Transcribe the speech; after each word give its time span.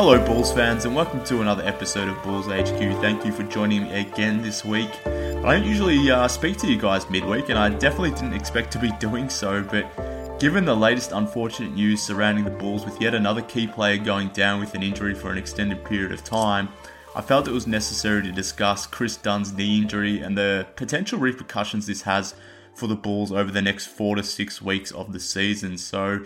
Hello, 0.00 0.16
Bulls 0.24 0.52
fans, 0.52 0.84
and 0.84 0.94
welcome 0.94 1.24
to 1.24 1.40
another 1.40 1.64
episode 1.64 2.08
of 2.08 2.22
Bulls 2.22 2.46
HQ. 2.46 2.78
Thank 3.02 3.24
you 3.24 3.32
for 3.32 3.42
joining 3.42 3.82
me 3.82 4.02
again 4.02 4.40
this 4.40 4.64
week. 4.64 4.88
I 5.04 5.54
don't 5.54 5.64
usually 5.64 6.08
uh, 6.08 6.28
speak 6.28 6.56
to 6.58 6.68
you 6.68 6.78
guys 6.78 7.10
midweek, 7.10 7.48
and 7.48 7.58
I 7.58 7.68
definitely 7.70 8.12
didn't 8.12 8.34
expect 8.34 8.70
to 8.74 8.78
be 8.78 8.92
doing 9.00 9.28
so, 9.28 9.60
but 9.60 10.38
given 10.38 10.64
the 10.64 10.76
latest 10.76 11.10
unfortunate 11.10 11.74
news 11.74 12.00
surrounding 12.00 12.44
the 12.44 12.50
Bulls 12.52 12.84
with 12.84 13.00
yet 13.00 13.12
another 13.12 13.42
key 13.42 13.66
player 13.66 13.96
going 13.98 14.28
down 14.28 14.60
with 14.60 14.72
an 14.74 14.84
injury 14.84 15.16
for 15.16 15.32
an 15.32 15.38
extended 15.38 15.84
period 15.84 16.12
of 16.12 16.22
time, 16.22 16.68
I 17.16 17.20
felt 17.20 17.48
it 17.48 17.52
was 17.52 17.66
necessary 17.66 18.22
to 18.22 18.30
discuss 18.30 18.86
Kris 18.86 19.16
Dunn's 19.16 19.52
knee 19.52 19.78
injury 19.78 20.20
and 20.20 20.38
the 20.38 20.68
potential 20.76 21.18
repercussions 21.18 21.88
this 21.88 22.02
has 22.02 22.36
for 22.72 22.86
the 22.86 22.94
Bulls 22.94 23.32
over 23.32 23.50
the 23.50 23.62
next 23.62 23.86
four 23.86 24.14
to 24.14 24.22
six 24.22 24.62
weeks 24.62 24.92
of 24.92 25.12
the 25.12 25.18
season. 25.18 25.76
So, 25.76 26.20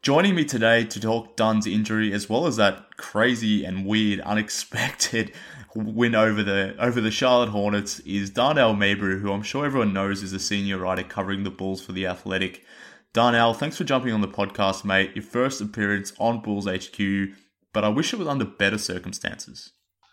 Joining 0.00 0.36
me 0.36 0.44
today 0.44 0.84
to 0.84 1.00
talk 1.00 1.34
Dunn's 1.34 1.66
injury 1.66 2.12
as 2.12 2.30
well 2.30 2.46
as 2.46 2.54
that 2.54 2.96
crazy 2.96 3.64
and 3.64 3.84
weird, 3.84 4.20
unexpected 4.20 5.32
win 5.74 6.14
over 6.14 6.42
the 6.44 6.76
over 6.78 7.00
the 7.00 7.10
Charlotte 7.10 7.48
Hornets 7.48 7.98
is 8.00 8.30
Darnell 8.30 8.74
Mayberry, 8.74 9.18
who 9.18 9.32
I'm 9.32 9.42
sure 9.42 9.66
everyone 9.66 9.92
knows 9.92 10.22
is 10.22 10.32
a 10.32 10.38
senior 10.38 10.78
writer 10.78 11.02
covering 11.02 11.42
the 11.42 11.50
Bulls 11.50 11.80
for 11.84 11.90
the 11.90 12.06
Athletic. 12.06 12.64
Darnell, 13.12 13.54
thanks 13.54 13.76
for 13.76 13.82
jumping 13.82 14.12
on 14.12 14.20
the 14.20 14.28
podcast, 14.28 14.84
mate. 14.84 15.16
Your 15.16 15.24
first 15.24 15.60
appearance 15.60 16.12
on 16.20 16.42
Bulls 16.42 16.68
HQ, 16.68 17.34
but 17.72 17.84
I 17.84 17.88
wish 17.88 18.12
it 18.12 18.20
was 18.20 18.28
under 18.28 18.44
better 18.44 18.78
circumstances. 18.78 19.72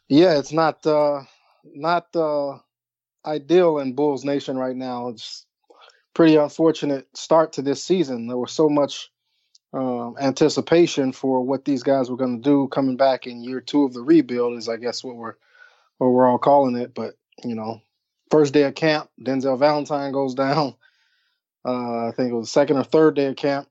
Yeah, 0.10 0.40
it's 0.40 0.52
not 0.52 0.86
uh, 0.88 1.22
not 1.64 2.08
uh, 2.16 2.58
ideal 3.24 3.78
in 3.78 3.94
Bulls 3.94 4.26
Nation 4.26 4.58
right 4.58 4.76
now. 4.76 5.10
It's 5.10 5.46
pretty 6.16 6.38
unfortunate 6.38 7.08
start 7.16 7.54
to 7.54 7.62
this 7.62 7.84
season. 7.84 8.26
There 8.28 8.38
was 8.38 8.52
so 8.52 8.68
much 8.68 9.12
um, 9.76 10.16
anticipation 10.22 11.12
for 11.12 11.42
what 11.42 11.66
these 11.66 11.84
guys 11.84 12.10
were 12.10 12.16
going 12.16 12.42
to 12.42 12.50
do 12.50 12.70
coming 12.70 12.96
back 12.96 13.28
in 13.28 13.44
year 13.44 13.60
two 13.60 13.84
of 13.84 13.94
the 13.94 14.02
rebuild 14.02 14.58
is, 14.58 14.70
I 14.70 14.78
guess, 14.78 15.04
what 15.04 15.18
we're 15.18 15.36
what 15.98 16.08
we're 16.08 16.28
all 16.28 16.38
calling 16.38 16.78
it. 16.78 16.94
But 16.94 17.16
you 17.44 17.56
know, 17.56 17.82
first 18.32 18.54
day 18.54 18.64
of 18.64 18.76
camp, 18.76 19.10
Denzel 19.22 19.60
Valentine 19.60 20.12
goes 20.12 20.34
down. 20.34 20.76
Uh, 21.68 22.10
I 22.10 22.12
think 22.12 22.30
it 22.30 22.36
was 22.36 22.46
the 22.46 22.52
second 22.52 22.78
or 22.78 22.84
third 22.84 23.16
day 23.16 23.26
of 23.26 23.38
camp. 23.38 23.68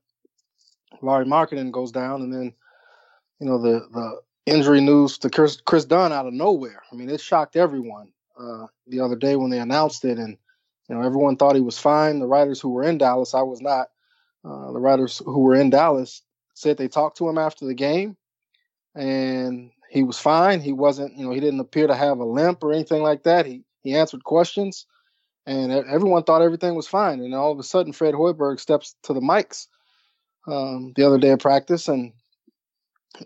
Lauri 1.01 1.27
Markkanen 1.27 1.71
goes 1.71 1.93
down, 1.93 2.23
and 2.23 2.33
then 2.33 2.53
you 3.39 3.47
know 3.47 3.63
the 3.63 3.87
the 3.93 4.21
injury 4.47 4.81
news 4.81 5.19
to 5.19 5.31
Chris, 5.31 5.61
Kris 5.61 5.85
Dunn 5.85 6.13
out 6.13 6.27
of 6.27 6.33
nowhere. 6.33 6.83
I 6.91 6.97
mean, 6.97 7.09
it 7.09 7.21
shocked 7.21 7.55
everyone 7.55 8.09
uh, 8.37 8.67
the 8.89 8.99
other 8.99 9.15
day 9.15 9.37
when 9.37 9.51
they 9.51 9.61
announced 9.61 10.05
it, 10.05 10.19
and 10.19 10.37
you 10.89 10.97
know 10.97 11.03
everyone 11.03 11.37
thought 11.37 11.55
he 11.55 11.61
was 11.61 11.79
fine. 11.79 12.19
The 12.19 12.27
writers 12.27 12.61
who 12.61 12.71
were 12.71 12.83
in 12.83 12.99
Dallas, 12.99 13.33
I 13.33 13.43
was 13.43 13.61
not. 13.61 13.91
Uh, 14.45 14.73
the 14.73 14.81
writers 14.81 15.23
who 15.25 15.41
were 15.41 15.55
in 15.55 15.71
Dallas 15.71 16.23
said 16.55 16.77
they 16.77 16.89
talked 16.89 17.19
to 17.19 17.29
him 17.29 17.39
after 17.39 17.65
the 17.67 17.75
game, 17.75 18.17
and 18.95 19.71
he 19.89 20.03
was 20.03 20.19
fine. 20.19 20.61
He 20.61 20.73
wasn't, 20.73 21.17
you 21.17 21.25
know, 21.25 21.33
he 21.33 21.41
didn't 21.41 21.61
appear 21.61 21.87
to 21.87 21.95
have 21.95 22.19
a 22.19 22.25
limp 22.25 22.63
or 22.63 22.73
anything 22.73 23.03
like 23.03 23.23
that. 23.25 23.47
He 23.47 23.65
he 23.83 23.95
answered 23.95 24.25
questions, 24.25 24.87
and 25.47 25.73
everyone 25.73 26.25
thought 26.25 26.43
everything 26.43 26.75
was 26.75 26.89
fine. 26.89 27.21
And 27.21 27.35
all 27.35 27.53
of 27.53 27.59
a 27.59 27.63
sudden, 27.63 27.93
Fred 27.93 28.15
Hoiberg 28.15 28.61
steps 28.61 28.97
to 29.05 29.13
the 29.13 29.21
mics 29.21 29.67
um, 30.47 30.93
the 30.97 31.07
other 31.07 31.19
day 31.19 31.31
of 31.31 31.39
practice 31.39 31.89
and 31.89 32.13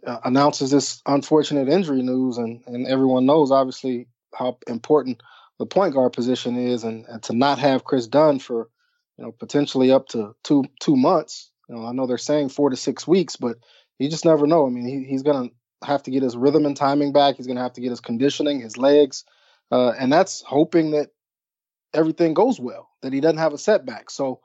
uh, 0.06 0.18
announces 0.24 0.70
this 0.70 1.02
unfortunate 1.06 1.68
injury 1.68 2.02
news, 2.02 2.38
and 2.38 2.62
and 2.66 2.86
everyone 2.86 3.26
knows 3.26 3.50
obviously 3.50 4.06
how 4.34 4.58
important 4.68 5.22
the 5.58 5.66
point 5.66 5.94
guard 5.94 6.12
position 6.12 6.56
is, 6.56 6.84
and, 6.84 7.04
and 7.06 7.22
to 7.24 7.34
not 7.34 7.58
have 7.58 7.84
Kris 7.84 8.06
Dunn 8.06 8.38
for 8.38 8.68
you 9.18 9.24
know, 9.24 9.32
potentially 9.32 9.90
up 9.90 10.08
to 10.08 10.34
two 10.44 10.64
two 10.80 10.96
months. 10.96 11.50
You 11.68 11.76
know, 11.76 11.86
I 11.86 11.92
know 11.92 12.06
they're 12.06 12.18
saying 12.18 12.50
four 12.50 12.70
to 12.70 12.76
six 12.76 13.06
weeks, 13.06 13.36
but 13.36 13.56
you 13.98 14.08
just 14.08 14.24
never 14.24 14.46
know. 14.46 14.66
I 14.66 14.70
mean, 14.70 14.86
he, 14.86 15.10
he's 15.10 15.22
going 15.22 15.48
to 15.48 15.86
have 15.86 16.02
to 16.04 16.10
get 16.10 16.22
his 16.22 16.36
rhythm 16.36 16.64
and 16.64 16.76
timing 16.76 17.12
back. 17.12 17.36
He's 17.36 17.46
going 17.46 17.56
to 17.56 17.62
have 17.62 17.74
to 17.74 17.80
get 17.80 17.90
his 17.90 18.00
conditioning, 18.00 18.60
his 18.60 18.78
legs, 18.78 19.24
uh, 19.70 19.90
and 19.90 20.12
that's 20.12 20.42
hoping 20.42 20.92
that 20.92 21.10
everything 21.92 22.34
goes 22.34 22.58
well, 22.58 22.88
that 23.02 23.12
he 23.12 23.20
doesn't 23.20 23.38
have 23.38 23.52
a 23.52 23.58
setback. 23.58 24.10
So, 24.10 24.40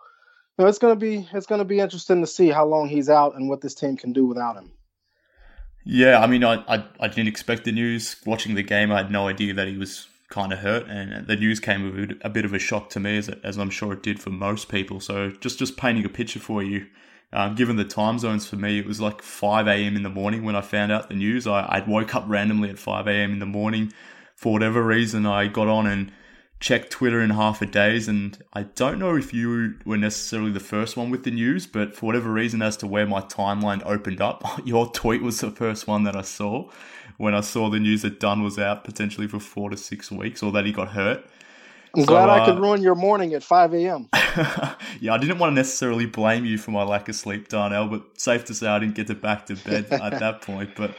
you 0.57 0.63
know, 0.63 0.67
it's 0.67 0.79
going 0.79 0.94
to 0.94 1.00
be 1.00 1.28
it's 1.34 1.45
going 1.45 1.59
to 1.59 1.66
be 1.66 1.79
interesting 1.79 2.22
to 2.22 2.28
see 2.28 2.50
how 2.50 2.66
long 2.66 2.90
he's 2.90 3.09
out 3.09 3.35
and 3.35 3.47
what 3.47 3.61
this 3.61 3.75
team 3.75 3.95
can 3.95 4.11
do 4.11 4.25
without 4.25 4.57
him. 4.57 4.72
Yeah, 5.85 6.19
I 6.19 6.28
mean, 6.28 6.45
I, 6.45 6.63
I, 6.67 6.85
I 7.00 7.07
didn't 7.09 7.28
expect 7.28 7.66
the 7.66 7.73
news. 7.73 8.16
Watching 8.25 8.55
the 8.55 8.63
game, 8.63 8.91
I 8.91 8.97
had 8.97 9.11
no 9.11 9.28
idea 9.28 9.53
that 9.53 9.67
he 9.67 9.78
was 9.78 10.07
kind 10.33 10.51
of 10.51 10.59
hurt, 10.59 10.88
and 10.88 11.27
the 11.27 11.35
news 11.35 11.59
came 11.59 11.83
with 11.83 12.17
a 12.21 12.29
bit 12.29 12.43
of 12.43 12.53
a 12.53 12.59
shock 12.59 12.90
to 12.90 12.99
me, 12.99 13.17
as, 13.17 13.29
as 13.29 13.58
I'm 13.58 13.69
sure 13.69 13.93
it 13.93 14.02
did 14.02 14.19
for 14.19 14.31
most 14.31 14.67
people. 14.67 14.99
So 14.99 15.29
just 15.29 15.59
just 15.59 15.78
painting 15.78 16.05
a 16.05 16.09
picture 16.09 16.40
for 16.40 16.63
you, 16.63 16.87
um, 17.31 17.53
given 17.53 17.75
the 17.75 17.85
time 17.85 18.17
zones 18.17 18.47
for 18.47 18.55
me, 18.55 18.79
it 18.79 18.87
was 18.87 18.99
like 18.99 19.22
5 19.22 19.67
a.m. 19.67 19.96
in 19.96 20.02
the 20.02 20.09
morning 20.09 20.43
when 20.43 20.55
I 20.55 20.61
found 20.61 20.91
out 20.91 21.08
the 21.08 21.16
news. 21.16 21.46
I 21.46 21.61
I 21.61 21.84
woke 21.87 22.16
up 22.16 22.25
randomly 22.28 22.72
at 22.72 22.79
5 22.79 23.08
a.m. 23.08 23.34
in 23.34 23.40
the 23.40 23.46
morning. 23.46 23.93
For 24.35 24.52
whatever 24.52 24.84
reason, 24.84 25.28
I 25.28 25.47
got 25.47 25.67
on 25.67 25.85
and 25.85 26.11
checked 26.59 26.90
Twitter 26.90 27.22
in 27.22 27.29
half 27.29 27.61
a 27.61 27.67
days, 27.67 28.08
and 28.08 28.41
I 28.53 28.63
don't 28.63 28.97
know 28.97 29.16
if 29.16 29.34
you 29.34 29.75
were 29.85 29.97
necessarily 29.97 30.52
the 30.52 30.59
first 30.59 30.97
one 30.97 31.11
with 31.11 31.25
the 31.25 31.31
news, 31.31 31.67
but 31.67 31.96
for 31.96 32.08
whatever 32.08 32.31
reason, 32.31 32.63
as 32.63 32.75
to 32.78 32.87
where 32.87 33.05
my 33.05 33.22
timeline 33.22 33.84
opened 33.85 34.19
up, 34.19 34.43
your 34.66 34.90
tweet 34.90 35.22
was 35.22 35.40
the 35.41 35.52
first 35.52 35.87
one 35.87 36.05
that 36.05 36.16
I 36.16 36.23
saw 36.23 36.72
when 37.17 37.35
I 37.35 37.41
saw 37.41 37.69
the 37.69 37.79
news 37.79 38.01
that 38.01 38.19
Dunn 38.19 38.43
was 38.43 38.57
out 38.59 38.83
potentially 38.83 39.27
for 39.27 39.39
four 39.39 39.69
to 39.69 39.77
six 39.77 40.11
weeks 40.11 40.43
or 40.43 40.51
that 40.51 40.65
he 40.65 40.71
got 40.71 40.89
hurt. 40.89 41.25
I'm 41.95 42.01
so, 42.01 42.07
glad 42.07 42.29
I 42.29 42.39
uh, 42.39 42.45
could 42.45 42.59
ruin 42.59 42.81
your 42.81 42.95
morning 42.95 43.35
at 43.35 43.43
5 43.43 43.73
a.m. 43.75 44.09
yeah, 44.99 45.13
I 45.13 45.17
didn't 45.19 45.37
want 45.37 45.51
to 45.51 45.55
necessarily 45.55 46.07
blame 46.07 46.43
you 46.43 46.57
for 46.57 46.71
my 46.71 46.83
lack 46.83 47.07
of 47.07 47.15
sleep, 47.15 47.49
Darnell, 47.49 47.87
but 47.87 48.19
safe 48.19 48.45
to 48.45 48.53
say 48.55 48.67
I 48.67 48.79
didn't 48.79 48.95
get 48.95 49.07
to 49.07 49.15
back 49.15 49.45
to 49.47 49.55
bed 49.55 49.87
at 49.91 50.19
that 50.19 50.41
point. 50.41 50.71
But 50.75 50.95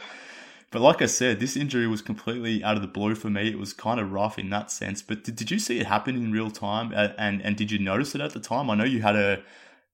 but 0.71 0.81
like 0.81 1.01
I 1.01 1.05
said, 1.05 1.39
this 1.39 1.55
injury 1.57 1.87
was 1.87 2.01
completely 2.01 2.63
out 2.63 2.75
of 2.75 2.81
the 2.81 2.87
blue 2.87 3.15
for 3.15 3.29
me. 3.29 3.49
It 3.49 3.59
was 3.59 3.73
kind 3.73 3.99
of 3.99 4.11
rough 4.11 4.39
in 4.39 4.49
that 4.49 4.71
sense. 4.71 5.01
But 5.01 5.23
did, 5.23 5.35
did 5.35 5.51
you 5.51 5.59
see 5.59 5.79
it 5.79 5.85
happen 5.85 6.15
in 6.15 6.31
real 6.31 6.49
time? 6.49 6.93
And 6.93 7.41
and 7.41 7.57
did 7.57 7.71
you 7.71 7.79
notice 7.79 8.15
it 8.15 8.21
at 8.21 8.31
the 8.31 8.39
time? 8.39 8.69
I 8.69 8.75
know 8.75 8.85
you 8.85 9.01
had 9.01 9.17
a 9.17 9.43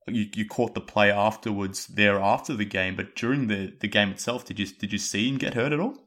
you, 0.07 0.27
you 0.35 0.45
caught 0.47 0.73
the 0.73 0.81
play 0.81 1.11
afterwards 1.11 1.87
there 1.87 2.19
after 2.19 2.55
the 2.55 2.65
game, 2.65 2.95
but 2.95 3.15
during 3.15 3.47
the, 3.47 3.73
the 3.79 3.87
game 3.87 4.09
itself, 4.09 4.45
did 4.45 4.59
you 4.59 4.67
did 4.67 4.91
you 4.91 4.99
see 4.99 5.27
him 5.27 5.37
get 5.37 5.55
hurt 5.55 5.71
at 5.71 5.79
all? 5.79 5.97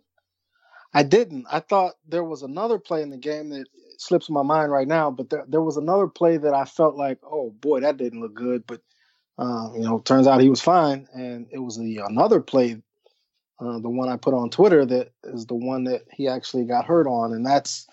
I 0.95 1.03
didn't. 1.03 1.47
I 1.51 1.61
thought 1.61 1.95
there 2.09 2.25
was 2.25 2.43
another 2.43 2.79
play 2.79 3.03
in 3.03 3.11
the 3.11 3.19
game 3.19 3.51
that 3.51 3.67
slips 3.99 4.31
my 4.31 4.43
mind 4.43 4.71
right 4.73 4.89
now, 4.89 5.11
but 5.11 5.29
there, 5.31 5.45
there 5.49 5.63
was 5.63 5.77
another 5.77 6.07
play 6.07 6.37
that 6.37 6.55
I 6.55 6.65
felt 6.65 6.97
like, 6.97 7.19
oh 7.25 7.51
boy, 7.61 7.81
that 7.81 7.97
didn't 7.97 8.21
look 8.21 8.35
good. 8.35 8.65
But 8.67 8.81
uh, 9.39 9.71
you 9.75 9.81
know, 9.81 9.99
turns 10.01 10.27
out 10.27 10.41
he 10.41 10.49
was 10.49 10.61
fine, 10.61 11.09
and 11.13 11.49
it 11.51 11.59
was 11.59 11.77
the 11.79 11.99
another 12.07 12.41
play, 12.41 12.81
uh, 13.61 13.79
the 13.81 13.91
one 13.91 14.09
I 14.09 14.17
put 14.17 14.35
on 14.35 14.51
Twitter, 14.51 14.87
that 14.87 15.13
is 15.25 15.47
the 15.47 15.57
one 15.57 15.85
that 15.85 16.03
he 16.13 16.29
actually 16.29 16.65
got 16.65 16.87
hurt 16.87 17.09
on, 17.09 17.33
and 17.33 17.45
that's 17.45 17.89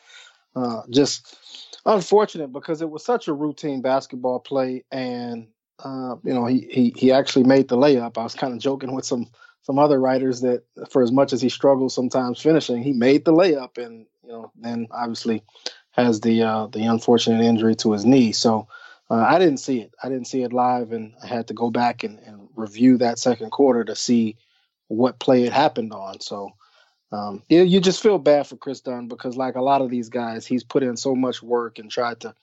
uh, 0.55 0.81
just 0.91 1.37
unfortunate 1.85 2.49
because 2.53 2.81
it 2.81 2.89
was 2.89 3.03
such 3.03 3.27
a 3.27 3.33
routine 3.33 3.81
basketball 3.81 4.39
play, 4.39 4.83
and 4.91 5.47
uh, 5.83 6.15
you 6.23 6.33
know, 6.33 6.45
he, 6.45 6.67
he 6.71 6.93
he 6.95 7.11
actually 7.11 7.45
made 7.45 7.67
the 7.67 7.77
layup. 7.77 8.17
I 8.17 8.23
was 8.23 8.35
kind 8.35 8.53
of 8.53 8.59
joking 8.59 8.93
with 8.93 9.05
some 9.05 9.27
some 9.61 9.79
other 9.79 9.99
writers 9.99 10.41
that 10.41 10.63
for 10.89 11.01
as 11.01 11.11
much 11.11 11.33
as 11.33 11.41
he 11.41 11.49
struggles 11.49 11.93
sometimes 11.93 12.41
finishing, 12.41 12.81
he 12.81 12.93
made 12.93 13.25
the 13.25 13.33
layup, 13.33 13.77
and 13.77 14.05
you 14.23 14.29
know, 14.31 14.51
then 14.55 14.87
obviously 14.91 15.43
has 15.91 16.21
the 16.21 16.41
uh, 16.43 16.67
the 16.67 16.83
unfortunate 16.83 17.43
injury 17.43 17.75
to 17.75 17.91
his 17.91 18.05
knee. 18.05 18.31
So 18.31 18.67
uh, 19.09 19.25
I 19.27 19.39
didn't 19.39 19.57
see 19.57 19.81
it. 19.81 19.93
I 20.03 20.09
didn't 20.09 20.27
see 20.27 20.43
it 20.43 20.53
live, 20.53 20.91
and 20.91 21.13
I 21.23 21.27
had 21.27 21.47
to 21.47 21.53
go 21.53 21.69
back 21.69 22.03
and, 22.03 22.19
and 22.19 22.47
review 22.55 22.97
that 22.97 23.19
second 23.19 23.51
quarter 23.51 23.83
to 23.83 23.95
see 23.95 24.37
what 24.87 25.19
play 25.19 25.43
it 25.43 25.53
happened 25.53 25.93
on. 25.93 26.19
So. 26.19 26.51
Um, 27.13 27.43
yeah, 27.49 27.63
you 27.63 27.81
just 27.81 28.01
feel 28.01 28.17
bad 28.19 28.47
for 28.47 28.55
Kris 28.55 28.79
Dunn 28.79 29.09
because, 29.09 29.35
like 29.35 29.55
a 29.55 29.61
lot 29.61 29.81
of 29.81 29.89
these 29.89 30.07
guys, 30.07 30.45
he's 30.45 30.63
put 30.63 30.81
in 30.81 30.95
so 30.95 31.13
much 31.13 31.43
work 31.43 31.77
and 31.77 31.91
tried 31.91 32.21
to 32.21 32.33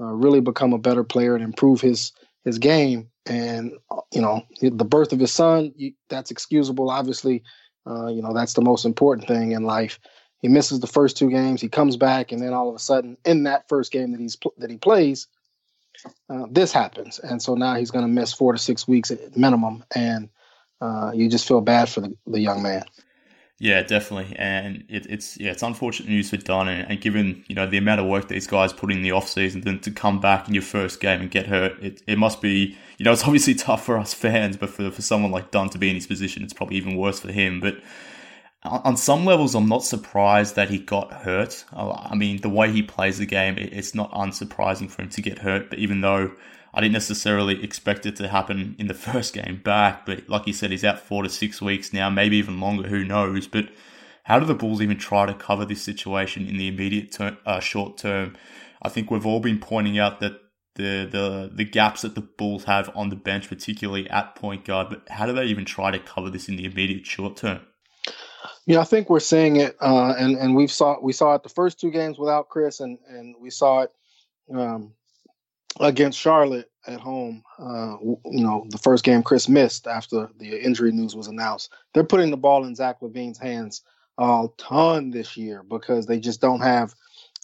uh, 0.00 0.12
really 0.12 0.40
become 0.40 0.72
a 0.72 0.78
better 0.78 1.04
player 1.04 1.36
and 1.36 1.44
improve 1.44 1.80
his 1.80 2.10
his 2.44 2.58
game. 2.58 3.10
And 3.28 3.72
you 4.12 4.22
know, 4.22 4.42
the 4.60 4.84
birth 4.84 5.12
of 5.12 5.20
his 5.20 5.32
son, 5.32 5.72
that's 6.08 6.30
excusable. 6.30 6.90
Obviously, 6.90 7.42
uh, 7.86 8.08
you 8.08 8.22
know 8.22 8.32
that's 8.32 8.54
the 8.54 8.62
most 8.62 8.84
important 8.84 9.28
thing 9.28 9.52
in 9.52 9.64
life. 9.64 9.98
He 10.40 10.48
misses 10.48 10.80
the 10.80 10.86
first 10.86 11.16
two 11.16 11.30
games. 11.30 11.60
He 11.60 11.68
comes 11.68 11.96
back, 11.96 12.32
and 12.32 12.40
then 12.40 12.54
all 12.54 12.68
of 12.68 12.74
a 12.74 12.78
sudden, 12.78 13.16
in 13.24 13.44
that 13.44 13.68
first 13.68 13.92
game 13.92 14.12
that 14.12 14.20
he's 14.20 14.36
that 14.58 14.70
he 14.70 14.78
plays, 14.78 15.26
uh, 16.30 16.46
this 16.50 16.72
happens, 16.72 17.18
and 17.18 17.42
so 17.42 17.54
now 17.54 17.74
he's 17.74 17.90
going 17.90 18.04
to 18.04 18.10
miss 18.10 18.32
four 18.32 18.52
to 18.52 18.58
six 18.58 18.88
weeks 18.88 19.10
at 19.10 19.36
minimum, 19.36 19.84
and 19.94 20.30
uh, 20.80 21.10
you 21.14 21.28
just 21.28 21.46
feel 21.46 21.60
bad 21.60 21.88
for 21.88 22.00
the, 22.00 22.14
the 22.26 22.40
young 22.40 22.62
man. 22.62 22.84
Yeah, 23.60 23.82
definitely, 23.82 24.36
and 24.36 24.84
it, 24.88 25.06
it's 25.06 25.36
yeah, 25.38 25.50
it's 25.50 25.64
unfortunate 25.64 26.08
news 26.08 26.30
for 26.30 26.36
Dunn, 26.36 26.68
and, 26.68 26.88
and, 26.92 27.00
given 27.00 27.44
you 27.48 27.56
know 27.56 27.66
the 27.66 27.76
amount 27.76 28.00
of 28.00 28.06
work 28.06 28.28
these 28.28 28.46
guys 28.46 28.72
put 28.72 28.92
in 28.92 29.02
the 29.02 29.10
off 29.10 29.28
season, 29.28 29.62
then 29.62 29.80
to 29.80 29.90
come 29.90 30.20
back 30.20 30.46
in 30.46 30.54
your 30.54 30.62
first 30.62 31.00
game 31.00 31.20
and 31.20 31.28
get 31.28 31.48
hurt, 31.48 31.72
it, 31.82 32.00
it 32.06 32.18
must 32.18 32.40
be 32.40 32.76
you 32.98 33.04
know 33.04 33.10
it's 33.10 33.24
obviously 33.24 33.56
tough 33.56 33.84
for 33.84 33.98
us 33.98 34.14
fans, 34.14 34.56
but 34.56 34.70
for 34.70 34.92
for 34.92 35.02
someone 35.02 35.32
like 35.32 35.50
Dunn 35.50 35.70
to 35.70 35.78
be 35.78 35.88
in 35.88 35.96
his 35.96 36.06
position, 36.06 36.44
it's 36.44 36.52
probably 36.52 36.76
even 36.76 36.96
worse 36.96 37.18
for 37.18 37.32
him. 37.32 37.58
But 37.58 37.80
on 38.64 38.96
some 38.96 39.24
levels, 39.24 39.56
I'm 39.56 39.68
not 39.68 39.84
surprised 39.84 40.54
that 40.54 40.70
he 40.70 40.78
got 40.78 41.12
hurt. 41.12 41.64
I 41.72 42.14
mean, 42.14 42.40
the 42.40 42.48
way 42.48 42.70
he 42.70 42.82
plays 42.82 43.18
the 43.18 43.26
game, 43.26 43.56
it's 43.58 43.94
not 43.94 44.10
unsurprising 44.12 44.90
for 44.90 45.02
him 45.02 45.08
to 45.10 45.22
get 45.22 45.38
hurt. 45.38 45.70
But 45.70 45.78
even 45.80 46.00
though 46.00 46.32
I 46.78 46.80
didn't 46.80 46.92
necessarily 46.92 47.64
expect 47.64 48.06
it 48.06 48.14
to 48.16 48.28
happen 48.28 48.76
in 48.78 48.86
the 48.86 48.94
first 49.08 49.34
game 49.34 49.60
back, 49.64 50.06
but 50.06 50.28
like 50.28 50.46
you 50.46 50.52
said, 50.52 50.70
he's 50.70 50.84
out 50.84 51.00
four 51.00 51.24
to 51.24 51.28
six 51.28 51.60
weeks 51.60 51.92
now, 51.92 52.08
maybe 52.08 52.36
even 52.36 52.60
longer, 52.60 52.88
who 52.88 53.04
knows. 53.04 53.48
But 53.48 53.70
how 54.22 54.38
do 54.38 54.46
the 54.46 54.54
Bulls 54.54 54.80
even 54.80 54.96
try 54.96 55.26
to 55.26 55.34
cover 55.34 55.64
this 55.64 55.82
situation 55.82 56.46
in 56.46 56.56
the 56.56 56.68
immediate 56.68 57.10
term, 57.10 57.36
uh, 57.44 57.58
short 57.58 57.98
term? 57.98 58.36
I 58.80 58.90
think 58.90 59.10
we've 59.10 59.26
all 59.26 59.40
been 59.40 59.58
pointing 59.58 59.98
out 59.98 60.20
that 60.20 60.40
the, 60.76 61.08
the 61.10 61.50
the 61.52 61.64
gaps 61.64 62.02
that 62.02 62.14
the 62.14 62.20
Bulls 62.20 62.62
have 62.64 62.92
on 62.94 63.08
the 63.08 63.16
bench, 63.16 63.48
particularly 63.48 64.08
at 64.08 64.36
point 64.36 64.64
guard, 64.64 64.88
but 64.88 65.02
how 65.08 65.26
do 65.26 65.32
they 65.32 65.46
even 65.46 65.64
try 65.64 65.90
to 65.90 65.98
cover 65.98 66.30
this 66.30 66.48
in 66.48 66.54
the 66.54 66.64
immediate 66.64 67.04
short 67.04 67.36
term? 67.36 67.58
Yeah, 68.66 68.78
I 68.78 68.84
think 68.84 69.10
we're 69.10 69.18
seeing 69.18 69.56
it, 69.56 69.76
uh, 69.80 70.14
and 70.16 70.36
and 70.36 70.54
we've 70.54 70.70
saw 70.70 71.00
we 71.02 71.12
saw 71.12 71.34
it 71.34 71.42
the 71.42 71.48
first 71.48 71.80
two 71.80 71.90
games 71.90 72.20
without 72.20 72.48
Kris, 72.48 72.78
and 72.78 73.00
and 73.08 73.34
we 73.40 73.50
saw 73.50 73.80
it 73.80 73.92
um, 74.54 74.92
against 75.80 76.18
Charlotte 76.18 76.70
at 76.86 77.00
home. 77.00 77.42
Uh, 77.58 77.96
you 78.02 78.44
know, 78.44 78.66
the 78.70 78.78
first 78.78 79.04
game 79.04 79.22
Kris 79.22 79.48
missed 79.48 79.86
after 79.86 80.30
the 80.38 80.64
injury 80.64 80.92
news 80.92 81.14
was 81.14 81.28
announced. 81.28 81.72
They're 81.92 82.04
putting 82.04 82.30
the 82.30 82.36
ball 82.36 82.64
in 82.64 82.74
Zach 82.74 83.00
LaVine's 83.00 83.38
hands 83.38 83.82
a 84.18 84.46
ton 84.56 85.10
this 85.10 85.36
year 85.36 85.62
because 85.62 86.06
they 86.06 86.18
just 86.18 86.40
don't 86.40 86.60
have 86.60 86.94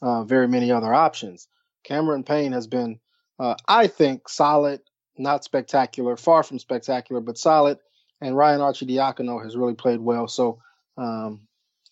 uh, 0.03 0.25
very 0.25 0.49
many 0.49 0.73
other 0.73 0.93
options. 0.93 1.49
Cameron 1.85 2.25
Payne 2.25 2.53
has 2.53 2.67
been, 2.67 2.99
uh, 3.38 3.55
I 3.69 3.87
think, 3.87 4.29
solid, 4.29 4.81
not 5.17 5.44
spectacular, 5.44 6.17
far 6.17 6.43
from 6.43 6.59
spectacular, 6.59 7.20
but 7.20 7.38
solid. 7.38 7.79
And 8.20 8.37
Ryan 8.37 8.61
Arcidiacono 8.61 9.43
has 9.43 9.56
really 9.56 9.75
played 9.75 10.00
well. 10.00 10.27
So 10.29 10.61
um, 10.97 11.47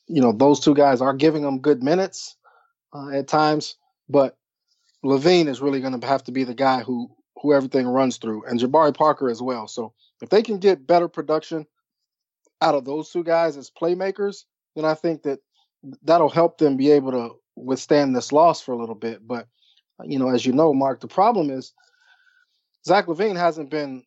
you 0.06 0.20
know, 0.20 0.32
those 0.32 0.60
two 0.60 0.74
guys 0.74 1.00
are 1.00 1.14
giving 1.14 1.42
them 1.42 1.60
good 1.60 1.82
minutes 1.82 2.36
uh, 2.92 3.10
at 3.10 3.28
times, 3.28 3.76
but 4.08 4.36
LaVine 5.04 5.48
is 5.48 5.60
really 5.60 5.80
going 5.80 5.98
to 5.98 6.06
have 6.06 6.24
to 6.24 6.32
be 6.32 6.44
the 6.44 6.54
guy 6.54 6.82
who 6.82 7.10
who 7.40 7.52
everything 7.52 7.86
runs 7.88 8.18
through, 8.18 8.44
and 8.44 8.60
Jabari 8.60 8.96
Parker 8.96 9.28
as 9.28 9.42
well. 9.42 9.66
So 9.66 9.92
if 10.20 10.28
they 10.28 10.42
can 10.42 10.58
get 10.58 10.86
better 10.86 11.08
production 11.08 11.66
out 12.60 12.76
of 12.76 12.84
those 12.84 13.10
two 13.10 13.24
guys 13.24 13.56
as 13.56 13.70
playmakers, 13.70 14.44
then 14.76 14.84
I 14.84 14.94
think 14.94 15.24
that 15.24 15.40
that'll 16.02 16.28
help 16.28 16.58
them 16.58 16.76
be 16.76 16.92
able 16.92 17.10
to 17.12 17.30
withstand 17.56 18.14
this 18.14 18.32
loss 18.32 18.62
for 18.62 18.72
a 18.72 18.78
little 18.78 18.94
bit. 18.94 19.26
But 19.26 19.48
you 20.04 20.18
know, 20.18 20.30
as 20.30 20.46
you 20.46 20.52
know, 20.52 20.72
Mark, 20.72 21.00
the 21.00 21.08
problem 21.08 21.50
is 21.50 21.72
Zach 22.86 23.06
LaVine 23.06 23.36
hasn't 23.36 23.70
been 23.70 24.04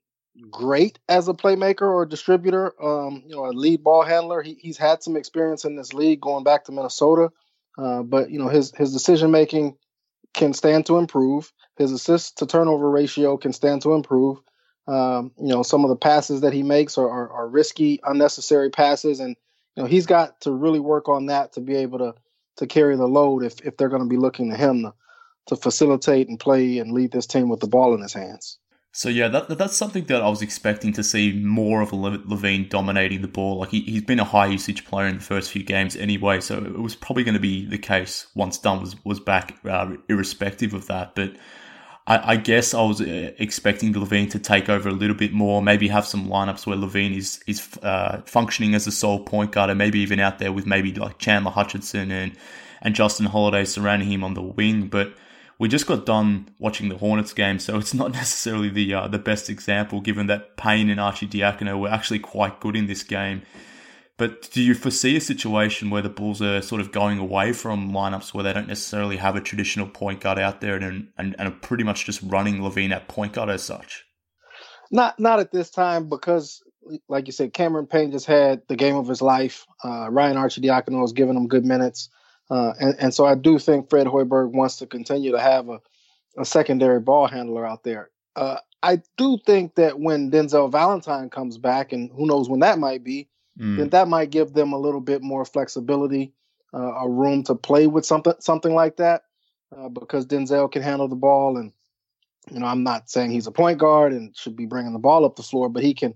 great 0.49 0.99
as 1.07 1.27
a 1.27 1.33
playmaker 1.33 1.83
or 1.93 2.05
distributor, 2.05 2.73
um, 2.83 3.23
you 3.27 3.35
know, 3.35 3.45
a 3.45 3.51
lead 3.51 3.83
ball 3.83 4.03
handler. 4.03 4.41
He, 4.41 4.57
he's 4.59 4.77
had 4.77 5.03
some 5.03 5.15
experience 5.15 5.65
in 5.65 5.75
this 5.75 5.93
league 5.93 6.21
going 6.21 6.43
back 6.43 6.65
to 6.65 6.71
Minnesota, 6.71 7.29
uh, 7.77 8.03
but 8.03 8.29
you 8.29 8.39
know 8.39 8.49
his 8.49 8.71
his 8.75 8.93
decision 8.93 9.31
making 9.31 9.77
can 10.35 10.53
stand 10.53 10.85
to 10.85 10.97
improve. 10.97 11.51
His 11.77 11.91
assist 11.91 12.37
to 12.37 12.45
turnover 12.45 12.89
ratio 12.89 13.37
can 13.37 13.53
stand 13.53 13.81
to 13.81 13.93
improve. 13.93 14.39
Um, 14.87 15.31
you 15.37 15.47
know, 15.47 15.63
some 15.63 15.83
of 15.83 15.89
the 15.89 15.95
passes 15.95 16.41
that 16.41 16.53
he 16.53 16.61
makes 16.61 16.97
are, 16.97 17.09
are, 17.09 17.29
are 17.31 17.47
risky, 17.47 17.99
unnecessary 18.03 18.69
passes, 18.69 19.19
and 19.19 19.35
you 19.75 19.83
know 19.83 19.87
he's 19.87 20.05
got 20.05 20.39
to 20.41 20.51
really 20.51 20.79
work 20.79 21.09
on 21.09 21.25
that 21.27 21.53
to 21.53 21.61
be 21.61 21.75
able 21.75 21.99
to 21.99 22.13
to 22.57 22.67
carry 22.67 22.95
the 22.95 23.07
load 23.07 23.43
if 23.43 23.59
if 23.61 23.77
they're 23.77 23.89
going 23.89 24.03
to 24.03 24.07
be 24.07 24.17
looking 24.17 24.51
to 24.51 24.57
him 24.57 24.83
to 24.83 24.93
to 25.47 25.55
facilitate 25.55 26.27
and 26.27 26.39
play 26.39 26.79
and 26.79 26.91
lead 26.91 27.11
this 27.11 27.27
team 27.27 27.49
with 27.49 27.59
the 27.59 27.67
ball 27.67 27.93
in 27.93 28.01
his 28.01 28.13
hands. 28.13 28.57
So 28.97 29.09
yeah, 29.09 29.27
that, 29.27 29.49
that's 29.57 29.75
something 29.75 30.05
that 30.05 30.21
I 30.21 30.29
was 30.29 30.41
expecting 30.41 30.93
to 30.93 31.03
see 31.03 31.33
more 31.33 31.81
of 31.81 31.89
LaVine 31.91 32.69
dominating 32.69 33.21
the 33.21 33.27
ball. 33.27 33.57
Like 33.57 33.71
he, 33.71 33.81
he's 33.81 34.03
been 34.03 34.21
a 34.21 34.23
high 34.23 34.45
usage 34.45 34.85
player 34.85 35.07
in 35.07 35.17
the 35.17 35.21
first 35.21 35.51
few 35.51 35.63
games 35.63 35.97
anyway, 35.97 36.39
so 36.39 36.59
it 36.59 36.79
was 36.79 36.95
probably 36.95 37.25
going 37.25 37.33
to 37.33 37.41
be 37.41 37.65
the 37.65 37.77
case 37.77 38.27
once 38.35 38.57
Dunn 38.57 38.79
was 38.79 38.95
was 39.03 39.19
back, 39.19 39.57
uh, 39.65 39.97
irrespective 40.07 40.73
of 40.73 40.87
that. 40.87 41.13
But 41.13 41.35
I, 42.07 42.35
I, 42.35 42.35
guess 42.37 42.73
I 42.73 42.83
was 42.83 43.01
uh, 43.01 43.33
expecting 43.37 43.93
LaVine 43.93 44.31
to 44.31 44.39
take 44.39 44.69
over 44.69 44.87
a 44.87 44.93
little 44.93 45.17
bit 45.17 45.33
more, 45.33 45.61
maybe 45.61 45.89
have 45.89 46.05
some 46.05 46.29
lineups 46.29 46.65
where 46.65 46.77
LaVine 46.77 47.17
is 47.17 47.43
is 47.47 47.77
uh, 47.83 48.21
functioning 48.25 48.75
as 48.75 48.87
a 48.87 48.93
sole 48.93 49.19
point 49.19 49.51
guard, 49.51 49.69
and 49.69 49.77
maybe 49.77 49.99
even 49.99 50.21
out 50.21 50.39
there 50.39 50.53
with 50.53 50.65
maybe 50.65 50.93
like 50.93 51.17
Chandler 51.17 51.51
Hutchison 51.51 52.11
and 52.11 52.31
and 52.81 52.95
Justin 52.95 53.25
Holiday 53.25 53.65
surrounding 53.65 54.09
him 54.09 54.23
on 54.23 54.35
the 54.35 54.41
wing, 54.41 54.87
but 54.87 55.15
we 55.59 55.69
just 55.69 55.87
got 55.87 56.05
done 56.05 56.49
watching 56.59 56.89
the 56.89 56.97
Hornets 56.97 57.33
game, 57.33 57.59
so 57.59 57.77
it's 57.77 57.93
not 57.93 58.11
necessarily 58.13 58.69
the 58.69 58.93
uh, 58.93 59.07
the 59.07 59.19
best 59.19 59.49
example, 59.49 60.01
given 60.01 60.27
that 60.27 60.57
Payne 60.57 60.89
and 60.89 60.99
Arcidiacono 60.99 61.79
were 61.79 61.89
actually 61.89 62.19
quite 62.19 62.59
good 62.59 62.75
in 62.75 62.87
this 62.87 63.03
game. 63.03 63.43
But 64.17 64.49
do 64.51 64.61
you 64.61 64.75
foresee 64.75 65.17
a 65.17 65.21
situation 65.21 65.89
where 65.89 66.01
the 66.01 66.09
Bulls 66.09 66.41
are 66.41 66.61
sort 66.61 66.79
of 66.79 66.93
going 66.93 67.19
away 67.19 67.51
from 67.51 67.91
lineups 67.91 68.33
where 68.33 68.45
they 68.45 68.53
don't 68.53 68.67
necessarily 68.67 69.17
have 69.17 69.35
a 69.35 69.41
traditional 69.41 69.87
point 69.87 70.21
guard 70.21 70.39
out 70.39 70.61
there 70.61 70.75
and 70.75 71.09
and, 71.17 71.35
and 71.37 71.47
are 71.47 71.51
pretty 71.51 71.83
much 71.83 72.05
just 72.05 72.21
running 72.23 72.59
LaVine 72.59 72.91
at 72.91 73.07
point 73.07 73.33
guard 73.33 73.49
as 73.49 73.63
such? 73.63 74.05
Not 74.91 75.19
not 75.19 75.39
at 75.39 75.51
this 75.51 75.69
time 75.69 76.07
because, 76.07 76.63
like 77.09 77.27
you 77.27 77.33
said, 77.33 77.53
Cameron 77.53 77.87
Payne 77.87 78.11
just 78.11 78.25
had 78.25 78.61
the 78.67 78.75
game 78.75 78.95
of 78.95 79.07
his 79.07 79.21
life. 79.21 79.65
Uh, 79.83 80.09
Ryan 80.09 80.37
Arcidiacono 80.37 81.01
was 81.01 81.13
giving 81.13 81.35
him 81.35 81.47
good 81.47 81.65
minutes. 81.65 82.09
Uh, 82.49 82.73
and, 82.79 82.95
and 82.99 83.13
so 83.13 83.25
I 83.25 83.35
do 83.35 83.57
think 83.57 83.89
Fred 83.89 84.07
Hoiberg 84.07 84.51
wants 84.51 84.77
to 84.77 84.85
continue 84.85 85.31
to 85.31 85.39
have 85.39 85.69
a, 85.69 85.79
a 86.37 86.45
secondary 86.45 86.99
ball 86.99 87.27
handler 87.27 87.65
out 87.65 87.83
there. 87.83 88.11
Uh, 88.35 88.57
I 88.83 89.01
do 89.17 89.39
think 89.45 89.75
that 89.75 89.99
when 89.99 90.29
Denzel 90.29 90.71
Valentine 90.71 91.29
comes 91.29 91.57
back, 91.57 91.91
and 91.91 92.11
who 92.15 92.27
knows 92.27 92.49
when 92.49 92.59
that 92.59 92.77
might 92.77 93.03
be, 93.03 93.27
mm. 93.59 93.77
then 93.77 93.89
that 93.89 94.07
might 94.07 94.29
give 94.29 94.53
them 94.53 94.73
a 94.73 94.77
little 94.77 95.01
bit 95.01 95.23
more 95.23 95.43
flexibility, 95.43 96.33
uh, 96.73 96.93
a 96.93 97.09
room 97.09 97.43
to 97.43 97.55
play 97.55 97.87
with 97.87 98.05
something 98.05 98.33
something 98.39 98.75
like 98.75 98.97
that, 98.97 99.23
uh, 99.75 99.89
because 99.89 100.27
Denzel 100.27 100.71
can 100.71 100.83
handle 100.83 101.07
the 101.07 101.15
ball. 101.15 101.57
And 101.57 101.71
you 102.51 102.59
know, 102.59 102.67
I'm 102.67 102.83
not 102.83 103.09
saying 103.09 103.31
he's 103.31 103.47
a 103.47 103.51
point 103.51 103.79
guard 103.79 104.13
and 104.13 104.37
should 104.37 104.55
be 104.55 104.67
bringing 104.67 104.93
the 104.93 104.99
ball 104.99 105.25
up 105.25 105.35
the 105.35 105.41
floor, 105.41 105.67
but 105.67 105.83
he 105.83 105.95
can, 105.95 106.13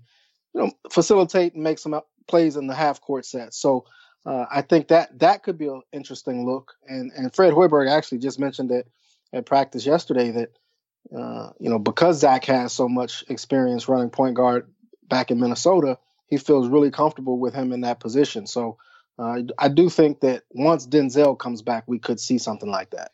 you 0.54 0.60
know, 0.60 0.72
facilitate 0.92 1.54
and 1.54 1.64
make 1.64 1.78
some 1.78 2.00
plays 2.28 2.56
in 2.56 2.68
the 2.68 2.74
half 2.74 3.00
court 3.00 3.26
set. 3.26 3.52
So 3.52 3.84
uh, 4.26 4.46
I 4.50 4.62
think 4.62 4.88
that 4.88 5.18
that 5.20 5.42
could 5.42 5.58
be 5.58 5.66
an 5.68 5.82
interesting 5.92 6.46
look. 6.46 6.74
And 6.86 7.10
and 7.16 7.34
Fred 7.34 7.52
Hoiberg 7.52 7.90
actually 7.90 8.18
just 8.18 8.38
mentioned 8.38 8.70
it 8.70 8.86
at 9.32 9.46
practice 9.46 9.86
yesterday 9.86 10.30
that 10.30 10.52
uh, 11.16 11.50
you 11.58 11.70
know 11.70 11.78
because 11.78 12.20
Zach 12.20 12.44
has 12.46 12.72
so 12.72 12.88
much 12.88 13.24
experience 13.28 13.88
running 13.88 14.10
point 14.10 14.34
guard 14.34 14.70
back 15.08 15.30
in 15.30 15.40
Minnesota, 15.40 15.98
he 16.28 16.36
feels 16.36 16.68
really 16.68 16.90
comfortable 16.90 17.38
with 17.38 17.54
him 17.54 17.72
in 17.72 17.80
that 17.82 18.00
position. 18.00 18.46
So 18.46 18.78
uh, 19.18 19.42
I 19.58 19.68
do 19.68 19.88
think 19.88 20.20
that 20.20 20.44
once 20.50 20.86
Denzel 20.86 21.38
comes 21.38 21.62
back, 21.62 21.84
we 21.86 21.98
could 21.98 22.20
see 22.20 22.38
something 22.38 22.70
like 22.70 22.90
that. 22.90 23.12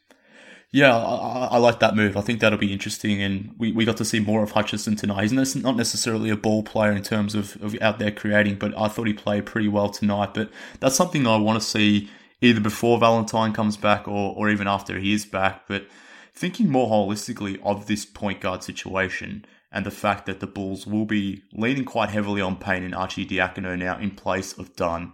Yeah, 0.73 0.94
I, 0.94 1.46
I, 1.52 1.56
like 1.58 1.80
that 1.80 1.94
move. 1.94 2.16
I 2.16 2.20
think 2.20 2.40
that'll 2.40 2.58
be 2.58 2.73
interesting, 2.73 3.23
and 3.23 3.54
we, 3.56 3.73
we 3.73 3.85
got 3.85 3.96
to 3.99 4.04
see 4.04 4.20
more 4.20 4.42
of 4.42 4.50
Hutchison 4.50 4.96
tonight. 4.96 5.23
He's 5.23 5.54
not 5.56 5.76
necessarily 5.76 6.28
a 6.28 6.37
ball 6.37 6.62
player 6.62 6.92
in 6.92 7.02
terms 7.02 7.35
of, 7.35 7.56
of 7.62 7.80
out 7.80 7.99
there 7.99 8.11
creating, 8.11 8.56
but 8.56 8.76
I 8.76 8.88
thought 8.88 9.06
he 9.06 9.14
played 9.14 9.46
pretty 9.46 9.68
well 9.68 9.88
tonight. 9.88 10.35
But 10.35 10.50
that's 10.80 10.96
something 10.96 11.26
I 11.26 11.37
want 11.37 11.61
to 11.61 11.66
see 11.66 12.11
either 12.40 12.61
before 12.61 12.99
Valentine 12.99 13.52
comes 13.52 13.76
back 13.76 14.06
or, 14.08 14.35
or 14.37 14.50
even 14.50 14.66
after 14.66 14.99
he 14.99 15.12
is 15.12 15.25
back. 15.25 15.66
But 15.68 15.87
thinking 16.35 16.68
more 16.68 16.88
holistically 16.88 17.58
of 17.62 17.87
this 17.87 18.04
point 18.04 18.40
guard 18.40 18.62
situation 18.62 19.44
and 19.73 19.87
the 19.87 19.90
fact 19.90 20.26
that 20.26 20.40
the 20.40 20.46
Bulls 20.46 20.87
will 20.87 21.06
be 21.06 21.42
leaning 21.52 21.85
quite 21.85 22.11
heavily 22.11 22.40
on 22.40 22.56
Payne 22.56 22.82
and 22.85 22.94
Arcidiacono 22.94 23.78
now 23.78 23.99
in 23.99 24.11
place 24.11 24.52
of 24.52 24.75
Dunn. 24.76 25.12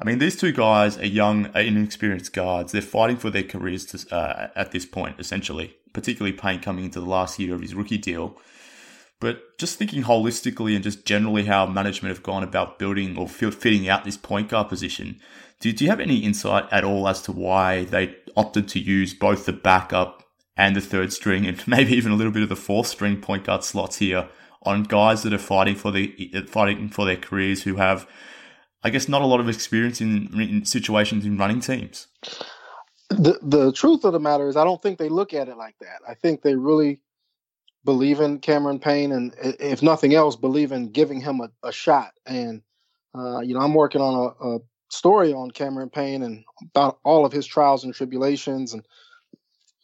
I 0.00 0.04
mean, 0.04 0.18
these 0.18 0.36
two 0.36 0.52
guys 0.52 0.96
are 0.96 1.06
young, 1.06 1.54
inexperienced 1.54 2.32
guards. 2.32 2.72
They're 2.72 2.80
fighting 2.80 3.18
for 3.18 3.28
their 3.28 3.42
careers 3.42 3.84
to, 3.86 4.14
uh, 4.16 4.48
at 4.56 4.72
this 4.72 4.86
point, 4.86 5.20
essentially, 5.20 5.76
particularly 5.92 6.32
Payne 6.32 6.60
coming 6.60 6.86
into 6.86 7.00
the 7.00 7.06
last 7.06 7.38
year 7.38 7.54
of 7.54 7.60
his 7.60 7.74
rookie 7.74 7.98
deal. 7.98 8.38
But 9.20 9.58
just 9.58 9.76
thinking 9.76 10.04
holistically 10.04 10.74
and 10.74 10.82
just 10.82 11.04
generally 11.04 11.44
how 11.44 11.66
management 11.66 12.14
have 12.14 12.22
gone 12.22 12.42
about 12.42 12.78
building 12.78 13.18
or 13.18 13.28
fitting 13.28 13.86
out 13.86 14.04
this 14.04 14.16
point 14.16 14.48
guard 14.48 14.70
position, 14.70 15.20
do, 15.60 15.70
do 15.70 15.84
you 15.84 15.90
have 15.90 16.00
any 16.00 16.20
insight 16.20 16.64
at 16.72 16.84
all 16.84 17.06
as 17.06 17.20
to 17.22 17.32
why 17.32 17.84
they 17.84 18.16
opted 18.34 18.68
to 18.68 18.80
use 18.80 19.12
both 19.12 19.44
the 19.44 19.52
backup 19.52 20.24
and 20.56 20.74
the 20.74 20.80
third 20.80 21.12
string 21.12 21.46
and 21.46 21.62
maybe 21.68 21.92
even 21.92 22.12
a 22.12 22.16
little 22.16 22.32
bit 22.32 22.42
of 22.42 22.48
the 22.48 22.56
fourth 22.56 22.86
string 22.86 23.20
point 23.20 23.44
guard 23.44 23.62
slots 23.62 23.98
here 23.98 24.28
on 24.62 24.82
guys 24.82 25.22
that 25.22 25.34
are 25.34 25.38
fighting 25.38 25.74
for 25.74 25.90
the 25.90 26.32
fighting 26.48 26.88
for 26.88 27.04
their 27.04 27.16
careers 27.16 27.62
who 27.62 27.76
have 27.76 28.06
I 28.82 28.90
guess 28.90 29.08
not 29.08 29.22
a 29.22 29.26
lot 29.26 29.40
of 29.40 29.48
experience 29.48 30.00
in, 30.00 30.40
in 30.40 30.64
situations 30.64 31.24
in 31.24 31.36
running 31.36 31.60
teams. 31.60 32.06
The 33.10 33.38
the 33.42 33.72
truth 33.72 34.04
of 34.04 34.12
the 34.12 34.20
matter 34.20 34.48
is, 34.48 34.56
I 34.56 34.64
don't 34.64 34.80
think 34.80 34.98
they 34.98 35.08
look 35.08 35.34
at 35.34 35.48
it 35.48 35.56
like 35.56 35.76
that. 35.80 36.00
I 36.08 36.14
think 36.14 36.42
they 36.42 36.54
really 36.54 37.00
believe 37.84 38.20
in 38.20 38.38
Cameron 38.38 38.78
Payne, 38.78 39.12
and 39.12 39.34
if 39.40 39.82
nothing 39.82 40.14
else, 40.14 40.36
believe 40.36 40.72
in 40.72 40.90
giving 40.90 41.20
him 41.20 41.40
a, 41.40 41.50
a 41.66 41.72
shot. 41.72 42.12
And 42.24 42.62
uh, 43.14 43.40
you 43.40 43.54
know, 43.54 43.60
I'm 43.60 43.74
working 43.74 44.00
on 44.00 44.32
a, 44.40 44.48
a 44.48 44.58
story 44.90 45.32
on 45.32 45.50
Cameron 45.50 45.90
Payne 45.90 46.22
and 46.22 46.44
about 46.62 46.98
all 47.04 47.24
of 47.24 47.32
his 47.32 47.46
trials 47.46 47.84
and 47.84 47.94
tribulations, 47.94 48.72
and 48.72 48.86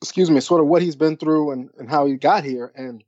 excuse 0.01 0.31
me, 0.31 0.41
sort 0.41 0.61
of 0.61 0.69
what 0.69 0.83
he's 0.83 0.97
been 0.97 1.17
through 1.17 1.53
and, 1.53 1.71
and 1.79 1.91
how 1.91 2.07
he 2.07 2.15
got 2.15 2.45
here. 2.45 2.73
And 2.77 3.03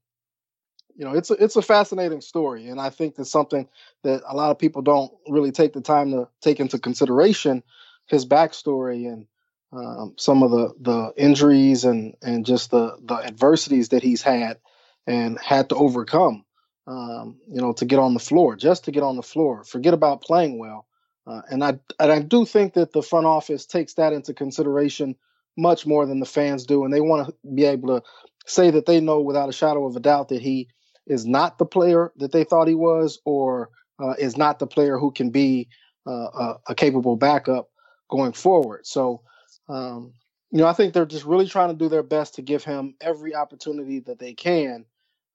you 0.98 1.04
know, 1.04 1.14
it's 1.14 1.30
a, 1.30 1.34
it's 1.34 1.54
a 1.54 1.62
fascinating 1.62 2.20
story, 2.20 2.66
and 2.66 2.80
I 2.80 2.90
think 2.90 3.14
that's 3.14 3.30
something 3.30 3.68
that 4.02 4.22
a 4.26 4.34
lot 4.34 4.50
of 4.50 4.58
people 4.58 4.82
don't 4.82 5.12
really 5.28 5.52
take 5.52 5.72
the 5.72 5.80
time 5.80 6.10
to 6.10 6.28
take 6.42 6.58
into 6.58 6.80
consideration 6.80 7.62
his 8.06 8.26
backstory 8.26 9.06
and 9.06 9.26
um, 9.72 10.14
some 10.18 10.42
of 10.42 10.50
the 10.50 10.74
the 10.80 11.12
injuries 11.16 11.84
and 11.84 12.16
and 12.20 12.44
just 12.44 12.72
the 12.72 12.96
the 13.00 13.14
adversities 13.14 13.90
that 13.90 14.02
he's 14.02 14.22
had 14.22 14.58
and 15.06 15.38
had 15.38 15.68
to 15.68 15.76
overcome. 15.76 16.44
Um, 16.88 17.36
you 17.52 17.60
know, 17.60 17.74
to 17.74 17.84
get 17.84 17.98
on 17.98 18.14
the 18.14 18.20
floor, 18.20 18.56
just 18.56 18.86
to 18.86 18.90
get 18.90 19.02
on 19.02 19.16
the 19.16 19.22
floor. 19.22 19.62
Forget 19.62 19.92
about 19.92 20.22
playing 20.22 20.58
well. 20.58 20.86
Uh, 21.26 21.42
and 21.50 21.62
I 21.62 21.78
and 22.00 22.10
I 22.10 22.20
do 22.20 22.44
think 22.44 22.74
that 22.74 22.92
the 22.92 23.02
front 23.02 23.26
office 23.26 23.66
takes 23.66 23.94
that 23.94 24.14
into 24.14 24.34
consideration 24.34 25.14
much 25.56 25.86
more 25.86 26.06
than 26.06 26.18
the 26.18 26.26
fans 26.26 26.64
do, 26.66 26.84
and 26.84 26.92
they 26.92 27.02
want 27.02 27.28
to 27.28 27.34
be 27.54 27.66
able 27.66 28.00
to 28.00 28.02
say 28.46 28.70
that 28.70 28.86
they 28.86 29.00
know 29.00 29.20
without 29.20 29.50
a 29.50 29.52
shadow 29.52 29.86
of 29.86 29.94
a 29.94 30.00
doubt 30.00 30.30
that 30.30 30.40
he 30.40 30.68
is 31.08 31.26
not 31.26 31.58
the 31.58 31.66
player 31.66 32.12
that 32.16 32.32
they 32.32 32.44
thought 32.44 32.68
he 32.68 32.74
was, 32.74 33.20
or 33.24 33.70
uh, 34.00 34.14
is 34.18 34.36
not 34.36 34.58
the 34.58 34.66
player 34.66 34.98
who 34.98 35.10
can 35.10 35.30
be 35.30 35.68
uh, 36.06 36.10
a, 36.10 36.54
a, 36.68 36.74
capable 36.74 37.16
backup 37.16 37.68
going 38.08 38.32
forward. 38.32 38.86
So, 38.86 39.22
um, 39.68 40.12
you 40.50 40.58
know, 40.58 40.66
I 40.66 40.72
think 40.72 40.94
they're 40.94 41.04
just 41.04 41.26
really 41.26 41.46
trying 41.46 41.70
to 41.70 41.74
do 41.74 41.88
their 41.88 42.02
best 42.02 42.34
to 42.34 42.42
give 42.42 42.64
him 42.64 42.94
every 43.00 43.34
opportunity 43.34 44.00
that 44.00 44.18
they 44.18 44.34
can 44.34 44.84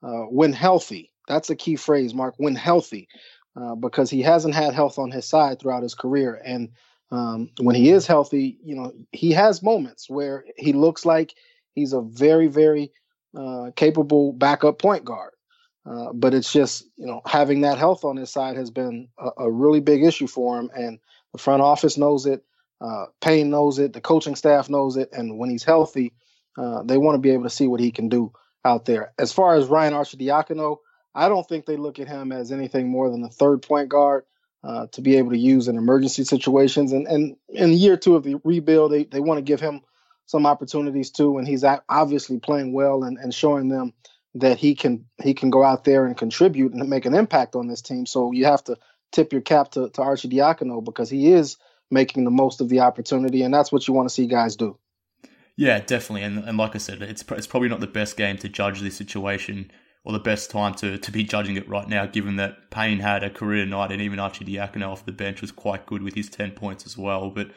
uh, 0.02 0.24
when 0.24 0.54
healthy. 0.54 1.12
That's 1.28 1.50
a 1.50 1.56
key 1.56 1.76
phrase, 1.76 2.14
Mark. 2.14 2.36
When 2.38 2.56
healthy, 2.56 3.08
uh, 3.56 3.76
because 3.76 4.10
he 4.10 4.22
hasn't 4.22 4.56
had 4.56 4.74
health 4.74 4.98
on 4.98 5.12
his 5.12 5.28
side 5.28 5.60
throughout 5.60 5.84
his 5.84 5.96
career, 5.96 6.42
and 6.44 6.70
um, 7.12 7.52
when 7.60 7.76
he 7.76 7.92
is 7.92 8.08
healthy, 8.08 8.58
you 8.64 8.76
know, 8.76 8.92
he 9.12 9.32
has 9.32 9.62
moments 9.62 10.10
where 10.10 10.46
he 10.58 10.74
looks 10.74 11.06
like 11.06 11.36
he's 11.76 11.94
a 11.94 12.02
very, 12.02 12.48
very 12.48 12.92
uh, 13.38 13.70
capable 13.76 14.34
backup 14.34 14.80
point 14.80 15.06
guard. 15.06 15.34
Uh, 15.86 16.14
but 16.14 16.34
it's 16.34 16.52
just 16.52 16.86
you 16.96 17.06
know 17.06 17.22
having 17.26 17.62
that 17.62 17.78
health 17.78 18.06
on 18.06 18.16
his 18.16 18.32
side 18.32 18.56
has 18.56 18.72
been 18.72 19.10
a, 19.18 19.30
a 19.40 19.52
really 19.52 19.82
big 19.82 20.04
issue 20.04 20.28
for 20.28 20.58
him, 20.58 20.70
and 20.74 21.00
the 21.34 21.38
front 21.38 21.62
office 21.62 21.98
knows 21.98 22.26
it. 22.26 22.44
Uh, 22.80 23.06
Payne 23.22 23.50
knows 23.50 23.80
it. 23.80 23.94
The 23.94 24.02
coaching 24.02 24.36
staff 24.36 24.70
knows 24.70 24.98
it, 24.98 25.10
and 25.12 25.38
when 25.38 25.50
he's 25.50 25.64
healthy, 25.64 26.14
uh, 26.58 26.84
they 26.84 26.98
want 26.98 27.16
to 27.16 27.20
be 27.20 27.32
able 27.32 27.44
to 27.44 27.50
see 27.50 27.68
what 27.68 27.80
he 27.80 27.92
can 27.92 28.10
do 28.10 28.32
out 28.64 28.86
there. 28.86 29.12
As 29.20 29.34
far 29.34 29.56
as 29.56 29.68
Ryan 29.68 29.94
Arcidiacono, 29.94 30.78
I 31.14 31.28
don't 31.28 31.48
think 31.48 31.66
they 31.66 31.78
look 31.78 32.00
at 32.00 32.08
him 32.08 32.32
as 32.32 32.52
anything 32.52 32.90
more 32.90 33.10
than 33.10 33.24
a 33.24 33.30
third 33.30 33.62
point 33.62 33.90
guard 33.90 34.24
uh, 34.64 34.88
to 34.94 35.02
be 35.02 35.18
able 35.18 35.32
to 35.32 35.38
use 35.38 35.68
in 35.68 35.78
emergency 35.78 36.24
situations. 36.24 36.94
And 36.94 37.08
and 37.08 37.36
in 37.50 37.74
year 37.74 37.98
two 37.98 38.16
of 38.16 38.24
the 38.24 38.36
rebuild, 38.44 38.92
they, 38.94 39.04
they 39.04 39.20
want 39.20 39.38
to 39.38 39.44
give 39.44 39.60
him 39.60 39.82
some 40.26 40.46
opportunities 40.46 41.12
too, 41.12 41.38
and 41.38 41.48
he's 41.48 41.66
obviously 41.90 42.40
playing 42.40 42.72
well 42.72 43.04
and, 43.04 43.18
and 43.18 43.34
showing 43.34 43.68
them 43.68 43.94
that 44.36 44.58
he 44.58 44.76
can 44.76 45.06
he 45.22 45.34
can 45.34 45.50
go 45.50 45.64
out 45.64 45.84
there 45.84 46.06
and 46.06 46.18
contribute 46.18 46.74
and 46.74 46.90
make 46.90 47.06
an 47.06 47.14
impact 47.14 47.56
on 47.56 47.68
this 47.68 47.82
team. 47.82 48.06
So 48.06 48.32
you 48.32 48.46
have 48.46 48.64
to 48.66 48.78
tip 49.12 49.32
your 49.32 49.42
cap 49.42 49.72
to, 49.72 49.90
to 49.90 50.02
Arcidiacono 50.02 50.84
because 50.84 51.10
he 51.10 51.32
is 51.32 51.58
making 51.92 52.24
the 52.24 52.32
most 52.32 52.62
of 52.62 52.70
the 52.70 52.80
opportunity, 52.80 53.44
and 53.44 53.54
that's 53.54 53.72
what 53.72 53.88
you 53.88 53.94
want 53.94 54.10
to 54.10 54.14
see 54.14 54.28
guys 54.28 54.56
do. 54.56 54.78
Yeah, 55.56 55.80
definitely. 55.80 56.24
And, 56.24 56.40
and 56.40 56.58
like 56.58 56.74
I 56.74 56.80
said, 56.80 57.02
it's 57.02 57.24
it's 57.32 57.48
probably 57.48 57.70
not 57.70 57.80
the 57.80 57.88
best 57.88 58.18
game 58.18 58.38
to 58.38 58.50
judge 58.50 58.82
this 58.82 58.98
situation 58.98 59.72
or 60.04 60.12
the 60.12 60.20
best 60.20 60.52
time 60.52 60.74
to, 60.74 60.98
to 60.98 61.12
be 61.12 61.24
judging 61.24 61.56
it 61.56 61.68
right 61.70 61.88
now, 61.88 62.06
given 62.06 62.36
that 62.36 62.70
Payne 62.72 63.00
had 63.00 63.24
a 63.24 63.30
career 63.30 63.66
night 63.66 63.92
and 63.92 64.02
even 64.02 64.20
Arcidiacono 64.20 64.90
off 64.90 65.06
the 65.06 65.14
bench 65.14 65.40
was 65.40 65.52
quite 65.52 65.86
good 65.86 66.04
with 66.04 66.14
his 66.14 66.30
10 66.30 66.52
points 66.52 66.86
as 66.86 66.98
well. 66.98 67.30
But 67.30 67.52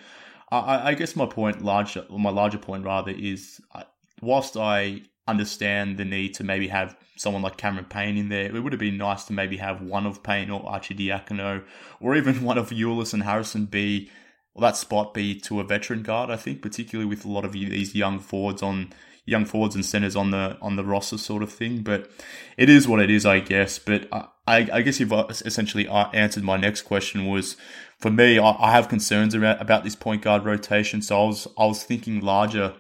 I, 0.53 0.91
I 0.91 0.95
guess 0.95 1.17
my 1.17 1.27
point, 1.27 1.65
larger, 1.65 2.05
my 2.09 2.31
larger 2.31 2.59
point 2.59 2.85
rather, 2.85 3.11
is 3.11 3.61
uh, 3.75 3.83
whilst 4.23 4.57
I 4.57 5.03
understand 5.27 5.97
the 5.97 6.05
need 6.05 6.35
to 6.35 6.45
maybe 6.45 6.69
have 6.69 6.97
someone 7.17 7.43
like 7.43 7.57
Cameron 7.57 7.87
Payne 7.87 8.17
in 8.17 8.29
there. 8.29 8.55
It 8.55 8.63
would 8.63 8.73
have 8.73 8.81
been 8.81 8.99
nice 8.99 9.25
to 9.25 9.33
maybe 9.33 9.57
have 9.57 9.81
one 9.81 10.07
of 10.07 10.23
Payne 10.23 10.51
or 10.51 10.63
Arcidiacono 10.65 11.65
or 12.01 12.17
even 12.17 12.43
one 12.43 12.59
of 12.59 12.71
Ulis 12.71 13.13
and 13.13 13.23
Harrison 13.23 13.65
be, 13.67 14.11
well, 14.55 14.63
that 14.63 14.77
spot 14.77 15.15
be 15.15 15.35
to 15.41 15.61
a 15.61 15.65
veteran 15.65 16.03
guard, 16.03 16.31
I 16.31 16.37
think, 16.37 16.63
particularly 16.63 17.09
with 17.09 17.25
a 17.25 17.29
lot 17.29 17.45
of 17.45 17.53
these 17.53 17.95
young 17.95 18.19
forwards 18.19 18.63
on 18.63 18.93
young 19.29 19.45
forwards 19.45 19.75
and 19.75 19.85
centers 19.85 20.15
on 20.15 20.31
the 20.31 20.57
on 20.63 20.77
the 20.77 20.85
roster 20.85 21.19
sort 21.19 21.43
of 21.43 21.53
thing. 21.53 21.83
But 21.83 22.09
it 22.57 22.71
is 22.71 22.87
what 22.87 23.01
it 23.01 23.11
is, 23.11 23.27
I 23.27 23.41
guess. 23.41 23.79
But 23.79 24.09
I, 24.13 24.69
I 24.73 24.83
guess 24.83 25.01
you've 25.01 25.13
essentially 25.13 25.89
uh, 25.89 26.09
answered 26.13 26.45
my 26.45 26.57
next 26.57 26.83
question 26.83 27.27
was 27.27 27.57
for 27.99 28.11
me, 28.11 28.39
I, 28.39 28.51
I 28.53 28.71
have 28.71 28.89
concerns 28.89 29.35
about, 29.35 29.61
about 29.61 29.83
this 29.83 29.97
point 29.97 30.23
guard 30.23 30.45
rotation. 30.45 31.03
So 31.03 31.21
I 31.21 31.27
was 31.27 31.49
I 31.59 31.67
was 31.67 31.83
thinking 31.83 32.21
larger 32.21 32.75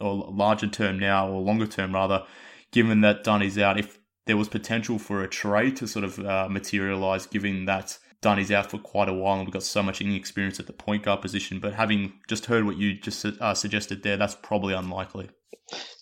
or 0.00 0.30
larger 0.30 0.66
term 0.66 0.98
now, 0.98 1.28
or 1.28 1.40
longer 1.40 1.66
term 1.66 1.94
rather, 1.94 2.24
given 2.72 3.00
that 3.02 3.24
Dunny's 3.24 3.58
out, 3.58 3.78
if 3.78 3.98
there 4.26 4.36
was 4.36 4.48
potential 4.48 4.98
for 4.98 5.22
a 5.22 5.28
trade 5.28 5.76
to 5.76 5.86
sort 5.86 6.04
of 6.04 6.18
uh, 6.20 6.48
materialize, 6.48 7.26
given 7.26 7.64
that 7.64 7.98
Dunny's 8.22 8.50
out 8.50 8.70
for 8.70 8.78
quite 8.78 9.08
a 9.08 9.14
while 9.14 9.38
and 9.38 9.46
we've 9.46 9.52
got 9.52 9.62
so 9.62 9.82
much 9.82 10.00
inexperience 10.00 10.60
at 10.60 10.66
the 10.66 10.72
point 10.72 11.04
guard 11.04 11.22
position. 11.22 11.58
But 11.58 11.74
having 11.74 12.12
just 12.28 12.46
heard 12.46 12.66
what 12.66 12.76
you 12.76 12.94
just 12.94 13.24
uh, 13.24 13.54
suggested 13.54 14.02
there, 14.02 14.16
that's 14.16 14.34
probably 14.34 14.74
unlikely. 14.74 15.30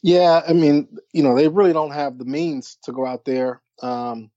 Yeah, 0.03 0.43
I 0.47 0.53
mean, 0.53 0.89
you 1.13 1.23
know, 1.23 1.37
they 1.37 1.49
really 1.49 1.73
don't 1.73 1.93
have 1.93 2.19
the 2.19 2.25
means 2.25 2.79
to 2.85 2.93
go 2.93 3.07
out 3.07 3.25
there 3.25 3.61
um, 3.83 4.31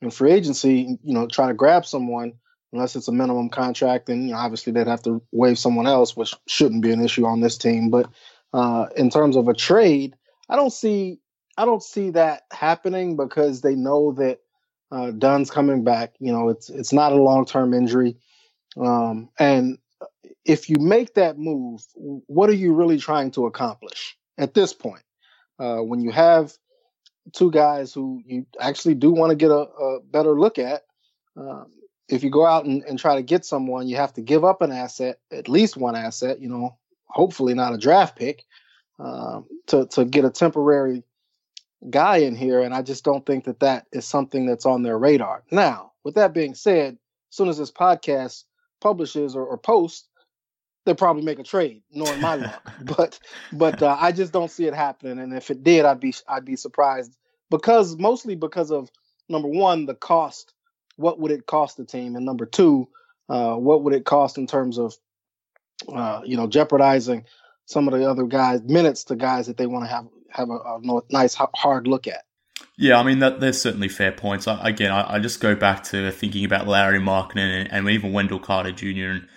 in 0.00 0.10
free 0.10 0.32
agency, 0.32 0.98
you 1.02 1.14
know, 1.14 1.26
try 1.26 1.48
to 1.48 1.54
grab 1.54 1.86
someone 1.86 2.34
unless 2.72 2.96
it's 2.96 3.08
a 3.08 3.12
minimum 3.12 3.48
contract. 3.48 4.08
And 4.08 4.26
you 4.26 4.32
know, 4.32 4.38
obviously 4.38 4.72
they'd 4.72 4.86
have 4.86 5.02
to 5.04 5.22
waive 5.32 5.58
someone 5.58 5.86
else, 5.86 6.16
which 6.16 6.34
shouldn't 6.46 6.82
be 6.82 6.92
an 6.92 7.04
issue 7.04 7.24
on 7.26 7.40
this 7.40 7.56
team. 7.56 7.90
But 7.90 8.10
uh, 8.54 8.86
in 8.96 9.10
terms 9.10 9.36
of 9.36 9.48
a 9.48 9.54
trade, 9.54 10.14
I 10.48 10.54
don't 10.54 10.72
see 10.72 11.18
I 11.58 11.64
don't 11.64 11.82
see 11.82 12.10
that 12.10 12.42
happening 12.52 13.16
because 13.16 13.60
they 13.60 13.74
know 13.74 14.12
that 14.12 14.38
uh, 14.90 15.10
Dunn's 15.10 15.50
coming 15.50 15.82
back. 15.82 16.14
You 16.20 16.32
know, 16.32 16.48
it's 16.48 16.70
it's 16.70 16.92
not 16.92 17.12
a 17.12 17.16
long 17.16 17.46
term 17.46 17.74
injury, 17.74 18.16
um, 18.80 19.28
and 19.40 19.78
if 20.44 20.70
you 20.70 20.76
make 20.78 21.14
that 21.14 21.36
move, 21.36 21.84
what 21.96 22.48
are 22.48 22.54
you 22.54 22.72
really 22.72 22.98
trying 22.98 23.32
to 23.32 23.46
accomplish 23.46 24.16
at 24.38 24.54
this 24.54 24.72
point? 24.72 25.02
Uh, 25.58 25.78
when 25.78 26.00
you 26.00 26.12
have 26.12 26.52
two 27.32 27.50
guys 27.50 27.92
who 27.92 28.22
you 28.24 28.46
actually 28.60 28.94
do 28.94 29.10
want 29.10 29.30
to 29.30 29.36
get 29.36 29.50
a, 29.50 29.54
a 29.54 30.00
better 30.00 30.38
look 30.38 30.58
at, 30.58 30.82
um, 31.36 31.66
if 32.08 32.22
you 32.22 32.30
go 32.30 32.46
out 32.46 32.66
and, 32.66 32.82
and 32.84 32.98
try 32.98 33.16
to 33.16 33.22
get 33.22 33.44
someone, 33.44 33.88
you 33.88 33.96
have 33.96 34.12
to 34.12 34.20
give 34.20 34.44
up 34.44 34.62
an 34.62 34.70
asset, 34.70 35.18
at 35.32 35.48
least 35.48 35.76
one 35.76 35.96
asset, 35.96 36.40
you 36.40 36.48
know, 36.48 36.76
hopefully 37.14 37.54
not 37.54 37.72
a 37.72 37.78
draft 37.78 38.16
pick, 38.16 38.44
um, 38.98 39.46
to, 39.68 39.86
to 39.86 40.04
get 40.04 40.24
a 40.24 40.30
temporary 40.30 41.04
guy 41.88 42.18
in 42.18 42.34
here. 42.34 42.60
And 42.60 42.74
I 42.74 42.82
just 42.82 43.04
don't 43.04 43.24
think 43.24 43.44
that 43.44 43.60
that 43.60 43.86
is 43.92 44.04
something 44.04 44.46
that's 44.46 44.66
on 44.66 44.82
their 44.82 44.98
radar. 44.98 45.44
Now, 45.50 45.92
with 46.02 46.16
that 46.16 46.34
being 46.34 46.54
said, 46.54 46.94
as 46.94 47.36
soon 47.36 47.48
as 47.48 47.58
this 47.58 47.70
podcast 47.70 48.44
publishes 48.80 49.36
or, 49.36 49.44
or 49.44 49.56
posts, 49.56 50.08
they'll 50.84 50.94
probably 50.94 51.22
make 51.22 51.38
a 51.38 51.44
trade, 51.44 51.82
knowing 51.92 52.20
my 52.20 52.34
luck. 52.36 52.72
But 52.84 53.18
but 53.52 53.82
uh, 53.82 53.96
I 53.98 54.12
just 54.12 54.32
don't 54.32 54.50
see 54.50 54.66
it 54.66 54.74
happening. 54.74 55.18
And 55.18 55.32
if 55.32 55.50
it 55.50 55.62
did, 55.62 55.84
I'd 55.84 56.00
be 56.00 56.14
I'd 56.28 56.44
be 56.44 56.56
surprised 56.56 57.16
because 57.50 57.96
mostly 57.96 58.34
because 58.34 58.70
of 58.70 58.90
number 59.28 59.48
one, 59.48 59.86
the 59.86 59.94
cost 59.94 60.52
what 60.96 61.18
would 61.18 61.32
it 61.32 61.46
cost 61.46 61.76
the 61.76 61.84
team, 61.84 62.16
and 62.16 62.24
number 62.24 62.46
two, 62.46 62.88
uh, 63.28 63.54
what 63.56 63.82
would 63.82 63.94
it 63.94 64.04
cost 64.04 64.38
in 64.38 64.46
terms 64.46 64.78
of 64.78 64.94
uh, 65.88 66.20
you 66.24 66.36
know 66.36 66.46
jeopardizing 66.46 67.24
some 67.66 67.88
of 67.88 67.94
the 67.94 68.08
other 68.08 68.24
guys 68.24 68.62
minutes 68.62 69.04
to 69.04 69.16
guys 69.16 69.46
that 69.46 69.56
they 69.56 69.66
want 69.66 69.84
to 69.84 69.88
have 69.88 70.06
have 70.30 70.50
a, 70.50 70.54
a, 70.54 71.00
nice 71.10 71.34
hard 71.34 71.86
look 71.86 72.06
at. 72.06 72.24
Yeah, 72.76 72.98
I 72.98 73.02
mean 73.02 73.20
that 73.20 73.40
there's 73.40 73.60
certainly 73.60 73.88
fair 73.88 74.12
points. 74.12 74.48
I, 74.48 74.68
again, 74.68 74.90
I, 74.90 75.14
I, 75.14 75.18
just 75.18 75.40
go 75.40 75.54
back 75.54 75.84
to 75.84 76.10
thinking 76.10 76.44
about 76.44 76.66
Larry 76.66 76.98
Markkanen 76.98 77.62
and, 77.62 77.72
and 77.72 77.88
even 77.88 78.12
Wendell 78.12 78.40
Carter 78.40 78.72
Jr. 78.72 79.10
and 79.10 79.28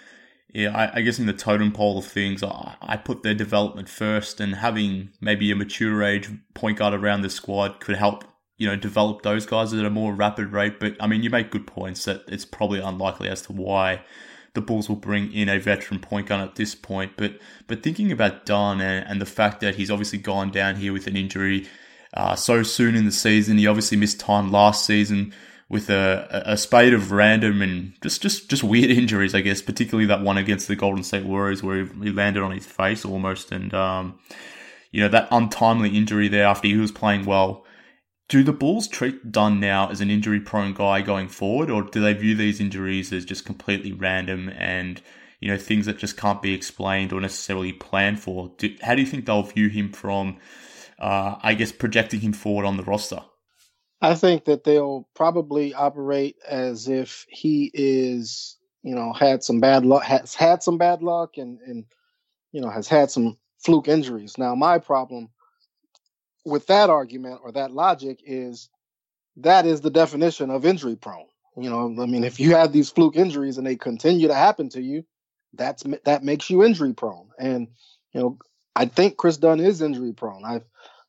yeah, 0.53 0.75
I, 0.75 0.97
I, 0.97 1.01
guess 1.01 1.19
in 1.19 1.27
the 1.27 1.33
totem 1.33 1.71
pole 1.71 1.99
of 1.99 2.05
things, 2.05 2.41
I, 2.41 2.75
I, 2.81 2.97
put 2.97 3.21
their 3.21 3.35
development 3.35 3.89
first, 3.89 4.39
and 4.39 4.55
having 4.55 5.09
maybe 5.21 5.51
a 5.51 5.55
mature 5.55 6.01
age 6.03 6.29
point 6.55 6.79
guard 6.79 6.93
around 6.93 7.21
the 7.21 7.29
squad 7.29 7.79
could 7.79 7.97
help 7.97 8.23
you 8.57 8.67
know, 8.67 8.75
develop 8.75 9.21
those 9.21 9.45
guys 9.45 9.73
at 9.73 9.85
a 9.85 9.89
more 9.89 10.13
rapid 10.13 10.51
rate. 10.51 10.79
But 10.79 10.95
I 10.99 11.07
mean, 11.07 11.23
you 11.23 11.29
make 11.29 11.51
good 11.51 11.67
points 11.67 12.05
that 12.05 12.23
it's 12.27 12.45
probably 12.45 12.79
unlikely 12.79 13.29
as 13.29 13.43
to 13.43 13.53
why 13.53 14.01
the 14.57 14.61
Bulls 14.61 14.89
will 14.89 14.95
bring 14.95 15.31
in 15.31 15.47
a 15.47 15.59
veteran 15.59 15.99
point 15.99 16.27
guard 16.27 16.41
at 16.41 16.55
this 16.55 16.73
point. 16.73 17.13
But 17.15 17.39
but 17.67 17.83
thinking 17.83 18.11
about 18.11 18.45
Dunn 18.45 18.81
and, 18.81 19.07
and 19.07 19.21
the 19.21 19.25
fact 19.25 19.61
that 19.61 19.75
he's 19.75 19.91
obviously 19.91 20.17
gone 20.17 20.49
down 20.49 20.77
here 20.77 20.91
with 20.91 21.05
an 21.05 21.15
injury 21.15 21.67
uh, 22.13 22.35
so 22.35 22.63
soon 22.63 22.95
in 22.95 23.05
the 23.05 23.11
season, 23.11 23.59
he 23.59 23.67
obviously 23.67 23.95
missed 23.95 24.19
time 24.19 24.51
last 24.51 24.83
season 24.83 25.31
with 25.69 25.89
a, 25.91 26.43
a 26.45 26.57
spate 26.57 26.93
of 26.93 27.11
random 27.11 27.61
and 27.61 27.93
just, 28.01 28.23
just, 28.23 28.49
just 28.49 28.63
weird 28.63 28.89
injuries, 29.01 29.35
I 29.35 29.41
guess, 29.41 29.61
particularly 29.61 30.07
that 30.07 30.21
one 30.21 30.37
against 30.37 30.67
the 30.67 30.75
Golden 30.75 31.03
State 31.03 31.25
Warriors 31.25 31.61
where 31.61 31.85
he 31.85 32.11
landed 32.11 32.41
on 32.41 32.51
his 32.51 32.65
face 32.65 33.05
almost. 33.05 33.51
And, 33.51 33.71
um, 33.73 34.17
you 34.91 35.01
know, 35.01 35.09
that 35.09 35.27
untimely 35.29 35.95
injury 35.95 36.27
there 36.27 36.45
after 36.45 36.67
he 36.67 36.77
was 36.77 36.91
playing 36.91 37.25
well 37.25 37.65
do 38.27 38.43
the 38.43 38.53
Bulls 38.53 38.87
treat 38.87 39.31
Dunn 39.31 39.59
now 39.59 39.89
as 39.89 40.01
an 40.01 40.09
injury 40.09 40.39
prone 40.39 40.73
guy 40.73 41.01
going 41.01 41.29
forward, 41.29 41.69
or 41.69 41.83
do 41.83 42.01
they 42.01 42.13
view 42.13 42.35
these 42.35 42.59
injuries 42.59 43.13
as 43.13 43.25
just 43.25 43.45
completely 43.45 43.93
random 43.93 44.49
and 44.49 45.01
you 45.39 45.49
know 45.49 45.57
things 45.57 45.85
that 45.85 45.97
just 45.97 46.17
can't 46.17 46.41
be 46.41 46.53
explained 46.53 47.13
or 47.13 47.21
necessarily 47.21 47.71
planned 47.71 48.19
for? 48.19 48.51
Do, 48.57 48.75
how 48.81 48.95
do 48.95 49.01
you 49.01 49.07
think 49.07 49.25
they'll 49.25 49.43
view 49.43 49.69
him 49.69 49.93
from, 49.93 50.37
uh, 50.99 51.35
I 51.41 51.53
guess, 51.53 51.71
projecting 51.71 52.19
him 52.19 52.33
forward 52.33 52.65
on 52.65 52.77
the 52.77 52.83
roster? 52.83 53.21
I 54.01 54.13
think 54.13 54.45
that 54.45 54.63
they'll 54.63 55.07
probably 55.15 55.73
operate 55.73 56.35
as 56.47 56.87
if 56.87 57.25
he 57.29 57.71
is, 57.73 58.57
you 58.83 58.93
know, 58.93 59.13
had 59.13 59.43
some 59.43 59.59
bad 59.59 59.85
luck, 59.85 60.03
has 60.03 60.35
had 60.35 60.61
some 60.63 60.77
bad 60.77 61.01
luck, 61.01 61.37
and 61.37 61.59
and 61.61 61.85
you 62.51 62.59
know 62.59 62.69
has 62.69 62.89
had 62.89 63.09
some 63.09 63.37
fluke 63.59 63.87
injuries. 63.87 64.37
Now, 64.37 64.53
my 64.53 64.79
problem 64.79 65.29
with 66.47 66.67
that 66.67 66.89
argument 66.89 67.41
or 67.43 67.51
that 67.51 67.71
logic 67.71 68.21
is 68.25 68.69
that 69.37 69.65
is 69.65 69.81
the 69.81 69.89
definition 69.91 70.49
of 70.49 70.65
injury 70.65 70.95
prone. 70.95 71.27
You 71.57 71.69
know, 71.69 71.93
I 72.01 72.05
mean, 72.05 72.23
if 72.23 72.39
you 72.39 72.55
have 72.55 72.71
these 72.71 72.89
fluke 72.89 73.15
injuries 73.15 73.57
and 73.57 73.67
they 73.67 73.75
continue 73.75 74.27
to 74.29 74.33
happen 74.33 74.69
to 74.69 74.81
you, 74.81 75.03
that's 75.53 75.83
that 76.05 76.23
makes 76.23 76.49
you 76.49 76.63
injury 76.63 76.93
prone. 76.93 77.29
And 77.37 77.67
you 78.13 78.21
know, 78.21 78.37
I 78.75 78.85
think 78.85 79.17
Kris 79.17 79.37
Dunn 79.37 79.59
is 79.59 79.81
injury 79.81 80.13
prone. 80.13 80.45
I, 80.45 80.61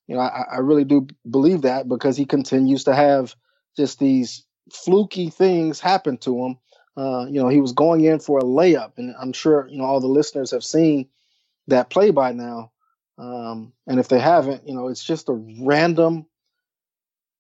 you 0.07 0.16
know, 0.16 0.21
I, 0.21 0.45
I 0.54 0.59
really 0.59 0.85
do 0.85 1.07
believe 1.28 1.62
that 1.62 1.88
because 1.88 2.16
he 2.16 2.25
continues 2.25 2.85
to 2.85 2.95
have 2.95 3.35
just 3.76 3.99
these 3.99 4.45
fluky 4.73 5.30
things 5.30 5.80
happen 5.80 6.17
to 6.19 6.45
him. 6.45 6.58
Uh, 6.97 7.26
you 7.26 7.41
know, 7.41 7.49
he 7.49 7.60
was 7.60 7.73
going 7.73 8.04
in 8.04 8.19
for 8.19 8.39
a 8.39 8.43
layup, 8.43 8.93
and 8.97 9.15
I'm 9.21 9.32
sure 9.32 9.69
you 9.69 9.78
know 9.78 9.84
all 9.84 10.00
the 10.00 10.08
listeners 10.08 10.50
have 10.50 10.65
seen 10.65 11.08
that 11.69 11.91
play 11.91 12.10
by 12.10 12.32
now. 12.32 12.73
Um, 13.19 13.73
and 13.87 13.99
if 13.99 14.09
they 14.09 14.21
haven't, 14.21 14.67
you 14.69 14.75
know, 14.75 14.89
it's 14.89 15.02
just 15.02 15.28
a 15.28 15.33
random, 15.61 16.26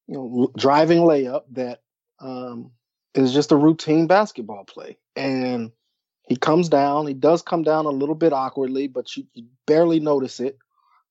you 0.06 0.14
know, 0.14 0.52
driving 0.56 0.98
layup 0.98 1.42
that 1.52 1.80
um, 2.20 2.72
is 3.14 3.32
just 3.32 3.52
a 3.52 3.56
routine 3.56 4.06
basketball 4.08 4.64
play. 4.64 4.98
And 5.14 5.72
he 6.26 6.36
comes 6.36 6.68
down. 6.68 7.06
He 7.06 7.14
does 7.14 7.42
come 7.42 7.62
down 7.62 7.86
a 7.86 7.90
little 7.90 8.14
bit 8.14 8.32
awkwardly, 8.32 8.88
but 8.88 9.16
you, 9.16 9.24
you 9.34 9.46
barely 9.66 10.00
notice 10.00 10.40
it. 10.40 10.58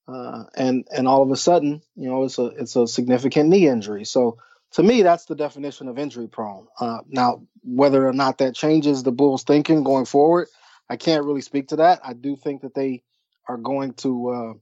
Uh, 0.08 0.46
and 0.56 0.88
and 0.96 1.08
all 1.08 1.22
of 1.22 1.32
a 1.32 1.36
sudden, 1.36 1.82
you 1.96 2.10
know, 2.10 2.24
it's 2.24 2.40
a 2.40 2.46
it's 2.46 2.76
a 2.78 2.88
significant 2.88 3.50
knee 3.50 3.68
injury. 3.68 4.06
So 4.06 4.38
to 4.72 4.84
me, 4.84 5.02
that's 5.02 5.26
the 5.26 5.36
definition 5.36 5.88
of 5.90 5.98
injury 6.00 6.28
prone. 6.28 6.68
Uh, 6.80 7.00
now, 7.08 7.44
whether 7.64 8.08
or 8.08 8.14
not 8.14 8.38
that 8.38 8.56
changes 8.56 9.04
the 9.04 9.12
Bulls' 9.12 9.44
thinking 9.44 9.84
going 9.84 10.06
forward, 10.06 10.48
I 10.90 10.96
can't 10.96 11.26
really 11.26 11.42
speak 11.42 11.70
to 11.70 11.78
that. 11.78 12.00
I 12.04 12.14
do 12.14 12.38
think 12.38 12.62
that 12.62 12.74
they 12.74 13.04
are 13.48 13.58
going 13.58 13.94
to, 13.94 14.30
uh, 14.30 14.54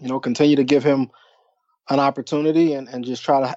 you 0.00 0.08
know, 0.08 0.20
continue 0.20 0.56
to 0.56 0.64
give 0.64 0.84
him 0.84 1.10
an 1.90 2.00
opportunity 2.00 2.74
and, 2.74 2.88
and 2.88 3.04
just 3.04 3.24
try 3.24 3.40
to 3.40 3.56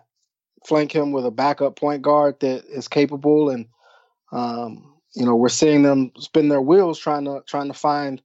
flank 0.65 0.91
him 0.91 1.11
with 1.11 1.25
a 1.25 1.31
backup 1.31 1.75
point 1.75 2.01
guard 2.01 2.39
that 2.39 2.65
is 2.65 2.87
capable. 2.87 3.49
And, 3.49 3.67
um, 4.31 4.95
you 5.15 5.25
know, 5.25 5.35
we're 5.35 5.49
seeing 5.49 5.83
them 5.83 6.11
spin 6.17 6.49
their 6.49 6.61
wheels 6.61 6.99
trying 6.99 7.25
to 7.25 7.41
trying 7.47 7.67
to 7.67 7.73
find 7.73 8.21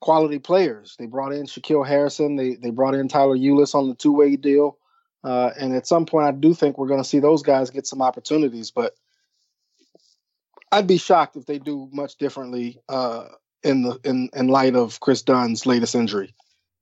quality 0.00 0.38
players. 0.38 0.96
They 0.98 1.06
brought 1.06 1.32
in 1.32 1.46
Shaquille 1.46 1.86
Harrison. 1.86 2.36
They 2.36 2.56
they 2.56 2.70
brought 2.70 2.94
in 2.94 3.08
Tyler 3.08 3.36
Ulis 3.36 3.74
on 3.74 3.88
the 3.88 3.94
two 3.94 4.12
way 4.12 4.36
deal. 4.36 4.78
Uh, 5.24 5.50
and 5.58 5.74
at 5.74 5.86
some 5.86 6.04
point, 6.04 6.26
I 6.26 6.32
do 6.32 6.52
think 6.52 6.76
we're 6.76 6.88
going 6.88 7.02
to 7.02 7.08
see 7.08 7.18
those 7.18 7.42
guys 7.42 7.70
get 7.70 7.86
some 7.86 8.02
opportunities. 8.02 8.70
But 8.70 8.94
I'd 10.70 10.86
be 10.86 10.98
shocked 10.98 11.36
if 11.36 11.46
they 11.46 11.58
do 11.58 11.88
much 11.92 12.16
differently 12.16 12.80
uh, 12.88 13.28
in 13.64 13.82
the 13.82 13.98
in 14.04 14.28
in 14.34 14.48
light 14.48 14.74
of 14.74 15.00
Kris 15.00 15.22
Dunn's 15.22 15.66
latest 15.66 15.94
injury. 15.94 16.34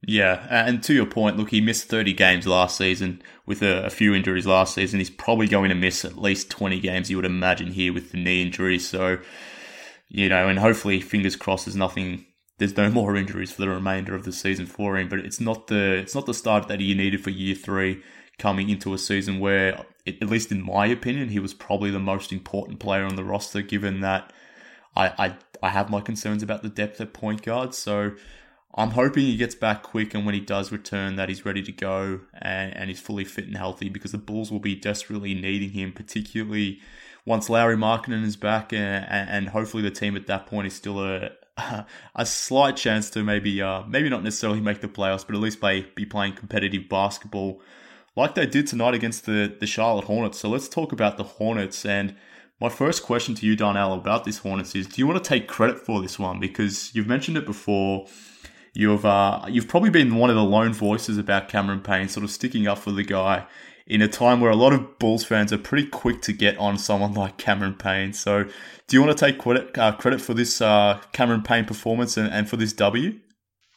Yeah, 0.04 0.46
and 0.50 0.82
to 0.82 0.94
your 0.94 1.06
point, 1.06 1.36
look, 1.36 1.50
he 1.50 1.60
missed 1.60 1.84
30 1.84 2.12
games 2.14 2.44
last 2.44 2.76
season 2.76 3.22
with 3.46 3.62
a, 3.62 3.84
a, 3.86 3.90
few 3.90 4.14
injuries 4.14 4.46
last 4.46 4.74
season. 4.74 4.98
He's 4.98 5.10
probably 5.10 5.46
going 5.46 5.68
to 5.68 5.76
miss 5.76 6.04
at 6.04 6.18
least 6.18 6.50
20 6.50 6.80
games, 6.80 7.08
you 7.08 7.16
would 7.16 7.24
imagine, 7.24 7.68
here 7.68 7.92
with 7.92 8.10
the 8.10 8.18
knee 8.18 8.42
injury. 8.42 8.80
So, 8.80 9.18
you 10.08 10.28
know, 10.28 10.48
and 10.48 10.58
hopefully, 10.58 11.00
fingers 11.00 11.36
crossed, 11.36 11.66
there's 11.66 11.76
nothing, 11.76 12.26
there's 12.58 12.76
no 12.76 12.90
more 12.90 13.14
injuries 13.14 13.52
for 13.52 13.62
the 13.62 13.68
remainder 13.68 14.16
of 14.16 14.24
the 14.24 14.32
season 14.32 14.66
for 14.66 14.98
him. 14.98 15.08
But 15.08 15.20
it's 15.20 15.40
not 15.40 15.68
the, 15.68 15.98
it's 15.98 16.16
not 16.16 16.26
the 16.26 16.34
start 16.34 16.66
that 16.66 16.80
he 16.80 16.94
needed 16.94 17.22
for 17.22 17.30
year 17.30 17.54
three 17.54 18.02
coming 18.38 18.70
into 18.70 18.94
a 18.94 18.98
season 18.98 19.38
where, 19.38 19.84
at 20.04 20.28
least 20.28 20.50
in 20.50 20.66
my 20.66 20.86
opinion, 20.86 21.28
he 21.28 21.38
was 21.38 21.54
probably 21.54 21.92
the 21.92 22.00
most 22.00 22.32
important 22.32 22.80
player 22.80 23.04
on 23.04 23.14
the 23.14 23.22
roster, 23.22 23.62
given 23.62 24.00
that 24.00 24.32
I, 24.96 25.06
I, 25.26 25.36
I 25.62 25.70
have 25.70 25.88
my 25.88 26.00
concerns 26.00 26.42
about 26.42 26.62
the 26.62 26.68
depth 26.68 27.00
at 27.00 27.12
point 27.12 27.42
guard. 27.42 27.74
So 27.74 28.12
I'm 28.74 28.90
hoping 28.90 29.24
he 29.24 29.36
gets 29.36 29.54
back 29.54 29.82
quick 29.82 30.12
and 30.12 30.26
when 30.26 30.34
he 30.34 30.40
does 30.40 30.72
return 30.72 31.16
that 31.16 31.28
he's 31.28 31.44
ready 31.44 31.62
to 31.62 31.72
go 31.72 32.20
and, 32.34 32.76
and 32.76 32.88
he's 32.90 33.00
fully 33.00 33.24
fit 33.24 33.46
and 33.46 33.56
healthy 33.56 33.88
because 33.88 34.12
the 34.12 34.18
Bulls 34.18 34.50
will 34.50 34.60
be 34.60 34.74
desperately 34.74 35.34
needing 35.34 35.70
him, 35.70 35.92
particularly 35.92 36.80
once 37.24 37.48
Lauri 37.48 37.76
Markkanen 37.76 38.24
is 38.24 38.36
back 38.36 38.72
and, 38.72 39.06
and 39.08 39.50
hopefully 39.50 39.82
the 39.82 39.90
team 39.90 40.16
at 40.16 40.26
that 40.26 40.46
point 40.46 40.66
is 40.66 40.74
still 40.74 41.00
a 41.00 41.30
a 42.16 42.24
slight 42.24 42.78
chance 42.78 43.10
to 43.10 43.22
maybe 43.22 43.60
uh, 43.60 43.82
maybe 43.82 44.08
not 44.08 44.24
necessarily 44.24 44.60
make 44.60 44.80
the 44.80 44.88
playoffs, 44.88 45.24
but 45.24 45.36
at 45.36 45.40
least 45.42 45.60
by, 45.60 45.84
be 45.94 46.06
playing 46.06 46.32
competitive 46.34 46.88
basketball 46.88 47.60
like 48.16 48.34
they 48.34 48.46
did 48.46 48.66
tonight 48.66 48.94
against 48.94 49.26
the, 49.26 49.54
the 49.60 49.66
Charlotte 49.66 50.04
Hornets. 50.04 50.38
So 50.38 50.48
let's 50.48 50.68
talk 50.68 50.92
about 50.92 51.18
the 51.18 51.24
Hornets 51.24 51.86
and– 51.86 52.16
my 52.62 52.68
first 52.68 53.02
question 53.02 53.34
to 53.34 53.44
you, 53.44 53.56
Darnell, 53.56 53.92
about 53.92 54.24
this 54.24 54.38
Hornets 54.38 54.76
is: 54.76 54.86
Do 54.86 55.00
you 55.00 55.06
want 55.06 55.22
to 55.22 55.28
take 55.28 55.48
credit 55.48 55.80
for 55.80 56.00
this 56.00 56.16
one 56.16 56.38
because 56.38 56.94
you've 56.94 57.08
mentioned 57.08 57.36
it 57.36 57.44
before? 57.44 58.06
You've 58.72 59.04
uh, 59.04 59.44
you've 59.48 59.66
probably 59.66 59.90
been 59.90 60.14
one 60.14 60.30
of 60.30 60.36
the 60.36 60.44
lone 60.44 60.72
voices 60.72 61.18
about 61.18 61.48
Cameron 61.48 61.80
Payne, 61.80 62.08
sort 62.08 62.22
of 62.22 62.30
sticking 62.30 62.68
up 62.68 62.78
for 62.78 62.92
the 62.92 63.02
guy 63.02 63.46
in 63.86 64.00
a 64.00 64.06
time 64.06 64.40
where 64.40 64.50
a 64.52 64.56
lot 64.56 64.72
of 64.72 65.00
Bulls 65.00 65.24
fans 65.24 65.52
are 65.52 65.58
pretty 65.58 65.88
quick 65.88 66.22
to 66.22 66.32
get 66.32 66.56
on 66.56 66.78
someone 66.78 67.14
like 67.14 67.36
Cameron 67.36 67.74
Payne. 67.74 68.12
So, 68.12 68.44
do 68.44 68.96
you 68.96 69.02
want 69.02 69.18
to 69.18 69.26
take 69.26 69.38
credit 69.38 69.76
uh, 69.76 69.96
credit 69.96 70.20
for 70.20 70.32
this 70.32 70.60
uh, 70.60 71.00
Cameron 71.12 71.42
Payne 71.42 71.64
performance 71.64 72.16
and, 72.16 72.32
and 72.32 72.48
for 72.48 72.56
this 72.56 72.72
W? 72.74 73.18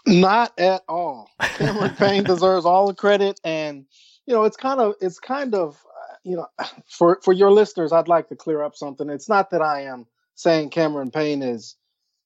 Not 0.06 0.54
at 0.60 0.84
all. 0.88 1.32
Cameron 1.41 1.95
Payne 1.95 2.24
deserves 2.34 2.65
all 2.65 2.86
the 2.86 2.93
credit, 2.93 3.39
and 3.43 3.88
you 4.28 4.36
know 4.36 4.43
it's 4.43 4.58
kind 4.58 4.80
of 4.80 4.93
it's 5.02 5.19
kind 5.19 5.56
of 5.56 5.84
you 6.25 6.35
know, 6.35 6.47
for 6.88 7.19
for 7.23 7.31
your 7.31 7.51
listeners, 7.51 7.93
I'd 7.93 8.07
like 8.07 8.29
to 8.29 8.35
clear 8.35 8.63
up 8.63 8.75
something. 8.75 9.09
It's 9.09 9.29
not 9.29 9.51
that 9.51 9.61
I 9.61 9.83
am 9.83 10.07
saying 10.33 10.71
Cameron 10.71 11.11
Payne 11.11 11.41
is, 11.43 11.75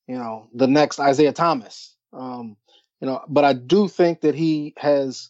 you 0.08 0.18
know, 0.18 0.48
the 0.54 0.68
next 0.68 1.00
Isaiah 1.00 1.34
Thomas. 1.34 1.96
Um, 2.14 2.58
you 3.02 3.08
know, 3.08 3.22
but 3.28 3.46
I 3.46 3.54
do 3.54 3.88
think 3.88 4.22
that 4.22 4.36
he 4.36 4.74
has 4.78 5.30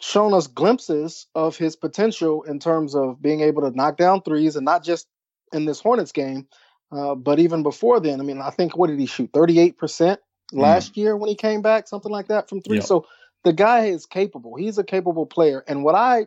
shown 0.00 0.32
us 0.32 0.46
glimpses 0.46 1.26
of 1.34 1.56
his 1.56 1.76
potential 1.76 2.42
in 2.44 2.58
terms 2.58 2.94
of 2.94 3.20
being 3.20 3.40
able 3.40 3.62
to 3.62 3.76
knock 3.76 3.96
down 3.96 4.22
threes 4.22 4.56
and 4.56 4.64
not 4.64 4.84
just 4.84 5.06
in 5.52 5.64
this 5.64 5.80
Hornets 5.80 6.12
game. 6.12 6.46
Uh, 6.90 7.14
but 7.14 7.38
even 7.38 7.62
before 7.62 8.00
then, 8.00 8.20
I 8.20 8.24
mean, 8.24 8.40
I 8.40 8.50
think 8.50 8.76
what 8.76 8.88
did 8.88 8.98
he 8.98 9.06
shoot? 9.06 9.30
Thirty 9.34 9.58
eight 9.58 9.76
percent 9.76 10.20
last 10.52 10.94
mm. 10.94 10.96
year 10.96 11.16
when 11.16 11.28
he 11.28 11.34
came 11.34 11.60
back, 11.60 11.86
something 11.88 12.10
like 12.12 12.28
that 12.28 12.48
from 12.48 12.62
three. 12.62 12.78
Yep. 12.78 12.86
So 12.86 13.06
the 13.44 13.52
guy 13.52 13.86
is 13.86 14.06
capable. 14.06 14.56
He's 14.56 14.78
a 14.78 14.84
capable 14.84 15.26
player. 15.26 15.62
And 15.68 15.84
what 15.84 15.94
I 15.94 16.26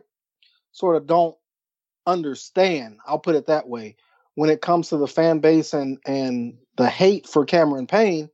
sort 0.72 0.96
of 0.96 1.06
don't 1.06 1.36
understand, 2.06 2.98
I'll 3.06 3.18
put 3.18 3.36
it 3.36 3.46
that 3.46 3.68
way, 3.68 3.96
when 4.34 4.50
it 4.50 4.60
comes 4.60 4.88
to 4.88 4.96
the 4.96 5.06
fan 5.06 5.40
base 5.40 5.72
and 5.72 5.98
and 6.06 6.58
the 6.76 6.88
hate 6.88 7.26
for 7.26 7.44
Cameron 7.44 7.86
Payne 7.86 8.30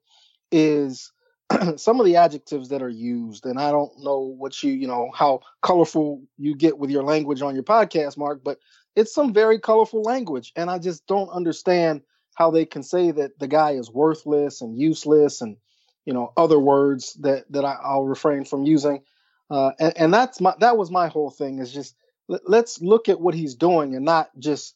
is 0.51 1.12
some 1.77 2.01
of 2.01 2.07
the 2.07 2.16
adjectives 2.16 2.68
that 2.68 2.83
are 2.83 2.88
used 2.88 3.46
and 3.46 3.59
i 3.59 3.70
don't 3.70 3.92
know 3.98 4.18
what 4.18 4.62
you 4.62 4.72
you 4.72 4.87
know 4.87 5.11
how 5.14 5.40
colorful 5.62 6.22
you 6.37 6.55
get 6.55 6.79
with 6.79 6.90
your 6.90 7.03
language 7.03 7.40
on 7.42 7.55
your 7.55 7.64
podcast 7.64 8.18
mark 8.18 8.42
but 8.44 8.59
it's 8.96 9.14
some 9.14 9.33
very 9.33 9.59
colorful 9.59 10.03
language 10.03 10.53
and 10.57 10.70
i 10.70 10.79
just 10.79 11.07
don't 11.07 11.31
understand 11.31 12.03
how 12.38 12.53
they 12.53 12.64
can 12.64 12.85
say 12.85 13.11
that 13.11 13.37
the 13.40 13.48
guy 13.48 13.72
is 13.72 13.90
worthless 13.90 14.61
and 14.61 14.79
useless 14.79 15.40
and 15.40 15.57
you 16.05 16.14
know 16.14 16.33
other 16.37 16.59
words 16.59 17.14
that 17.14 17.51
that 17.51 17.64
I, 17.64 17.96
will 17.96 18.07
refrain 18.07 18.44
from 18.44 18.64
using. 18.64 19.03
Uh, 19.51 19.72
and, 19.81 19.92
and 19.96 20.14
that's 20.14 20.40
my 20.40 20.55
that 20.61 20.77
was 20.77 20.88
my 20.88 21.09
whole 21.09 21.31
thing 21.31 21.59
is 21.59 21.72
just 21.72 21.96
let, 22.29 22.64
us 22.64 22.81
look 22.81 23.09
at 23.09 23.21
what 23.21 23.35
he's 23.35 23.55
doing 23.55 23.95
and 23.95 24.05
not 24.05 24.31
just 24.38 24.75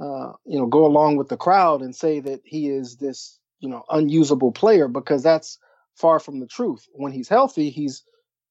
uh, 0.00 0.32
you 0.44 0.58
know 0.58 0.66
go 0.66 0.86
along 0.86 1.16
with 1.16 1.28
the 1.28 1.36
crowd 1.36 1.82
and 1.82 1.94
say 1.94 2.20
that 2.20 2.40
he 2.44 2.68
is 2.68 2.96
this 2.96 3.38
you 3.60 3.68
know 3.68 3.84
unusable 3.90 4.52
player 4.52 4.88
because 4.88 5.22
that's 5.22 5.58
far 5.94 6.18
from 6.18 6.40
the 6.40 6.46
truth. 6.46 6.88
When 6.92 7.12
he's 7.12 7.28
healthy, 7.28 7.70
he's 7.70 8.02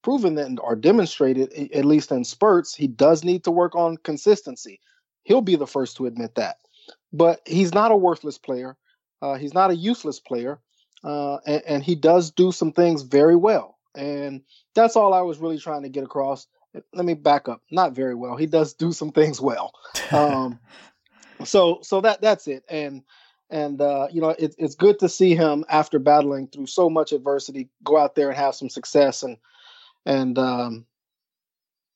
proven 0.04 0.36
that 0.36 0.58
or 0.62 0.76
demonstrated, 0.76 1.54
at 1.74 1.86
least 1.86 2.12
in 2.12 2.24
spurts, 2.24 2.76
he 2.76 2.88
does 2.88 3.24
need 3.24 3.44
to 3.44 3.52
work 3.52 3.76
on 3.76 3.98
consistency. 3.98 4.80
He'll 5.24 5.42
be 5.42 5.56
the 5.56 5.68
first 5.68 5.98
to 5.98 6.08
admit 6.08 6.36
that. 6.36 6.58
But 7.14 7.42
he's 7.46 7.74
not 7.74 7.92
a 7.92 7.96
worthless 7.96 8.38
player. 8.38 8.78
Uh, 9.22 9.36
he's 9.36 9.54
not 9.54 9.70
a 9.70 9.76
useless 9.76 10.20
player. 10.20 10.60
Uh, 11.04 11.38
and, 11.46 11.64
and, 11.68 11.84
he 11.84 11.96
does 11.96 12.30
do 12.30 12.52
some 12.52 12.72
things 12.72 13.02
very 13.02 13.36
well. 13.36 13.80
And 13.96 14.42
that's 14.76 14.96
all 14.96 15.16
I 15.16 15.22
was 15.22 15.40
really 15.40 15.58
trying 15.58 15.82
to 15.82 15.90
get 15.90 16.04
across. 16.04 16.48
Let 16.94 17.06
me 17.06 17.14
back 17.14 17.50
up. 17.50 17.62
Not 17.70 17.94
very 17.94 18.16
well. 18.16 18.38
He 18.38 18.46
does 18.46 18.74
do 18.74 18.92
some 18.92 19.12
things 19.12 19.42
well. 19.42 19.74
Um, 20.12 20.60
so 21.46 21.80
so 21.82 22.02
that 22.02 22.22
that's 22.22 22.48
it. 22.48 22.64
And 22.70 23.04
and 23.50 23.82
uh, 23.82 24.08
you 24.12 24.22
know 24.22 24.30
it, 24.30 24.56
it's 24.58 24.76
good 24.76 25.00
to 25.00 25.10
see 25.10 25.36
him 25.36 25.66
after 25.70 26.00
battling 26.00 26.48
through 26.48 26.68
so 26.68 26.90
much 26.90 27.12
adversity 27.12 27.70
go 27.84 27.98
out 27.98 28.16
there 28.16 28.30
and 28.30 28.38
have 28.38 28.56
some 28.56 28.70
success 28.70 29.24
and 29.24 29.38
and 30.06 30.38
um, 30.38 30.86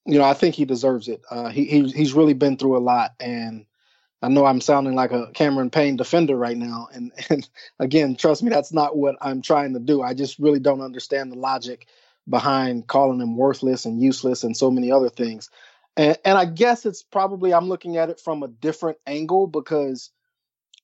you 0.06 0.18
know 0.18 0.26
I 0.26 0.34
think 0.34 0.56
he 0.56 0.66
deserves 0.66 1.08
it. 1.08 1.22
Uh, 1.30 1.50
he, 1.50 1.66
he 1.66 1.90
he's 1.90 2.14
really 2.14 2.34
been 2.34 2.58
through 2.58 2.78
a 2.78 2.80
lot, 2.80 3.12
and 3.20 3.66
I 4.22 4.30
know 4.30 4.46
I'm 4.46 4.62
sounding 4.62 4.96
like 4.96 5.12
a 5.12 5.32
Cameron 5.34 5.70
Payne 5.70 5.98
defender 5.98 6.36
right 6.36 6.58
now. 6.58 6.88
And 6.94 7.12
and 7.30 7.48
again, 7.80 8.16
trust 8.16 8.44
me, 8.44 8.50
that's 8.50 8.74
not 8.74 8.98
what 8.98 9.16
I'm 9.22 9.42
trying 9.42 9.74
to 9.74 9.80
do. 9.80 10.02
I 10.02 10.14
just 10.14 10.40
really 10.40 10.60
don't 10.60 10.82
understand 10.82 11.32
the 11.32 11.38
logic 11.38 11.88
behind 12.30 12.88
calling 12.88 13.22
him 13.22 13.38
worthless 13.38 13.86
and 13.86 14.02
useless 14.02 14.44
and 14.44 14.56
so 14.56 14.72
many 14.72 14.92
other 14.92 15.10
things. 15.10 15.50
And 15.98 16.18
and 16.26 16.38
I 16.38 16.46
guess 16.46 16.86
it's 16.86 17.04
probably 17.04 17.54
I'm 17.54 17.70
looking 17.70 17.98
at 17.98 18.10
it 18.10 18.20
from 18.20 18.44
a 18.44 18.48
different 18.48 18.98
angle 19.06 19.48
because 19.48 20.12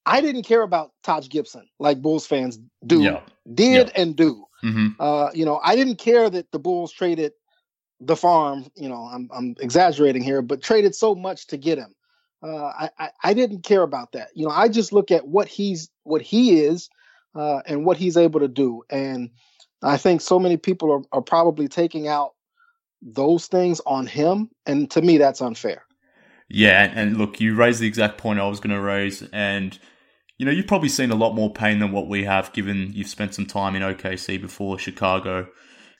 I 0.06 0.22
didn't 0.22 0.44
care 0.44 0.62
about 0.62 0.92
Taj 1.04 1.30
Gibson 1.30 1.68
like 1.80 2.02
Bulls 2.02 2.26
fans 2.26 2.60
do, 2.86 3.02
yeah. 3.02 3.22
did 3.54 3.88
yeah. 3.88 4.02
and 4.02 4.16
do. 4.16 4.46
Mm-hmm. 4.64 4.88
Uh, 5.00 5.30
you 5.34 5.46
know, 5.46 5.60
I 5.64 5.76
didn't 5.76 5.98
care 5.98 6.30
that 6.30 6.52
the 6.52 6.60
Bulls 6.60 6.92
traded 6.92 7.34
the 8.00 8.16
farm. 8.16 8.66
You 8.76 8.90
know, 8.90 9.10
I'm 9.12 9.30
I'm 9.34 9.56
exaggerating 9.60 10.24
here, 10.24 10.42
but 10.42 10.62
traded 10.62 10.96
so 10.96 11.16
much 11.16 11.48
to 11.48 11.58
get 11.58 11.78
him. 11.78 11.94
Uh, 12.44 12.66
I, 12.66 12.90
I, 12.98 13.10
I 13.24 13.34
didn't 13.34 13.64
care 13.64 13.84
about 13.84 14.14
that. 14.14 14.30
You 14.34 14.48
know, 14.48 14.52
I 14.52 14.68
just 14.68 14.92
look 14.92 15.12
at 15.12 15.28
what 15.28 15.48
he's 15.48 15.90
what 16.04 16.22
he 16.22 16.60
is 16.62 16.90
uh, 17.36 17.62
and 17.66 17.86
what 17.86 17.98
he's 17.98 18.18
able 18.18 18.40
to 18.40 18.48
do, 18.48 18.84
and 18.90 19.30
I 19.84 19.98
think 19.98 20.22
so 20.22 20.40
many 20.40 20.58
people 20.58 20.92
are, 20.92 21.02
are 21.12 21.22
probably 21.22 21.68
taking 21.68 22.08
out 22.08 22.34
those 23.02 23.48
things 23.48 23.82
on 23.86 24.06
him, 24.06 24.50
and 24.66 24.90
to 24.92 25.02
me, 25.02 25.18
that's 25.18 25.42
unfair. 25.42 25.84
Yeah, 26.50 26.92
and 26.94 27.18
look, 27.18 27.40
you 27.40 27.56
raised 27.56 27.80
the 27.80 27.88
exact 27.88 28.18
point 28.18 28.40
I 28.40 28.48
was 28.48 28.60
going 28.60 28.76
to 28.76 28.82
raise, 28.82 29.24
and 29.32 29.78
you 30.38 30.46
know, 30.46 30.52
you've 30.52 30.68
probably 30.68 30.90
seen 30.90 31.12
a 31.12 31.16
lot 31.16 31.34
more 31.34 31.54
Payne 31.54 31.80
than 31.80 31.92
what 31.92 32.08
we 32.08 32.24
have, 32.24 32.52
given 32.54 32.92
you've 32.94 33.08
spent 33.08 33.36
some 33.36 33.46
time 33.46 33.76
in 33.76 33.84
OKC 33.84 34.42
before 34.42 34.78
Chicago. 34.80 35.48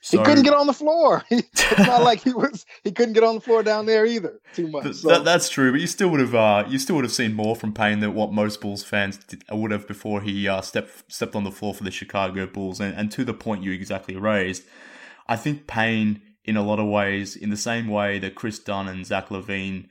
So, 0.04 0.18
he 0.18 0.24
couldn't 0.24 0.42
get 0.42 0.52
on 0.52 0.66
the 0.66 0.72
floor. 0.72 1.24
it's 1.30 1.78
not 1.78 2.02
like 2.02 2.22
he 2.22 2.32
was. 2.32 2.66
He 2.82 2.90
couldn't 2.90 3.14
get 3.14 3.22
on 3.22 3.36
the 3.36 3.40
floor 3.40 3.62
down 3.62 3.86
there 3.86 4.04
either. 4.04 4.40
Too 4.52 4.66
much. 4.66 4.82
Th- 4.82 4.96
so. 4.96 5.08
that, 5.08 5.24
that's 5.24 5.48
true, 5.48 5.70
but 5.70 5.80
you 5.80 5.86
still 5.86 6.08
would 6.08 6.18
have. 6.18 6.34
Uh, 6.34 6.64
you 6.68 6.80
still 6.80 6.96
would 6.96 7.04
have 7.04 7.12
seen 7.12 7.34
more 7.34 7.54
from 7.54 7.72
Payne 7.72 8.00
than 8.00 8.12
what 8.12 8.32
most 8.32 8.60
Bulls 8.60 8.82
fans 8.82 9.16
did, 9.16 9.44
would 9.48 9.70
have 9.70 9.86
before 9.86 10.20
he 10.20 10.48
uh, 10.48 10.60
stepped 10.60 11.12
stepped 11.12 11.36
on 11.36 11.44
the 11.44 11.52
floor 11.52 11.72
for 11.72 11.84
the 11.84 11.92
Chicago 11.92 12.46
Bulls. 12.46 12.80
And, 12.80 12.92
and 12.96 13.12
to 13.12 13.24
the 13.24 13.32
point 13.32 13.62
you 13.62 13.70
exactly 13.70 14.16
raised, 14.16 14.64
I 15.28 15.36
think 15.36 15.68
Payne, 15.68 16.20
in 16.44 16.56
a 16.56 16.64
lot 16.64 16.80
of 16.80 16.88
ways, 16.88 17.36
in 17.36 17.50
the 17.50 17.56
same 17.56 17.86
way 17.86 18.18
that 18.18 18.34
Kris 18.34 18.58
Dunn 18.58 18.88
and 18.88 19.06
Zach 19.06 19.28
LaVine, 19.28 19.88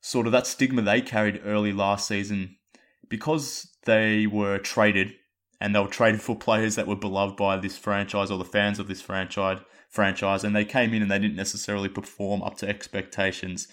sort 0.00 0.26
of 0.26 0.32
that 0.32 0.48
stigma 0.48 0.82
they 0.82 1.00
carried 1.00 1.40
early 1.44 1.72
last 1.72 2.08
season, 2.08 2.56
because 3.08 3.68
they 3.84 4.26
were 4.26 4.58
traded 4.58 5.14
and 5.62 5.74
they 5.74 5.80
were 5.80 5.86
traded 5.86 6.20
for 6.20 6.36
players 6.36 6.74
that 6.74 6.86
were 6.86 6.96
beloved 6.96 7.36
by 7.36 7.56
this 7.56 7.78
franchise 7.78 8.30
or 8.30 8.38
the 8.38 8.44
fans 8.44 8.78
of 8.78 8.88
this 8.88 9.00
franchise 9.00 9.58
franchise 9.88 10.42
and 10.42 10.56
they 10.56 10.64
came 10.64 10.94
in 10.94 11.02
and 11.02 11.10
they 11.10 11.18
didn't 11.18 11.36
necessarily 11.36 11.88
perform 11.88 12.42
up 12.42 12.56
to 12.56 12.68
expectations 12.68 13.68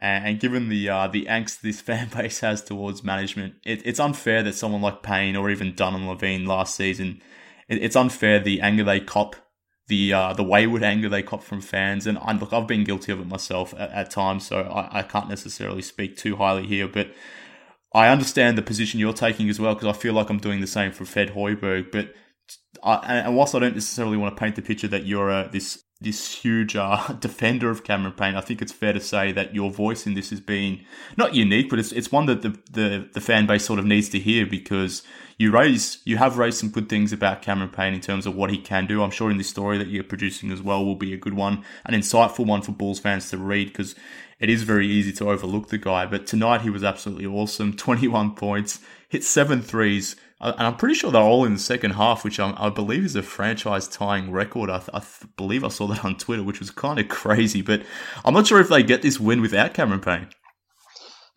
and, 0.00 0.38
given 0.38 0.68
the 0.68 0.88
uh, 0.88 1.08
the 1.08 1.26
angst 1.26 1.60
this 1.60 1.80
fan 1.88 2.08
base 2.08 2.40
has 2.40 2.62
towards 2.62 3.02
management, 3.02 3.54
it, 3.64 3.82
it's 3.84 4.00
unfair 4.00 4.42
that 4.44 4.54
someone 4.54 4.82
like 4.82 5.02
Payne 5.02 5.36
or 5.36 5.50
even 5.50 5.74
Dunn 5.74 5.94
and 5.94 6.04
LaVine 6.04 6.46
last 6.46 6.74
season, 6.74 7.20
it, 7.68 7.82
it's 7.82 7.96
unfair 7.96 8.38
the 8.38 8.60
anger 8.60 8.84
they 8.84 9.00
cop, 9.00 9.36
the 9.88 10.12
uh, 10.12 10.32
the 10.32 10.44
wayward 10.44 10.82
anger 10.82 11.08
they 11.08 11.22
cop 11.22 11.42
from 11.42 11.60
fans. 11.60 12.06
And 12.06 12.18
I, 12.18 12.32
look, 12.32 12.52
I've 12.52 12.68
been 12.68 12.84
guilty 12.84 13.12
of 13.12 13.20
it 13.20 13.26
myself 13.26 13.74
at, 13.76 13.90
at 13.90 14.10
times, 14.10 14.46
so 14.46 14.60
I, 14.60 15.00
I 15.00 15.02
can't 15.02 15.28
necessarily 15.28 15.82
speak 15.82 16.16
too 16.16 16.36
highly 16.36 16.66
here. 16.66 16.86
But 16.86 17.12
I 17.92 18.08
understand 18.08 18.58
the 18.58 18.62
position 18.62 19.00
you're 19.00 19.12
taking 19.12 19.48
as 19.48 19.58
well 19.58 19.74
because 19.74 19.88
I 19.88 19.98
feel 19.98 20.12
like 20.12 20.28
I'm 20.28 20.38
doing 20.38 20.60
the 20.60 20.66
same 20.66 20.92
for 20.92 21.04
Fred 21.04 21.30
Hoiberg. 21.30 21.90
But 21.90 22.14
I, 22.82 23.16
and 23.18 23.36
whilst 23.36 23.54
I 23.54 23.58
don't 23.58 23.74
necessarily 23.74 24.16
want 24.16 24.36
to 24.36 24.40
paint 24.40 24.56
the 24.56 24.62
picture 24.62 24.88
that 24.88 25.06
you're 25.06 25.30
a, 25.30 25.48
this 25.50 25.84
this 26.00 26.32
huge 26.32 26.76
uh, 26.76 27.12
defender 27.20 27.70
of 27.70 27.84
Cameron 27.84 28.12
Payne, 28.12 28.36
I 28.36 28.40
think 28.40 28.62
it's 28.62 28.72
fair 28.72 28.92
to 28.92 29.00
say 29.00 29.32
that 29.32 29.54
your 29.54 29.70
voice 29.70 30.06
in 30.06 30.14
this 30.14 30.30
has 30.30 30.40
been 30.40 30.84
not 31.16 31.34
unique, 31.34 31.70
but 31.70 31.78
it's 31.78 31.92
it's 31.92 32.12
one 32.12 32.26
that 32.26 32.42
the, 32.42 32.50
the, 32.70 33.08
the 33.12 33.20
fan 33.20 33.46
base 33.46 33.64
sort 33.64 33.78
of 33.78 33.86
needs 33.86 34.08
to 34.10 34.18
hear 34.18 34.46
because 34.46 35.02
you 35.38 35.52
raise 35.52 35.98
you 36.04 36.16
have 36.16 36.36
raised 36.36 36.58
some 36.58 36.68
good 36.68 36.88
things 36.88 37.12
about 37.12 37.42
Cameron 37.42 37.70
Payne 37.70 37.94
in 37.94 38.00
terms 38.00 38.26
of 38.26 38.34
what 38.34 38.50
he 38.50 38.58
can 38.58 38.86
do. 38.86 39.02
I'm 39.02 39.10
sure 39.10 39.30
in 39.30 39.38
this 39.38 39.48
story 39.48 39.78
that 39.78 39.86
you're 39.86 40.04
producing 40.04 40.50
as 40.50 40.60
well 40.60 40.84
will 40.84 40.96
be 40.96 41.14
a 41.14 41.16
good 41.16 41.34
one, 41.34 41.64
an 41.86 41.94
insightful 41.94 42.44
one 42.44 42.62
for 42.62 42.72
Bulls 42.72 42.98
fans 42.98 43.30
to 43.30 43.38
read 43.38 43.68
because 43.68 43.94
it 44.40 44.50
is 44.50 44.64
very 44.64 44.86
easy 44.86 45.12
to 45.12 45.30
overlook 45.30 45.68
the 45.68 45.78
guy. 45.78 46.06
But 46.06 46.26
tonight 46.26 46.62
he 46.62 46.70
was 46.70 46.84
absolutely 46.84 47.26
awesome. 47.26 47.72
21 47.76 48.34
points, 48.34 48.80
hit 49.08 49.22
seven 49.24 49.62
threes, 49.62 50.16
uh, 50.40 50.52
and 50.56 50.66
I'm 50.66 50.76
pretty 50.76 50.94
sure 50.94 51.10
they're 51.10 51.22
all 51.22 51.44
in 51.44 51.54
the 51.54 51.58
second 51.58 51.92
half, 51.92 52.24
which 52.24 52.38
I, 52.38 52.54
I 52.56 52.70
believe 52.70 53.04
is 53.04 53.16
a 53.16 53.22
franchise 53.22 53.88
tying 53.88 54.30
record. 54.30 54.70
I, 54.70 54.82
I, 54.94 55.02
believe 55.36 55.64
I 55.64 55.68
saw 55.68 55.86
that 55.88 56.04
on 56.04 56.16
Twitter, 56.16 56.42
which 56.42 56.60
was 56.60 56.70
kind 56.70 56.98
of 56.98 57.08
crazy. 57.08 57.62
But 57.62 57.82
I'm 58.24 58.34
not 58.34 58.46
sure 58.46 58.60
if 58.60 58.68
they 58.68 58.82
get 58.82 59.02
this 59.02 59.18
win 59.18 59.40
without 59.40 59.74
Cameron 59.74 60.00
Payne. 60.00 60.28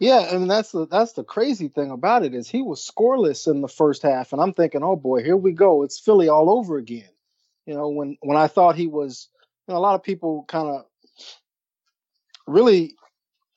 Yeah, 0.01 0.29
I 0.31 0.37
mean 0.39 0.47
that's 0.47 0.71
the 0.71 0.87
that's 0.87 1.13
the 1.13 1.23
crazy 1.23 1.67
thing 1.67 1.91
about 1.91 2.25
it 2.25 2.33
is 2.33 2.49
he 2.49 2.63
was 2.63 2.89
scoreless 2.89 3.47
in 3.47 3.61
the 3.61 3.67
first 3.67 4.01
half, 4.01 4.33
and 4.33 4.41
I'm 4.41 4.51
thinking, 4.51 4.83
oh 4.83 4.95
boy, 4.95 5.23
here 5.23 5.37
we 5.37 5.51
go, 5.51 5.83
it's 5.83 5.99
Philly 5.99 6.27
all 6.27 6.49
over 6.49 6.77
again. 6.77 7.09
You 7.67 7.75
know, 7.75 7.87
when 7.89 8.17
when 8.21 8.35
I 8.35 8.47
thought 8.47 8.75
he 8.75 8.87
was, 8.87 9.29
you 9.67 9.73
know, 9.75 9.79
a 9.79 9.81
lot 9.81 9.93
of 9.93 10.01
people 10.01 10.43
kind 10.47 10.69
of 10.69 10.85
really 12.47 12.95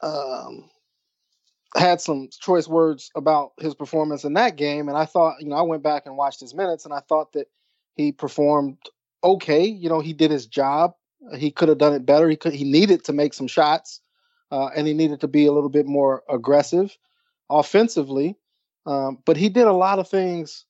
um, 0.03 0.69
had 1.77 2.03
some 2.03 2.29
choice 2.41 2.69
words 2.69 3.11
about 3.17 3.53
his 3.59 3.75
performance 3.75 4.25
in 4.25 4.35
that 4.35 4.57
game, 4.57 4.91
and 4.91 4.99
I 4.99 5.07
thought, 5.07 5.41
you 5.41 5.49
know, 5.49 5.57
I 5.57 5.63
went 5.63 5.83
back 5.83 6.05
and 6.05 6.15
watched 6.15 6.41
his 6.41 6.55
minutes, 6.55 6.85
and 6.85 6.93
I 6.93 7.01
thought 7.01 7.33
that 7.33 7.49
he 7.97 8.13
performed 8.13 8.77
okay. 9.25 9.65
You 9.65 9.89
know, 9.89 10.01
he 10.01 10.13
did 10.13 10.31
his 10.31 10.45
job. 10.47 10.95
He 11.39 11.51
could 11.51 11.71
have 11.71 11.79
done 11.79 11.95
it 11.95 12.05
better. 12.05 12.29
He 12.29 12.37
could. 12.37 12.53
He 12.53 12.65
needed 12.65 13.05
to 13.05 13.15
make 13.15 13.33
some 13.33 13.47
shots, 13.49 14.03
uh, 14.51 14.69
and 14.77 14.87
he 14.87 14.95
needed 14.95 15.21
to 15.21 15.29
be 15.29 15.47
a 15.47 15.53
little 15.53 15.71
bit 15.71 15.87
more 15.87 16.23
aggressive 16.29 16.97
offensively. 17.51 18.37
Um, 18.87 19.19
but 19.25 19.37
he 19.37 19.49
did 19.49 19.67
a 19.67 19.73
lot 19.73 19.99
of 19.99 20.09
things 20.09 20.67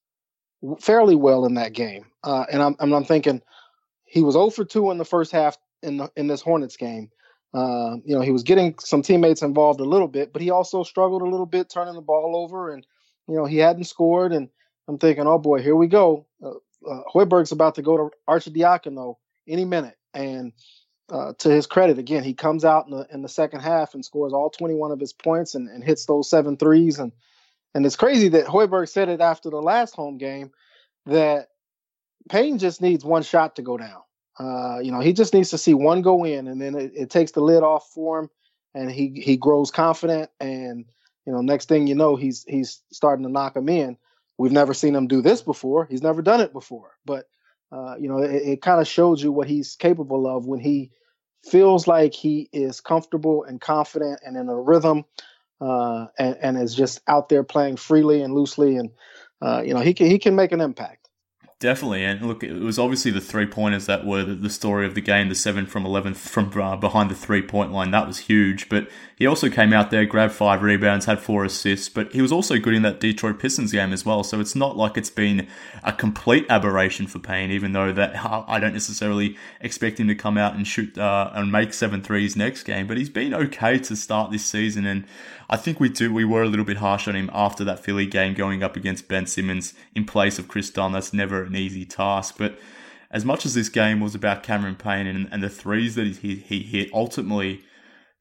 fairly 0.80 1.14
well 1.14 1.44
in 1.44 1.54
that 1.54 1.72
game. 1.72 2.06
Uh, 2.22 2.44
and 2.50 2.62
I'm, 2.62 2.76
I'm 2.78 3.04
thinking 3.04 3.42
he 4.04 4.22
was 4.22 4.34
0 4.34 4.50
for 4.50 4.64
2 4.64 4.90
in 4.90 4.98
the 4.98 5.04
first 5.04 5.32
half 5.32 5.58
in 5.82 5.98
the, 5.98 6.10
in 6.16 6.26
this 6.26 6.40
Hornets 6.40 6.76
game. 6.76 7.10
Uh, 7.52 7.96
you 8.04 8.14
know, 8.16 8.20
he 8.20 8.32
was 8.32 8.42
getting 8.42 8.74
some 8.80 9.02
teammates 9.02 9.42
involved 9.42 9.80
a 9.80 9.84
little 9.84 10.08
bit, 10.08 10.32
but 10.32 10.42
he 10.42 10.50
also 10.50 10.82
struggled 10.82 11.22
a 11.22 11.28
little 11.28 11.46
bit 11.46 11.70
turning 11.70 11.94
the 11.94 12.00
ball 12.00 12.34
over, 12.36 12.72
and 12.72 12.84
you 13.28 13.36
know 13.36 13.44
he 13.44 13.58
hadn't 13.58 13.84
scored. 13.84 14.32
And 14.32 14.48
I'm 14.88 14.98
thinking, 14.98 15.28
oh 15.28 15.38
boy, 15.38 15.62
here 15.62 15.76
we 15.76 15.86
go. 15.86 16.26
Uh, 16.44 16.54
uh, 16.90 17.02
Hoiberg's 17.12 17.52
about 17.52 17.76
to 17.76 17.82
go 17.82 17.96
to 17.96 18.10
Arcidiacono 18.28 19.16
any 19.46 19.64
minute, 19.64 19.96
and 20.12 20.52
uh, 21.10 21.32
to 21.38 21.50
his 21.50 21.66
credit, 21.66 21.98
again, 21.98 22.24
he 22.24 22.34
comes 22.34 22.64
out 22.64 22.86
in 22.86 22.92
the 22.92 23.06
in 23.12 23.22
the 23.22 23.28
second 23.28 23.60
half 23.60 23.94
and 23.94 24.04
scores 24.04 24.32
all 24.32 24.50
21 24.50 24.90
of 24.90 25.00
his 25.00 25.12
points 25.12 25.54
and, 25.54 25.68
and 25.68 25.84
hits 25.84 26.06
those 26.06 26.30
seven 26.30 26.56
threes, 26.56 26.98
and 26.98 27.12
And 27.74 27.84
it's 27.84 27.96
crazy 27.96 28.28
that 28.30 28.46
Hoiberg 28.46 28.88
said 28.88 29.08
it 29.08 29.20
after 29.20 29.50
the 29.50 29.60
last 29.60 29.94
home 29.94 30.18
game 30.18 30.52
that 31.06 31.48
Payne 32.30 32.58
just 32.58 32.80
needs 32.80 33.04
one 33.04 33.22
shot 33.22 33.56
to 33.56 33.62
go 33.62 33.76
down. 33.76 34.00
Uh, 34.38 34.78
you 34.82 34.90
know, 34.90 35.00
he 35.00 35.12
just 35.12 35.34
needs 35.34 35.50
to 35.50 35.58
see 35.58 35.74
one 35.74 36.02
go 36.02 36.24
in, 36.24 36.48
and 36.48 36.60
then 36.60 36.74
it, 36.74 36.92
it, 36.94 37.10
takes 37.10 37.32
the 37.32 37.40
lid 37.40 37.62
off 37.62 37.90
for 37.94 38.20
him, 38.20 38.30
and 38.74 38.90
he 38.90 39.20
he 39.22 39.36
grows 39.36 39.70
confident. 39.70 40.30
And 40.40 40.86
you 41.26 41.32
know, 41.32 41.40
next 41.40 41.68
thing 41.68 41.86
you 41.86 41.94
know, 41.94 42.16
he's 42.16 42.44
he's 42.48 42.80
starting 42.90 43.24
to 43.24 43.30
knock 43.30 43.54
them 43.54 43.68
in. 43.68 43.96
We've 44.38 44.52
never 44.52 44.74
seen 44.74 44.96
him 44.96 45.06
do 45.06 45.22
this 45.22 45.42
before. 45.42 45.86
He's 45.86 46.02
never 46.02 46.22
done 46.22 46.40
it 46.40 46.52
before, 46.52 46.96
but 47.04 47.26
uh, 47.74 47.96
you 47.98 48.08
know, 48.08 48.18
it, 48.18 48.30
it 48.30 48.62
kind 48.62 48.80
of 48.80 48.86
shows 48.86 49.22
you 49.22 49.32
what 49.32 49.48
he's 49.48 49.74
capable 49.74 50.26
of 50.26 50.46
when 50.46 50.60
he 50.60 50.92
feels 51.44 51.86
like 51.86 52.14
he 52.14 52.48
is 52.52 52.80
comfortable 52.80 53.44
and 53.44 53.60
confident 53.60 54.20
and 54.24 54.36
in 54.36 54.48
a 54.48 54.54
rhythm, 54.56 55.04
uh, 55.60 56.06
and, 56.18 56.36
and 56.40 56.58
is 56.62 56.74
just 56.74 57.00
out 57.08 57.28
there 57.28 57.42
playing 57.42 57.76
freely 57.76 58.22
and 58.22 58.34
loosely, 58.34 58.76
and 58.76 58.90
uh, 59.42 59.62
you 59.64 59.74
know, 59.74 59.80
he 59.80 59.92
can 59.92 60.06
he 60.06 60.18
can 60.18 60.36
make 60.36 60.52
an 60.52 60.60
impact. 60.60 61.03
Definitely, 61.64 62.04
and 62.04 62.20
look, 62.20 62.44
it 62.44 62.52
was 62.60 62.78
obviously 62.78 63.10
the 63.10 63.22
three 63.22 63.46
pointers 63.46 63.86
that 63.86 64.04
were 64.04 64.22
the, 64.22 64.50
story 64.50 64.84
of 64.84 64.94
the 64.94 65.00
game. 65.00 65.30
The 65.30 65.34
seven 65.34 65.64
from 65.64 65.86
eleven 65.86 66.12
from 66.12 66.52
uh, 66.60 66.76
behind 66.76 67.10
the 67.10 67.14
three 67.14 67.40
point 67.40 67.72
line 67.72 67.90
that 67.92 68.06
was 68.06 68.18
huge. 68.18 68.68
But 68.68 68.90
he 69.16 69.26
also 69.26 69.48
came 69.48 69.72
out 69.72 69.90
there, 69.90 70.04
grabbed 70.04 70.34
five 70.34 70.62
rebounds, 70.62 71.06
had 71.06 71.20
four 71.20 71.42
assists. 71.42 71.88
But 71.88 72.12
he 72.12 72.20
was 72.20 72.32
also 72.32 72.58
good 72.58 72.74
in 72.74 72.82
that 72.82 73.00
Detroit 73.00 73.38
Pistons 73.38 73.72
game 73.72 73.94
as 73.94 74.04
well. 74.04 74.22
So 74.24 74.40
it's 74.40 74.54
not 74.54 74.76
like 74.76 74.98
it's 74.98 75.08
been 75.08 75.48
a 75.82 75.90
complete 75.90 76.44
aberration 76.50 77.06
for 77.06 77.18
Payne. 77.18 77.50
Even 77.50 77.72
though 77.72 77.94
that 77.94 78.14
I 78.46 78.60
don't 78.60 78.74
necessarily 78.74 79.38
expect 79.62 79.98
him 79.98 80.08
to 80.08 80.14
come 80.14 80.36
out 80.36 80.54
and 80.54 80.66
shoot 80.66 80.98
uh, 80.98 81.30
and 81.32 81.50
make 81.50 81.72
seven 81.72 82.02
threes 82.02 82.36
next 82.36 82.64
game. 82.64 82.86
But 82.86 82.98
he's 82.98 83.08
been 83.08 83.32
okay 83.32 83.78
to 83.78 83.96
start 83.96 84.30
this 84.30 84.44
season, 84.44 84.84
and 84.84 85.06
I 85.48 85.56
think 85.56 85.80
we 85.80 85.88
do. 85.88 86.12
We 86.12 86.24
were 86.24 86.42
a 86.42 86.48
little 86.48 86.64
bit 86.64 86.76
harsh 86.76 87.08
on 87.08 87.16
him 87.16 87.30
after 87.32 87.64
that 87.64 87.80
Philly 87.80 88.04
game, 88.06 88.34
going 88.34 88.62
up 88.62 88.76
against 88.76 89.08
Ben 89.08 89.26
Simmons 89.26 89.72
in 89.94 90.04
place 90.04 90.38
of 90.38 90.48
Kris 90.48 90.68
Dunn. 90.68 90.92
That's 90.92 91.14
never 91.14 91.48
an 91.54 91.60
easy 91.60 91.84
task. 91.84 92.36
But 92.38 92.58
as 93.10 93.24
much 93.24 93.46
as 93.46 93.54
this 93.54 93.68
game 93.68 94.00
was 94.00 94.14
about 94.14 94.42
Cameron 94.42 94.76
Payne 94.76 95.06
and, 95.06 95.28
and 95.30 95.42
the 95.42 95.48
threes 95.48 95.94
that 95.94 96.06
he, 96.06 96.36
he 96.36 96.60
hit, 96.62 96.90
ultimately 96.92 97.62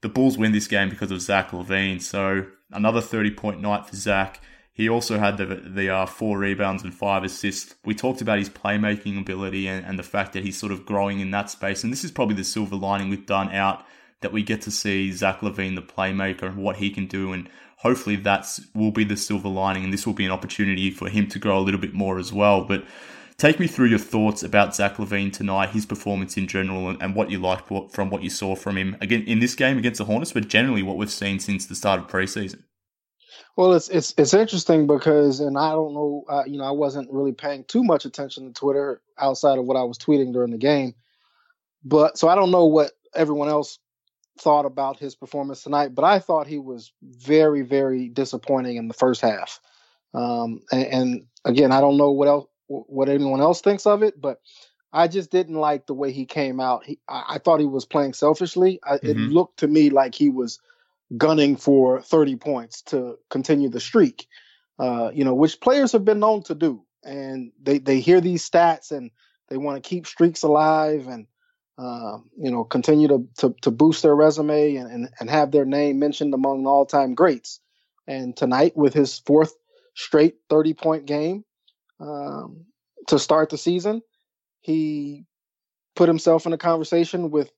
the 0.01 0.09
Bulls 0.09 0.37
win 0.37 0.51
this 0.51 0.67
game 0.67 0.89
because 0.89 1.11
of 1.11 1.21
Zach 1.21 1.51
LaVine. 1.51 2.01
So 2.01 2.45
another 2.71 3.01
thirty 3.01 3.31
point 3.31 3.61
night 3.61 3.87
for 3.87 3.95
Zach. 3.95 4.41
He 4.75 4.89
also 4.89 5.19
had 5.19 5.37
the 5.37 5.45
the 5.45 5.89
uh, 5.89 6.05
four 6.05 6.39
rebounds 6.39 6.83
and 6.83 6.93
five 6.93 7.23
assists. 7.23 7.75
We 7.85 7.93
talked 7.93 8.21
about 8.21 8.39
his 8.39 8.49
playmaking 8.49 9.19
ability 9.19 9.67
and, 9.67 9.85
and 9.85 9.99
the 9.99 10.03
fact 10.03 10.33
that 10.33 10.43
he's 10.43 10.57
sort 10.57 10.71
of 10.71 10.85
growing 10.85 11.19
in 11.19 11.31
that 11.31 11.49
space. 11.49 11.83
And 11.83 11.93
this 11.93 12.03
is 12.03 12.11
probably 12.11 12.35
the 12.35 12.43
silver 12.43 12.75
lining 12.75 13.09
with 13.09 13.25
Dunn 13.25 13.49
out 13.51 13.85
that 14.21 14.31
we 14.31 14.41
get 14.41 14.61
to 14.63 14.71
see 14.71 15.11
Zach 15.11 15.41
LaVine, 15.41 15.75
the 15.75 15.81
playmaker, 15.81 16.47
and 16.47 16.57
what 16.57 16.77
he 16.77 16.89
can 16.89 17.05
do. 17.05 17.33
And 17.33 17.49
hopefully 17.77 18.15
that 18.15 18.47
will 18.73 18.91
be 18.91 19.03
the 19.03 19.17
silver 19.17 19.49
lining, 19.49 19.83
and 19.83 19.93
this 19.93 20.07
will 20.07 20.13
be 20.13 20.25
an 20.25 20.31
opportunity 20.31 20.89
for 20.89 21.07
him 21.07 21.27
to 21.27 21.39
grow 21.39 21.59
a 21.59 21.65
little 21.65 21.81
bit 21.81 21.93
more 21.93 22.17
as 22.17 22.33
well. 22.33 22.65
But 22.65 22.83
take 23.43 23.59
me 23.59 23.67
through 23.67 23.87
your 23.87 23.99
thoughts 23.99 24.41
about 24.41 24.73
Zach 24.73 24.95
LaVine 24.95 25.33
tonight, 25.33 25.71
his 25.71 25.85
performance 25.85 26.37
in 26.37 26.47
general, 26.47 26.87
and, 26.87 27.01
and 27.01 27.13
what 27.13 27.29
you 27.29 27.39
liked 27.39 27.67
from 27.91 28.09
what 28.09 28.23
you 28.23 28.29
saw 28.29 28.55
from 28.55 28.77
him 28.77 28.95
again 29.01 29.21
in 29.23 29.39
this 29.39 29.53
game 29.53 29.77
against 29.77 29.97
the 29.97 30.05
Hornets, 30.05 30.31
but 30.31 30.47
generally 30.47 30.81
what 30.81 30.95
we've 30.95 31.11
seen 31.11 31.39
since 31.39 31.65
the 31.65 31.75
start 31.75 31.99
of 31.99 32.07
preseason. 32.07 32.63
Well, 33.57 33.73
it's 33.73 33.89
it's 33.89 34.13
it's 34.17 34.33
interesting 34.33 34.87
because, 34.87 35.41
and 35.41 35.57
I 35.57 35.71
don't 35.71 35.93
know, 35.93 36.23
uh, 36.29 36.43
you 36.47 36.57
know, 36.57 36.63
I 36.63 36.71
wasn't 36.71 37.11
really 37.11 37.33
paying 37.33 37.65
too 37.65 37.83
much 37.83 38.05
attention 38.05 38.47
to 38.47 38.53
Twitter 38.53 39.01
outside 39.19 39.59
of 39.59 39.65
what 39.65 39.75
I 39.75 39.83
was 39.83 39.97
tweeting 39.97 40.31
during 40.31 40.51
the 40.51 40.57
game, 40.57 40.95
but 41.83 42.17
so 42.17 42.29
I 42.29 42.35
don't 42.35 42.49
know 42.49 42.67
what 42.67 42.91
everyone 43.13 43.49
else 43.49 43.77
thought 44.39 44.65
about 44.65 44.99
his 44.99 45.15
performance 45.15 45.63
tonight, 45.63 45.93
but 45.93 46.05
I 46.05 46.19
thought 46.19 46.47
he 46.47 46.59
was 46.59 46.93
very, 47.03 47.61
very 47.61 48.07
disappointing 48.07 48.77
in 48.77 48.87
the 48.87 48.93
first 48.93 49.19
half. 49.19 49.59
Um, 50.13 50.61
and, 50.71 50.85
and, 50.85 51.25
again, 51.43 51.71
I 51.71 51.81
don't 51.81 51.97
know 51.97 52.11
what 52.11 52.27
else, 52.27 52.45
what 52.67 53.09
anyone 53.09 53.41
else 53.41 53.61
thinks 53.61 53.85
of 53.85 54.03
it, 54.03 54.19
but 54.19 54.39
I 54.91 55.07
just 55.07 55.31
didn't 55.31 55.55
like 55.55 55.87
the 55.87 55.93
way 55.93 56.11
he 56.11 56.25
came 56.25 56.59
out. 56.59 56.85
He, 56.85 56.99
I, 57.09 57.23
I 57.29 57.37
thought 57.39 57.59
he 57.59 57.65
was 57.65 57.85
playing 57.85 58.13
selfishly. 58.13 58.79
I, 58.83 58.97
mm-hmm. 58.97 59.07
It 59.07 59.17
looked 59.17 59.59
to 59.59 59.67
me 59.67 59.89
like 59.89 60.15
he 60.15 60.29
was 60.29 60.59
gunning 61.17 61.57
for 61.57 62.01
30 62.01 62.35
points 62.37 62.81
to 62.83 63.17
continue 63.29 63.69
the 63.69 63.79
streak. 63.79 64.27
Uh, 64.79 65.11
you 65.13 65.23
know, 65.23 65.35
which 65.35 65.61
players 65.61 65.91
have 65.91 66.05
been 66.05 66.19
known 66.19 66.43
to 66.43 66.55
do, 66.55 66.83
and 67.03 67.51
they 67.61 67.77
they 67.77 67.99
hear 67.99 68.19
these 68.19 68.49
stats 68.49 68.91
and 68.91 69.11
they 69.49 69.57
want 69.57 69.81
to 69.81 69.87
keep 69.87 70.07
streaks 70.07 70.41
alive 70.41 71.07
and 71.07 71.27
um, 71.77 72.29
you 72.37 72.51
know, 72.51 72.63
continue 72.63 73.07
to, 73.07 73.27
to, 73.37 73.55
to 73.61 73.71
boost 73.71 74.03
their 74.03 74.15
resume 74.15 74.75
and, 74.75 74.91
and, 74.91 75.09
and 75.19 75.29
have 75.29 75.51
their 75.51 75.65
name 75.65 75.97
mentioned 75.97 76.33
among 76.33 76.67
all 76.67 76.85
time 76.85 77.15
greats. 77.15 77.59
And 78.07 78.35
tonight, 78.35 78.77
with 78.77 78.93
his 78.93 79.17
fourth 79.19 79.53
straight 79.95 80.35
30 80.49 80.73
point 80.73 81.05
game 81.05 81.45
um, 81.99 82.65
to 83.07 83.19
start 83.19 83.49
the 83.49 83.57
season, 83.57 84.01
he 84.61 85.25
put 85.95 86.09
himself 86.09 86.45
in 86.45 86.53
a 86.53 86.57
conversation 86.57 87.31
with 87.31 87.51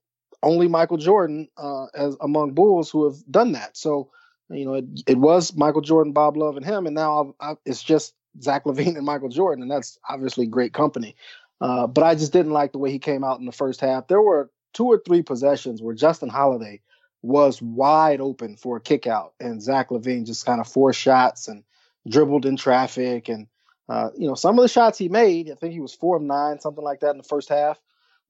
only 0.44 0.68
Michael 0.68 0.98
Jordan 0.98 1.48
uh, 1.58 1.86
as 1.94 2.16
among 2.22 2.54
Bulls 2.54 2.90
who 2.90 3.06
have 3.06 3.18
done 3.30 3.54
that. 3.54 3.78
So, 3.78 4.12
you 4.50 4.66
know, 4.66 4.76
it, 4.76 4.86
it 5.08 5.18
was 5.18 5.56
Michael 5.56 5.82
Jordan, 5.82 6.14
Bob 6.14 6.38
Love, 6.38 6.58
and 6.58 6.66
him, 6.66 6.86
and 6.86 6.96
now 6.96 7.22
I've, 7.40 7.50
I've, 7.50 7.58
it's 7.66 7.82
just 7.82 8.14
Zach 8.42 8.66
LaVine 8.66 8.96
and 8.98 9.06
Michael 9.06 9.30
Jordan, 9.30 9.64
and 9.64 9.72
that's 9.72 9.98
obviously 10.08 10.46
great 10.46 10.74
company. 10.74 11.16
Uh, 11.62 11.88
but 11.88 12.04
I 12.04 12.16
just 12.16 12.34
didn't 12.34 12.52
like 12.52 12.74
the 12.74 12.80
way 12.80 12.92
he 12.92 13.00
came 13.00 13.24
out 13.24 13.40
in 13.40 13.46
the 13.46 13.52
first 13.52 13.80
half. 13.80 14.08
There 14.08 14.22
were 14.22 14.52
two 14.74 14.86
or 14.86 15.02
three 15.06 15.22
possessions 15.22 15.82
where 15.82 15.96
Justin 15.96 16.30
Holiday 16.30 16.82
was 17.22 17.62
wide 17.62 18.22
open 18.22 18.58
for 18.58 18.78
a 18.78 18.82
kick 18.82 19.08
out, 19.08 19.34
and 19.40 19.62
Zach 19.62 19.90
LaVine 19.90 20.26
just 20.26 20.46
kind 20.46 20.60
of 20.60 20.68
forced 20.68 21.00
shots 21.00 21.48
and 21.48 21.64
dribbled 22.08 22.46
in 22.46 22.58
traffic. 22.58 23.30
And, 23.30 23.48
uh, 23.88 24.10
you 24.18 24.28
know, 24.28 24.36
some 24.36 24.58
of 24.58 24.64
the 24.64 24.70
shots 24.70 24.98
he 24.98 25.10
made, 25.10 25.52
I 25.52 25.56
think 25.56 25.74
he 25.74 25.80
was 25.80 25.94
four 25.94 26.18
of 26.18 26.24
nine, 26.24 26.60
something 26.60 26.84
like 26.84 27.02
that 27.02 27.12
in 27.12 27.18
the 27.18 27.24
first 27.24 27.50
half. 27.50 27.80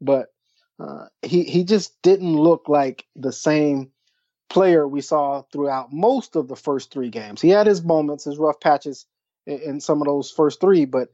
But 0.02 0.34
uh, 0.80 1.06
he, 1.22 1.44
he 1.44 1.64
just 1.64 2.02
didn't 2.02 2.36
look 2.36 2.68
like 2.68 3.06
the 3.16 3.32
same 3.32 3.92
player 4.50 4.88
we 4.88 5.02
saw 5.02 5.44
throughout 5.52 5.94
most 5.94 6.36
of 6.36 6.48
the 6.48 6.56
first 6.56 6.92
three 6.92 7.10
games. 7.10 7.42
He 7.42 7.50
had 7.50 7.68
his 7.68 7.84
moments, 7.84 8.26
his 8.26 8.38
rough 8.38 8.60
patches 8.60 9.06
in, 9.46 9.60
in 9.60 9.80
some 9.80 10.02
of 10.02 10.08
those 10.08 10.30
first 10.30 10.60
three, 10.60 10.86
but 10.86 11.14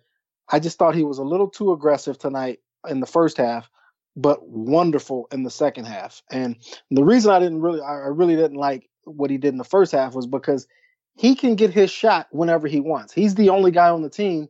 I 0.49 0.59
just 0.59 0.77
thought 0.77 0.95
he 0.95 1.03
was 1.03 1.19
a 1.19 1.23
little 1.23 1.47
too 1.47 1.71
aggressive 1.71 2.17
tonight 2.17 2.59
in 2.89 2.99
the 2.99 3.05
first 3.05 3.37
half, 3.37 3.69
but 4.15 4.47
wonderful 4.47 5.27
in 5.31 5.43
the 5.43 5.51
second 5.51 5.85
half. 5.85 6.23
And 6.31 6.57
the 6.89 7.03
reason 7.03 7.31
I 7.31 7.39
didn't 7.39 7.61
really, 7.61 7.81
I 7.81 8.07
really 8.07 8.35
didn't 8.35 8.57
like 8.57 8.89
what 9.05 9.29
he 9.29 9.37
did 9.37 9.49
in 9.53 9.57
the 9.57 9.63
first 9.63 9.91
half 9.91 10.15
was 10.15 10.27
because 10.27 10.67
he 11.15 11.35
can 11.35 11.55
get 11.55 11.71
his 11.71 11.91
shot 11.91 12.27
whenever 12.31 12.67
he 12.67 12.79
wants. 12.79 13.13
He's 13.13 13.35
the 13.35 13.49
only 13.49 13.71
guy 13.71 13.89
on 13.89 14.01
the 14.01 14.09
team. 14.09 14.49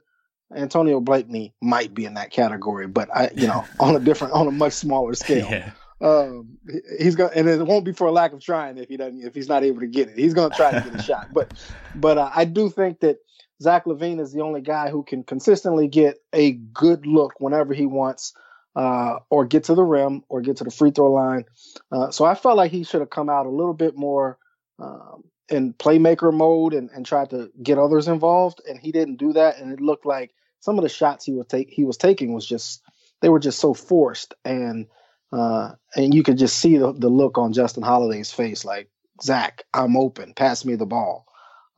Antonio 0.54 1.00
Blakeney 1.00 1.54
might 1.62 1.94
be 1.94 2.06
in 2.06 2.16
that 2.16 2.32
category, 2.32 2.88
but 2.88 3.10
I, 3.16 3.32
you 3.36 3.48
know, 3.48 3.66
on 3.80 3.96
a 3.96 4.00
different, 4.00 4.34
on 4.34 4.48
a 4.48 4.52
much 4.52 4.74
smaller 4.74 5.14
scale. 5.14 5.48
Yeah. 5.50 5.72
Um, 6.02 6.58
he's 7.00 7.16
gonna, 7.16 7.32
and 7.36 7.48
it 7.48 7.66
won't 7.66 7.86
be 7.86 7.94
for 7.94 8.08
a 8.08 8.12
lack 8.12 8.34
of 8.34 8.42
trying 8.42 8.78
if 8.78 8.90
he 8.90 8.98
doesn't, 8.98 9.24
if 9.24 9.36
he's 9.36 9.48
not 9.48 9.64
able 9.64 9.82
to 9.82 9.88
get 9.88 10.10
it. 10.10 10.18
He's 10.18 10.34
gonna 10.34 10.54
try 10.54 10.72
to 10.72 10.82
get 10.82 11.00
a 11.00 11.04
shot. 11.04 11.28
But, 11.34 11.54
but 11.96 12.18
uh, 12.18 12.32
I 12.34 12.46
do 12.46 12.70
think 12.70 13.02
that 13.02 13.18
Zach 13.62 13.86
LaVine 13.86 14.20
is 14.20 14.34
the 14.34 14.42
only 14.42 14.62
guy 14.62 14.90
who 14.90 15.04
can 15.04 15.24
consistently 15.24 15.88
get 15.88 16.18
a 16.34 16.54
good 16.54 17.06
look 17.06 17.34
whenever 17.40 17.74
he 17.76 17.86
wants, 17.86 18.34
uh, 18.76 19.20
or 19.30 19.46
get 19.46 19.66
to 19.66 19.76
the 19.76 19.84
rim 19.84 20.24
or 20.28 20.42
get 20.42 20.58
to 20.58 20.64
the 20.64 20.72
free 20.72 20.92
throw 20.92 21.12
line. 21.12 21.46
Uh, 21.92 22.10
so 22.10 22.26
I 22.26 22.36
felt 22.36 22.58
like 22.58 22.72
he 22.72 22.84
should 22.84 23.02
have 23.02 23.10
come 23.10 23.30
out 23.30 23.46
a 23.46 23.50
little 23.50 23.74
bit 23.74 23.96
more 23.96 24.40
um, 24.80 25.24
in 25.52 25.74
playmaker 25.74 26.34
mode 26.34 26.74
and, 26.74 26.90
and 26.92 27.06
tried 27.06 27.30
to 27.32 27.52
get 27.62 27.78
others 27.78 28.08
involved, 28.08 28.62
and 28.68 28.80
he 28.80 28.92
didn't 28.92 29.18
do 29.18 29.34
that. 29.34 29.58
And 29.58 29.72
it 29.72 29.82
looked 29.82 30.06
like 30.06 30.34
some 30.60 30.78
of 30.78 30.84
the 30.84 30.90
shots 30.90 31.26
he 31.26 31.34
was 31.34 31.48
take 31.48 31.70
he 31.70 31.84
was 31.84 31.98
taking 31.98 32.34
was 32.34 32.46
just 32.46 32.82
they 33.22 33.30
were 33.30 33.40
just 33.40 33.60
so 33.60 33.74
forced, 33.74 34.34
and 34.46 34.88
uh, 35.32 35.74
and 35.96 36.14
you 36.14 36.24
could 36.24 36.38
just 36.38 36.58
see 36.58 36.78
the, 36.78 36.94
the 36.94 37.10
look 37.10 37.38
on 37.38 37.54
Justin 37.54 37.84
Holiday's 37.84 38.32
face, 38.32 38.66
like 38.66 38.90
Zach, 39.22 39.64
I'm 39.74 39.96
open, 39.96 40.34
pass 40.34 40.66
me 40.66 40.76
the 40.76 40.86
ball 40.86 41.28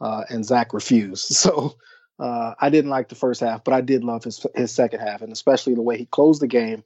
uh, 0.03 0.23
and 0.29 0.45
Zach 0.45 0.73
refused. 0.73 1.35
So 1.43 1.75
uh, 2.19 2.53
I 2.59 2.69
didn't 2.69 2.91
like 2.91 3.09
the 3.09 3.15
first 3.15 3.41
half, 3.41 3.63
but 3.63 3.73
I 3.73 3.81
did 3.81 4.03
love 4.03 4.23
his 4.23 4.45
his 4.53 4.71
second 4.71 4.99
half, 4.99 5.21
and 5.21 5.31
especially 5.31 5.73
the 5.73 5.81
way 5.81 5.97
he 5.97 6.05
closed 6.05 6.41
the 6.41 6.47
game, 6.47 6.83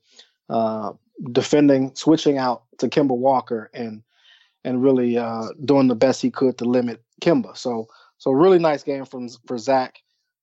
uh, 0.50 0.94
defending, 1.32 1.94
switching 1.96 2.38
out 2.38 2.64
to 2.80 2.88
Kemba 2.88 3.16
Walker, 3.16 3.70
and 3.74 4.04
and 4.64 4.84
really 4.84 5.18
uh, 5.18 5.48
doing 5.66 5.88
the 5.88 5.96
best 5.96 6.22
he 6.22 6.32
could 6.32 6.58
to 6.58 6.66
limit 6.66 7.02
Kemba. 7.22 7.58
So 7.58 7.88
so 8.18 8.32
really 8.32 8.60
nice 8.60 8.84
game 8.84 9.06
from 9.06 9.30
for 9.46 9.58
Zach. 9.58 10.00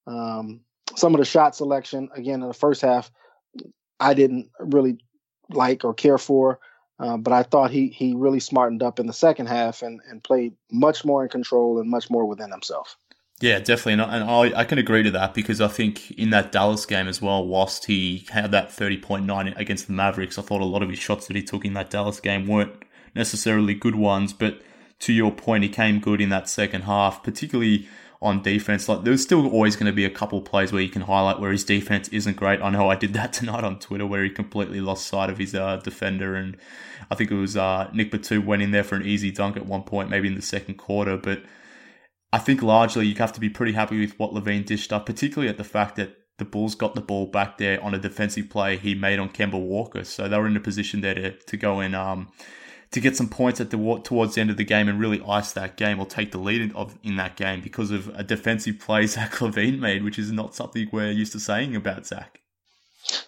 Um, 0.07 0.61
some 0.97 1.15
of 1.15 1.19
the 1.19 1.25
shot 1.25 1.57
selection 1.57 2.09
again 2.15 2.43
in 2.43 2.49
the 2.49 2.55
first 2.55 2.83
half, 2.83 3.11
I 4.01 4.15
didn't 4.15 4.51
really 4.61 4.99
like 5.51 5.85
or 5.85 5.95
care 5.95 6.19
for. 6.19 6.61
Uh, 7.01 7.17
but 7.17 7.33
I 7.33 7.43
thought 7.43 7.73
he 7.73 7.89
he 7.89 8.15
really 8.15 8.41
smartened 8.41 8.83
up 8.83 9.01
in 9.01 9.07
the 9.07 9.13
second 9.13 9.47
half 9.47 9.83
and, 9.83 10.01
and 10.09 10.23
played 10.23 10.55
much 10.71 11.05
more 11.05 11.25
in 11.25 11.29
control 11.29 11.81
and 11.81 11.91
much 11.91 12.09
more 12.09 12.25
within 12.25 12.53
himself. 12.53 12.97
Yeah, 13.41 13.59
definitely, 13.59 13.95
and, 13.95 14.31
I, 14.31 14.61
I 14.61 14.65
can 14.65 14.79
agree 14.79 15.03
to 15.03 15.11
that 15.11 15.35
because 15.35 15.61
I 15.61 15.67
think 15.67 16.13
in 16.13 16.31
that 16.31 16.53
Dallas 16.53 16.87
game 16.87 17.09
as 17.09 17.21
well, 17.21 17.45
whilst 17.45 17.87
he 17.87 18.27
had 18.31 18.53
that 18.53 18.71
thirty 18.71 18.97
point 18.97 19.27
nine 19.27 19.49
against 19.57 19.89
the 19.89 19.93
Mavericks, 19.93 20.39
I 20.39 20.43
thought 20.43 20.61
a 20.61 20.65
lot 20.65 20.85
of 20.85 20.89
his 20.89 21.01
shots 21.01 21.27
that 21.27 21.35
he 21.35 21.43
took 21.43 21.65
in 21.65 21.75
that 21.75 21.91
Dallas 21.91 22.21
game 22.21 22.47
weren't 22.47 22.84
necessarily 23.15 23.75
good 23.75 23.95
ones. 23.95 24.33
But 24.33 24.61
to 25.01 25.13
your 25.13 25.33
point, 25.33 25.65
he 25.65 25.71
came 25.71 26.01
good 26.01 26.21
in 26.21 26.29
that 26.31 26.49
second 26.49 26.83
half, 26.83 27.23
particularly 27.23 27.89
on 28.25 28.43
defense. 28.43 28.89
Like 28.89 29.05
there's 29.05 29.23
still 29.23 29.47
always 29.47 29.77
going 29.77 29.87
to 29.87 29.93
be 29.93 30.05
a 30.05 30.11
couple 30.11 30.41
plays 30.41 30.73
where 30.73 30.83
you 30.83 30.89
can 30.89 31.03
highlight 31.03 31.41
where 31.41 31.53
his 31.53 31.65
defense 31.65 32.09
isn't 32.09 32.37
great. 32.37 32.61
I 32.63 32.71
know 32.71 32.89
I 32.89 32.97
did 32.97 33.13
that 33.13 33.33
tonight 33.35 33.65
on 33.65 33.79
Twitter 33.79 34.07
where 34.07 34.25
he 34.25 34.31
completely 34.31 34.81
lost 34.81 35.07
sight 35.07 35.31
of 35.31 35.39
his 35.39 35.55
uh, 35.55 35.77
defender, 35.77 36.35
and 36.35 36.57
I 37.11 37.15
think 37.15 37.31
it 37.31 37.37
was 37.37 37.57
uh, 37.57 37.91
Nick 37.93 38.11
Batum 38.11 38.47
went 38.47 38.63
in 38.63 38.71
there 38.71 38.85
for 38.85 38.97
an 38.97 39.05
easy 39.05 39.31
dunk 39.31 39.57
at 39.57 39.67
one 39.67 39.83
point, 39.83 40.11
maybe 40.11 40.29
in 40.29 40.35
the 40.35 40.43
second 40.43 40.77
quarter. 40.77 41.17
But 41.17 41.43
I 42.33 42.39
think 42.39 42.63
largely 42.63 43.07
you 43.07 43.15
have 43.17 43.33
to 43.35 43.41
be 43.41 43.51
pretty 43.51 43.73
happy 43.73 44.01
with 44.01 44.19
what 44.19 44.33
LaVine 44.33 44.65
dished 44.65 44.93
up, 44.93 45.07
particularly 45.07 45.49
at 45.49 45.59
the 45.59 45.65
fact 45.65 45.97
that 45.97 46.17
the 46.39 46.45
Bulls 46.45 46.75
got 46.75 46.95
the 46.95 47.01
ball 47.01 47.27
back 47.27 47.59
there 47.59 47.81
on 47.85 47.95
a 47.95 47.99
defensive 47.99 48.51
play 48.51 48.77
he 48.77 48.95
made 48.95 49.21
on 49.21 49.29
Kemba 49.29 49.61
Walker, 49.61 50.03
so 50.03 50.29
they 50.29 50.37
were 50.37 50.49
in 50.49 50.57
a 50.57 50.61
position 50.61 51.01
there 51.01 51.15
to 51.15 51.31
to 51.31 51.57
go 51.57 51.81
and 51.81 51.95
um, 51.95 52.29
to 52.95 53.01
get 53.01 53.17
some 53.17 53.29
points 53.29 53.61
at 53.61 53.71
the 53.71 54.01
towards 54.05 54.37
the 54.37 54.41
end 54.41 54.51
of 54.51 54.57
the 54.57 54.65
game 54.65 54.89
and 54.89 55.01
really 55.01 55.21
ice 55.27 55.51
that 55.53 55.77
game 55.77 55.99
or 55.99 56.07
take 56.07 56.31
the 56.31 56.39
lead 56.39 56.73
of 56.77 56.97
in 57.03 57.17
that 57.17 57.35
game 57.35 57.61
because 57.61 57.91
of 57.91 58.09
a 58.15 58.23
defensive 58.23 58.79
play 58.79 59.05
Zach 59.09 59.33
LaVine 59.33 59.81
made, 59.81 60.05
which 60.05 60.19
is 60.19 60.31
not 60.31 60.55
something 60.55 60.89
we're 60.93 61.11
used 61.11 61.33
to 61.33 61.41
saying 61.41 61.75
about 61.75 62.07
Zach. 62.07 62.41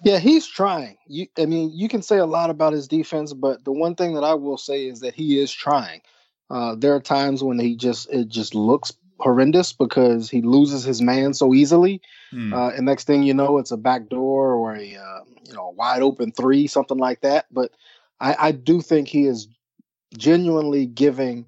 Yeah, 0.05 0.21
he's 0.21 0.47
trying. 0.47 0.97
You, 1.07 1.27
I 1.37 1.47
mean, 1.47 1.71
you 1.75 1.89
can 1.89 2.01
say 2.01 2.19
a 2.19 2.27
lot 2.27 2.49
about 2.49 2.73
his 2.73 2.87
defense, 2.87 3.33
but 3.33 3.65
the 3.65 3.73
one 3.73 3.97
thing 3.97 4.15
that 4.15 4.23
I 4.23 4.35
will 4.35 4.57
say 4.57 4.87
is 4.87 5.01
that 5.01 5.15
he 5.15 5.39
is 5.39 5.53
trying. 5.53 6.01
Uh, 6.49 6.77
there 6.77 6.95
are 6.95 7.01
times 7.01 7.43
when 7.43 7.59
he 7.59 7.75
just 7.75 8.09
it 8.11 8.29
just 8.29 8.55
looks 8.55 8.93
horrendous 9.19 9.73
because 9.73 10.31
he 10.31 10.43
loses 10.43 10.85
his 10.85 11.03
man 11.03 11.35
so 11.35 11.53
easily, 11.53 12.01
mm. 12.33 12.55
uh, 12.55 12.75
and 12.77 12.87
next 12.87 13.05
thing 13.05 13.25
you 13.25 13.35
know, 13.35 13.59
it's 13.59 13.73
a 13.73 13.77
back 13.77 14.09
door 14.09 14.55
or 14.55 14.77
a 14.77 14.95
uh, 14.95 15.21
you 15.45 15.55
know 15.55 15.67
a 15.67 15.73
wide 15.73 16.03
open 16.03 16.31
three, 16.31 16.69
something 16.69 16.99
like 16.99 17.21
that. 17.23 17.47
But 17.51 17.73
I, 18.21 18.37
I 18.39 18.53
do 18.53 18.81
think 18.81 19.09
he 19.09 19.27
is 19.27 19.49
genuinely 20.17 20.87
giving 20.87 21.47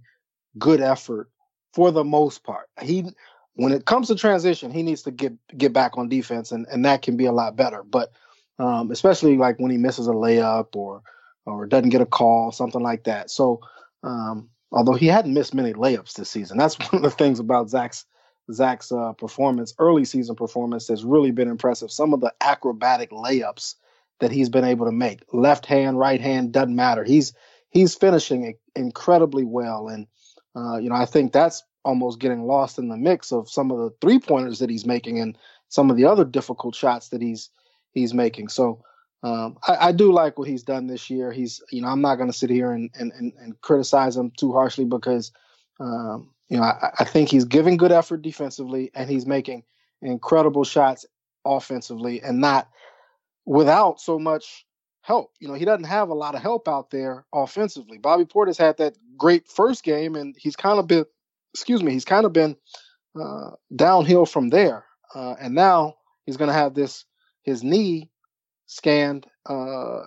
good 0.58 0.80
effort 0.80 1.30
for 1.72 1.90
the 1.90 2.04
most 2.04 2.44
part. 2.44 2.68
He 2.80 3.04
when 3.54 3.72
it 3.72 3.86
comes 3.86 4.06
to 4.06 4.14
transition, 4.14 4.70
he 4.70 4.82
needs 4.82 5.02
to 5.02 5.10
get 5.10 5.34
get 5.56 5.72
back 5.72 5.98
on 5.98 6.08
defense, 6.08 6.52
and, 6.52 6.66
and 6.70 6.84
that 6.84 7.02
can 7.02 7.16
be 7.16 7.26
a 7.26 7.32
lot 7.32 7.56
better. 7.56 7.82
But 7.82 8.12
um, 8.58 8.90
especially 8.90 9.36
like 9.36 9.58
when 9.58 9.70
he 9.70 9.78
misses 9.78 10.08
a 10.08 10.12
layup 10.12 10.76
or 10.76 11.02
or 11.46 11.66
doesn't 11.66 11.90
get 11.90 12.00
a 12.00 12.06
call, 12.06 12.52
something 12.52 12.82
like 12.82 13.04
that. 13.04 13.30
So 13.30 13.60
um, 14.02 14.48
although 14.70 14.94
he 14.94 15.06
hadn't 15.06 15.34
missed 15.34 15.54
many 15.54 15.72
layups 15.72 16.14
this 16.14 16.30
season, 16.30 16.58
that's 16.58 16.78
one 16.92 16.96
of 16.96 17.02
the 17.02 17.10
things 17.10 17.40
about 17.40 17.70
Zach's 17.70 18.04
Zach's 18.52 18.90
uh, 18.92 19.12
performance, 19.12 19.74
early 19.78 20.04
season 20.04 20.34
performance, 20.34 20.88
has 20.88 21.04
really 21.04 21.32
been 21.32 21.48
impressive. 21.48 21.90
Some 21.90 22.14
of 22.14 22.20
the 22.20 22.32
acrobatic 22.40 23.10
layups 23.10 23.74
that 24.20 24.32
he's 24.32 24.48
been 24.48 24.64
able 24.64 24.86
to 24.86 24.92
make, 24.92 25.22
left 25.32 25.66
hand, 25.66 25.98
right 25.98 26.20
hand, 26.20 26.52
doesn't 26.52 26.74
matter. 26.74 27.04
He's 27.04 27.34
he's 27.70 27.94
finishing 27.94 28.54
incredibly 28.74 29.44
well. 29.44 29.88
And, 29.88 30.06
uh, 30.56 30.78
you 30.78 30.88
know, 30.88 30.96
I 30.96 31.06
think 31.06 31.32
that's 31.32 31.62
almost 31.84 32.20
getting 32.20 32.42
lost 32.46 32.78
in 32.78 32.88
the 32.88 32.96
mix 32.96 33.32
of 33.32 33.48
some 33.48 33.70
of 33.70 33.78
the 33.78 33.90
three 34.00 34.18
pointers 34.18 34.58
that 34.58 34.70
he's 34.70 34.86
making 34.86 35.20
and 35.20 35.38
some 35.68 35.90
of 35.90 35.96
the 35.96 36.04
other 36.04 36.24
difficult 36.24 36.74
shots 36.74 37.08
that 37.10 37.22
he's 37.22 37.50
he's 37.92 38.14
making. 38.14 38.48
So 38.48 38.84
um, 39.22 39.58
I, 39.66 39.88
I, 39.88 39.92
do 39.92 40.12
like 40.12 40.38
what 40.38 40.48
he's 40.48 40.62
done 40.62 40.86
this 40.86 41.10
year. 41.10 41.32
He's, 41.32 41.60
you 41.72 41.82
know, 41.82 41.88
I'm 41.88 42.00
not 42.00 42.16
going 42.16 42.30
to 42.30 42.36
sit 42.36 42.50
here 42.50 42.70
and, 42.70 42.90
and, 42.94 43.12
and, 43.12 43.32
and, 43.40 43.60
criticize 43.60 44.16
him 44.16 44.30
too 44.36 44.52
harshly 44.52 44.84
because, 44.84 45.32
um, 45.80 46.30
you 46.48 46.56
know, 46.56 46.62
I, 46.62 46.90
I 47.00 47.04
think 47.04 47.28
he's 47.28 47.44
giving 47.44 47.78
good 47.78 47.90
effort 47.90 48.22
defensively 48.22 48.92
and 48.94 49.10
he's 49.10 49.26
making 49.26 49.64
incredible 50.02 50.62
shots 50.62 51.04
offensively 51.44 52.22
and 52.22 52.40
not 52.40 52.68
without 53.44 54.00
so 54.00 54.20
much 54.20 54.64
help. 55.02 55.32
You 55.40 55.48
know, 55.48 55.54
he 55.54 55.64
doesn't 55.64 55.84
have 55.84 56.08
a 56.08 56.14
lot 56.14 56.34
of 56.34 56.42
help 56.42 56.68
out 56.68 56.90
there 56.90 57.24
offensively. 57.32 57.98
Bobby 57.98 58.24
Portis 58.24 58.58
had 58.58 58.76
that 58.78 58.96
great 59.16 59.48
first 59.48 59.82
game, 59.82 60.14
and 60.14 60.36
he's 60.38 60.56
kind 60.56 60.78
of 60.78 60.86
been, 60.86 61.04
excuse 61.54 61.82
me, 61.82 61.92
he's 61.92 62.04
kind 62.04 62.26
of 62.26 62.32
been 62.32 62.56
uh, 63.20 63.50
downhill 63.74 64.26
from 64.26 64.50
there. 64.50 64.84
Uh, 65.14 65.34
and 65.40 65.54
now 65.54 65.96
he's 66.26 66.36
going 66.36 66.48
to 66.48 66.54
have 66.54 66.74
this 66.74 67.04
his 67.42 67.64
knee 67.64 68.10
scanned 68.66 69.26
uh, 69.46 70.02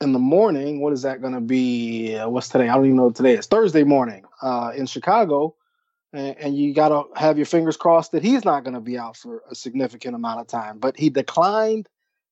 in 0.00 0.12
the 0.12 0.18
morning. 0.18 0.80
What 0.80 0.92
is 0.92 1.02
that 1.02 1.20
going 1.20 1.34
to 1.34 1.40
be? 1.40 2.16
Uh, 2.16 2.28
what's 2.28 2.48
today? 2.48 2.68
I 2.68 2.74
don't 2.74 2.86
even 2.86 2.96
know 2.96 3.10
today. 3.10 3.34
It's 3.34 3.48
Thursday 3.48 3.84
morning 3.84 4.24
uh, 4.40 4.72
in 4.76 4.86
Chicago. 4.86 5.56
And, 6.12 6.36
and 6.38 6.56
you 6.56 6.72
got 6.72 6.88
to 6.88 7.04
have 7.18 7.36
your 7.36 7.46
fingers 7.46 7.76
crossed 7.76 8.12
that 8.12 8.22
he's 8.22 8.44
not 8.44 8.64
going 8.64 8.74
to 8.74 8.80
be 8.80 8.96
out 8.96 9.16
for 9.16 9.42
a 9.50 9.54
significant 9.54 10.14
amount 10.14 10.40
of 10.40 10.46
time. 10.46 10.78
But 10.78 10.96
he 10.96 11.10
declined 11.10 11.88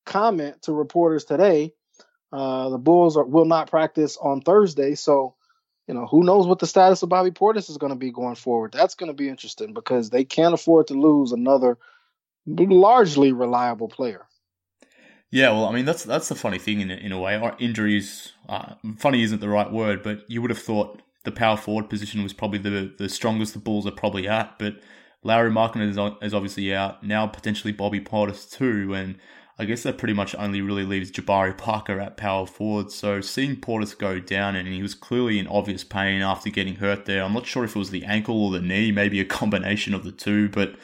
comment 0.07 0.63
to 0.63 0.73
reporters 0.73 1.25
today 1.25 1.73
uh, 2.33 2.69
the 2.71 2.79
Bulls 2.79 3.17
are, 3.17 3.25
will 3.25 3.45
not 3.45 3.71
practice 3.71 4.17
on 4.21 4.41
Thursday, 4.41 4.95
so 4.95 5.35
you 5.87 5.95
know 5.95 6.07
who 6.07 6.25
knows 6.25 6.47
what 6.47 6.59
the 6.59 6.67
status 6.67 7.03
of 7.03 7.09
Bobby 7.09 7.31
Portis 7.31 7.71
is 7.71 7.79
going 7.79 7.93
to 7.93 7.99
be 7.99 8.11
going 8.11 8.35
forward. 8.35 8.73
That's 8.73 8.95
going 8.95 9.09
to 9.09 9.15
be 9.15 9.29
interesting 9.29 9.73
because 9.73 10.11
they 10.11 10.25
can't 10.25 10.55
afford 10.55 10.89
to 10.89 10.95
lose 10.95 11.33
another 11.33 11.79
largely 12.47 13.33
reliable 13.33 13.89
player. 13.89 14.27
Yeah, 15.31 15.51
well, 15.51 15.67
I 15.67 15.73
mean 15.73 15.85
that's 15.85 16.05
that's 16.05 16.29
the 16.29 16.35
funny 16.35 16.59
thing 16.59 16.81
in 16.81 16.91
in 16.91 17.13
a 17.13 17.21
way. 17.21 17.37
Our 17.37 17.57
injuries, 17.59 18.33
uh, 18.49 18.75
funny 18.97 19.23
isn't 19.23 19.41
the 19.41 19.49
right 19.49 19.71
word, 19.71 20.03
but 20.03 20.25
you 20.29 20.41
would 20.41 20.51
have 20.51 20.59
thought 20.59 21.03
the 21.25 21.33
power 21.33 21.57
forward 21.57 21.91
position 21.91 22.23
was 22.23 22.33
probably 22.33 22.59
the 22.59 22.95
the 22.97 23.09
strongest 23.09 23.53
the 23.53 23.59
Bulls 23.59 23.87
are 23.87 23.93
probably 23.93 24.29
at. 24.29 24.59
But 24.59 24.81
Lauri 25.23 25.51
Markkanen 25.51 25.89
is, 25.91 25.99
is 26.23 26.35
obviously 26.35 26.73
out 26.73 27.03
now, 27.03 27.27
potentially 27.27 27.73
Bobby 27.73 28.01
Portis 28.01 28.51
too, 28.51 28.95
and 28.95 29.19
I 29.59 29.65
guess 29.65 29.85
that 29.85 29.97
pretty 29.97 30.13
much 30.13 30.35
only 30.35 30.61
really 30.61 30.85
leaves 30.85 31.11
Jabari 31.11 31.57
Parker 31.57 31.99
at 31.99 32.19
power 32.19 32.47
forward. 32.47 32.91
So 32.91 33.23
seeing 33.23 33.57
Portis 33.57 33.97
go 33.97 34.21
down, 34.21 34.55
and 34.55 34.69
he 34.69 34.83
was 34.83 34.95
clearly 34.95 35.39
in 35.39 35.47
obvious 35.47 35.83
pain 35.83 36.21
after 36.21 36.51
getting 36.51 36.77
hurt 36.77 37.07
there. 37.07 37.23
I'm 37.23 37.33
not 37.33 37.47
sure 37.47 37.65
if 37.65 37.75
it 37.75 37.79
was 37.79 37.91
the 37.91 38.05
ankle 38.05 38.45
or 38.45 38.51
the 38.53 38.61
knee, 38.61 38.93
maybe 38.93 39.19
a 39.19 39.25
combination 39.25 39.95
of 39.95 40.05
the 40.05 40.13
two, 40.13 40.51
but 40.51 40.77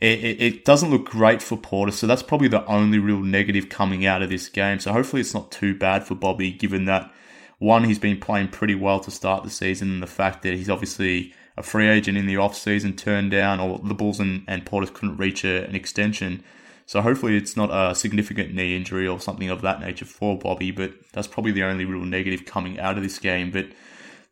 it, 0.00 0.22
it, 0.22 0.42
it 0.42 0.64
doesn't 0.64 0.90
look 0.90 1.06
great 1.06 1.42
for 1.42 1.56
Portis. 1.56 1.94
So 1.94 2.06
that's 2.06 2.22
probably 2.22 2.46
the 2.46 2.64
only 2.66 3.00
real 3.00 3.20
negative 3.20 3.68
coming 3.68 4.06
out 4.06 4.22
of 4.22 4.28
this 4.28 4.48
game. 4.48 4.78
So 4.78 4.92
hopefully 4.92 5.20
it's 5.20 5.34
not 5.34 5.50
too 5.50 5.76
bad 5.76 6.04
for 6.04 6.14
Bobby, 6.14 6.52
given 6.52 6.84
that 6.84 7.12
one, 7.58 7.84
he's 7.84 7.98
been 7.98 8.20
playing 8.20 8.48
pretty 8.48 8.74
well 8.74 9.00
to 9.00 9.10
start 9.10 9.42
the 9.42 9.50
season, 9.50 9.90
and 9.90 10.02
the 10.02 10.06
fact 10.06 10.42
that 10.42 10.54
he's 10.54 10.70
obviously 10.70 11.34
a 11.56 11.62
free 11.62 11.88
agent 11.88 12.18
in 12.18 12.26
the 12.26 12.34
offseason 12.34 12.96
turned 12.96 13.30
down, 13.30 13.58
or 13.58 13.80
the 13.82 13.94
Bulls 13.94 14.20
and, 14.20 14.44
and 14.46 14.64
Portis 14.64 14.92
couldn't 14.92 15.16
reach 15.16 15.42
a, 15.42 15.66
an 15.66 15.74
extension. 15.74 16.44
So 16.86 17.02
hopefully 17.02 17.36
it's 17.36 17.56
not 17.56 17.70
a 17.72 17.94
significant 17.96 18.54
knee 18.54 18.76
injury 18.76 19.08
or 19.08 19.18
something 19.18 19.50
of 19.50 19.60
that 19.62 19.80
nature 19.80 20.04
for 20.04 20.38
Bobby, 20.38 20.70
but 20.70 20.92
that's 21.12 21.26
probably 21.26 21.50
the 21.50 21.64
only 21.64 21.84
real 21.84 22.04
negative 22.04 22.44
coming 22.44 22.78
out 22.78 22.96
of 22.96 23.02
this 23.02 23.18
game. 23.18 23.50
But 23.50 23.66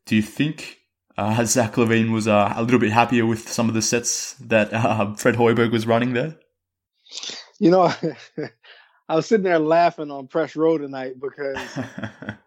do 0.07 0.15
you 0.15 0.23
think 0.23 0.79
uh, 1.19 1.45
Zach 1.47 1.75
LaVine 1.75 2.13
was 2.13 2.29
uh, 2.29 2.53
a 2.57 2.63
little 2.63 2.81
bit 2.81 2.93
happier 2.93 3.27
with 3.27 3.49
some 3.49 3.69
of 3.69 3.75
the 3.75 3.83
sets 3.83 4.35
that 4.35 4.73
uh, 4.73 5.15
Fred 5.15 5.35
Hoiberg 5.35 5.73
was 5.73 5.87
running 5.87 6.13
there? 6.13 6.37
You 7.59 7.71
know, 7.71 7.93
I 9.09 9.17
was 9.17 9.27
sitting 9.27 9.45
there 9.45 9.59
laughing 9.59 10.11
on 10.11 10.29
Press 10.29 10.55
Row 10.57 10.79
tonight 10.79 11.21
because 11.21 11.59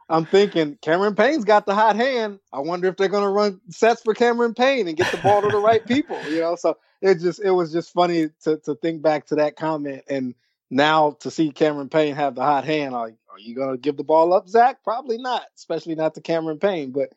I'm 0.09 0.25
thinking 0.25 0.77
Cameron 0.81 1.15
Payne's 1.15 1.45
got 1.45 1.65
the 1.65 1.75
hot 1.75 1.97
hand. 1.97 2.39
I 2.53 2.59
wonder 2.59 2.87
if 2.87 2.95
they're 2.97 3.09
going 3.09 3.23
to 3.23 3.29
run 3.29 3.59
sets 3.69 4.01
for 4.01 4.13
Cameron 4.13 4.53
Payne 4.53 4.87
and 4.87 4.97
get 4.97 5.11
the 5.11 5.17
ball 5.17 5.41
to 5.41 5.49
the 5.49 5.59
right 5.59 5.85
people. 5.85 6.19
You 6.29 6.41
know, 6.41 6.55
so 6.55 6.77
it 7.01 7.19
just 7.19 7.41
it 7.43 7.51
was 7.51 7.71
just 7.71 7.93
funny 7.93 8.29
to 8.43 8.57
to 8.57 8.75
think 8.75 9.01
back 9.01 9.27
to 9.27 9.35
that 9.35 9.55
comment 9.55 10.03
and 10.09 10.35
now 10.69 11.11
to 11.19 11.31
see 11.31 11.51
Cameron 11.51 11.89
Payne 11.89 12.15
have 12.15 12.35
the 12.35 12.41
hot 12.41 12.65
hand. 12.65 12.93
Are, 12.93 13.07
are 13.07 13.39
you 13.39 13.55
going 13.55 13.71
to 13.71 13.77
give 13.77 13.95
the 13.95 14.03
ball 14.03 14.33
up, 14.33 14.49
Zach? 14.49 14.83
Probably 14.83 15.17
not, 15.17 15.43
especially 15.55 15.95
not 15.95 16.15
to 16.15 16.21
Cameron 16.21 16.59
Payne. 16.59 16.91
But 16.91 17.13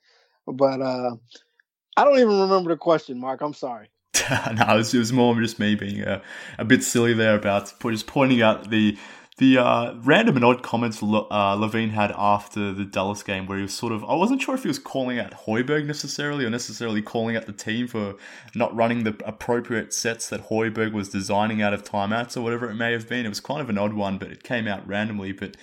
but 0.46 0.80
uh 0.80 1.16
I 1.96 2.04
don't 2.04 2.18
even 2.18 2.40
remember 2.40 2.70
the 2.70 2.76
question, 2.76 3.18
Mark. 3.18 3.40
I'm 3.40 3.54
sorry. 3.54 3.90
no, 4.30 4.64
it 4.68 4.76
was, 4.76 4.94
it 4.94 4.98
was, 4.98 5.12
more 5.12 5.34
just 5.40 5.58
me 5.58 5.74
being 5.74 6.02
a, 6.02 6.22
a 6.58 6.64
bit 6.64 6.84
silly 6.84 7.14
there 7.14 7.34
about 7.34 7.72
just 7.82 8.06
pointing 8.06 8.42
out 8.42 8.70
the 8.70 8.96
the 9.40 9.56
uh, 9.56 9.94
random 10.02 10.36
and 10.36 10.44
odd 10.44 10.62
comments 10.62 11.02
uh, 11.02 11.56
LaVine 11.56 11.92
had 11.92 12.12
after 12.14 12.74
the 12.74 12.84
Dallas 12.84 13.22
game, 13.22 13.46
where 13.46 13.56
he 13.56 13.62
was 13.62 13.72
sort 13.72 13.90
of, 13.90 14.04
I 14.04 14.14
wasn't 14.14 14.42
sure 14.42 14.54
if 14.54 14.64
he 14.64 14.68
was 14.68 14.78
calling 14.78 15.18
out 15.18 15.32
Hoiberg 15.32 15.86
necessarily 15.86 16.44
or 16.44 16.50
necessarily 16.50 17.00
calling 17.00 17.38
out 17.38 17.46
the 17.46 17.54
team 17.54 17.88
for 17.88 18.16
not 18.54 18.76
running 18.76 19.04
the 19.04 19.16
appropriate 19.24 19.94
sets 19.94 20.28
that 20.28 20.48
Hoiberg 20.50 20.92
was 20.92 21.08
designing 21.08 21.62
out 21.62 21.72
of 21.72 21.82
timeouts 21.82 22.36
or 22.36 22.42
whatever 22.42 22.70
it 22.70 22.74
may 22.74 22.92
have 22.92 23.08
been. 23.08 23.24
It 23.24 23.30
was 23.30 23.40
kind 23.40 23.62
of 23.62 23.70
an 23.70 23.78
odd 23.78 23.94
one, 23.94 24.18
but 24.18 24.30
it 24.30 24.42
came 24.42 24.68
out 24.68 24.86
randomly. 24.86 25.32
But 25.32 25.56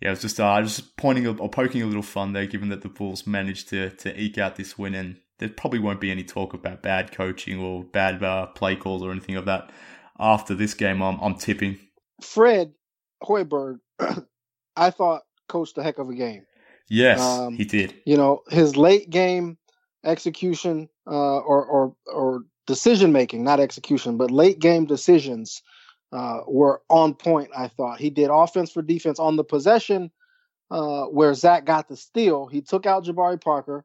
yeah, 0.00 0.08
it 0.08 0.10
was 0.10 0.22
just 0.22 0.40
uh, 0.40 0.60
just 0.62 0.96
pointing 0.96 1.28
or 1.28 1.48
poking 1.48 1.82
a 1.82 1.86
little 1.86 2.02
fun 2.02 2.32
there, 2.32 2.46
given 2.46 2.70
that 2.70 2.82
the 2.82 2.88
Bulls 2.88 3.24
managed 3.24 3.68
to 3.68 3.90
to 3.90 4.20
eke 4.20 4.38
out 4.38 4.56
this 4.56 4.76
win, 4.76 4.96
and 4.96 5.18
there 5.38 5.48
probably 5.48 5.78
won't 5.78 6.00
be 6.00 6.10
any 6.10 6.24
talk 6.24 6.54
about 6.54 6.82
bad 6.82 7.12
coaching 7.12 7.60
or 7.60 7.84
bad 7.84 8.20
uh, 8.24 8.46
play 8.46 8.74
calls 8.74 9.04
or 9.04 9.12
anything 9.12 9.36
of 9.36 9.44
that 9.44 9.70
after 10.18 10.56
this 10.56 10.74
game. 10.74 11.00
I'm, 11.00 11.20
I'm 11.20 11.36
tipping. 11.36 11.78
Fred 12.20 12.72
Hoiberg, 13.22 13.78
I 14.76 14.90
thought 14.90 15.22
coached 15.48 15.78
a 15.78 15.82
heck 15.82 15.98
of 15.98 16.08
a 16.08 16.14
game. 16.14 16.44
Yes, 16.88 17.20
um, 17.20 17.56
he 17.56 17.64
did. 17.64 17.94
You 18.04 18.16
know, 18.16 18.42
his 18.48 18.76
late 18.76 19.10
game 19.10 19.58
execution 20.04 20.88
uh, 21.06 21.38
or 21.38 21.64
or 21.64 21.96
or 22.06 22.42
decision 22.66 23.12
making, 23.12 23.44
not 23.44 23.60
execution, 23.60 24.16
but 24.16 24.30
late 24.30 24.58
game 24.58 24.86
decisions 24.86 25.62
uh, 26.12 26.40
were 26.46 26.82
on 26.88 27.14
point. 27.14 27.50
I 27.56 27.68
thought 27.68 28.00
he 28.00 28.10
did 28.10 28.30
offense 28.30 28.70
for 28.70 28.82
defense 28.82 29.18
on 29.18 29.36
the 29.36 29.44
possession 29.44 30.10
uh, 30.70 31.04
where 31.04 31.34
Zach 31.34 31.64
got 31.64 31.88
the 31.88 31.96
steal. 31.96 32.46
He 32.46 32.60
took 32.60 32.86
out 32.86 33.04
Jabari 33.04 33.40
Parker. 33.40 33.84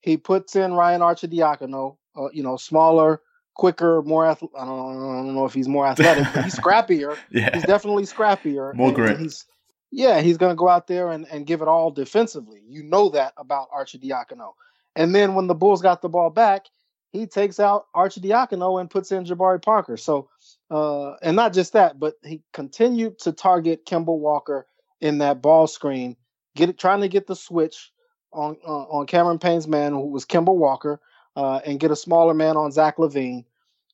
He 0.00 0.16
puts 0.16 0.56
in 0.56 0.72
Ryan 0.72 1.00
Arcidiacono, 1.00 1.96
uh, 2.16 2.28
you 2.32 2.42
know, 2.42 2.56
smaller, 2.56 3.20
quicker, 3.56 4.02
more 4.02 4.26
ath- 4.26 4.42
I, 4.42 4.64
don't, 4.64 4.96
I 4.96 5.16
don't 5.16 5.34
know 5.34 5.44
if 5.46 5.54
he's 5.54 5.68
more 5.68 5.86
athletic, 5.86 6.26
but 6.34 6.44
he's 6.44 6.54
scrappier. 6.58 7.16
yeah. 7.30 7.50
He's 7.54 7.64
definitely 7.64 8.04
scrappier. 8.04 8.74
More 8.74 8.88
and, 8.88 8.96
grit. 8.96 9.10
and 9.12 9.20
he's 9.22 9.46
yeah, 9.90 10.20
he's 10.20 10.36
going 10.36 10.50
to 10.50 10.56
go 10.56 10.68
out 10.68 10.88
there 10.88 11.10
and, 11.10 11.26
and 11.30 11.46
give 11.46 11.62
it 11.62 11.68
all 11.68 11.90
defensively. 11.90 12.60
You 12.68 12.82
know 12.82 13.08
that 13.10 13.32
about 13.36 13.70
Arcidiacono. 13.70 14.52
And 14.94 15.14
then 15.14 15.34
when 15.34 15.46
the 15.46 15.54
Bulls 15.54 15.80
got 15.80 16.02
the 16.02 16.08
ball 16.08 16.30
back, 16.30 16.66
he 17.12 17.26
takes 17.26 17.60
out 17.60 17.86
Arcidiacono 17.94 18.80
and 18.80 18.90
puts 18.90 19.12
in 19.12 19.24
Jabari 19.24 19.62
Parker. 19.62 19.96
So, 19.96 20.28
uh, 20.70 21.12
and 21.22 21.36
not 21.36 21.52
just 21.52 21.72
that, 21.74 21.98
but 21.98 22.14
he 22.24 22.42
continued 22.52 23.18
to 23.20 23.32
target 23.32 23.86
Kemba 23.86 24.16
Walker 24.16 24.66
in 25.00 25.18
that 25.18 25.40
ball 25.40 25.66
screen, 25.66 26.16
get 26.54 26.68
it, 26.68 26.78
trying 26.78 27.00
to 27.02 27.08
get 27.08 27.26
the 27.26 27.36
switch 27.36 27.92
on 28.32 28.56
uh, 28.66 28.84
on 28.84 29.06
Cameron 29.06 29.38
Payne's 29.38 29.68
man, 29.68 29.92
who 29.92 30.08
was 30.08 30.26
Kemba 30.26 30.54
Walker, 30.54 31.00
uh, 31.36 31.60
and 31.64 31.78
get 31.78 31.90
a 31.90 31.96
smaller 31.96 32.34
man 32.34 32.56
on 32.56 32.72
Zach 32.72 32.96
LaVine. 32.96 33.44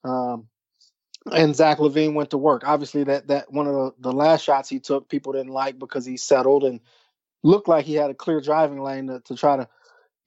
Um, 0.04 0.48
and 1.30 1.54
Zach 1.54 1.78
LaVine 1.78 2.14
went 2.14 2.30
to 2.30 2.38
work. 2.38 2.62
Obviously, 2.64 3.04
that 3.04 3.28
that 3.28 3.52
one 3.52 3.66
of 3.66 3.74
the, 3.74 3.94
the 3.98 4.12
last 4.12 4.42
shots 4.42 4.68
he 4.68 4.80
took, 4.80 5.08
people 5.08 5.32
didn't 5.32 5.52
like 5.52 5.78
because 5.78 6.06
he 6.06 6.16
settled 6.16 6.64
and 6.64 6.80
looked 7.42 7.68
like 7.68 7.84
he 7.84 7.94
had 7.94 8.10
a 8.10 8.14
clear 8.14 8.40
driving 8.40 8.82
lane 8.82 9.08
to, 9.08 9.20
to 9.20 9.36
try 9.36 9.56
to 9.56 9.68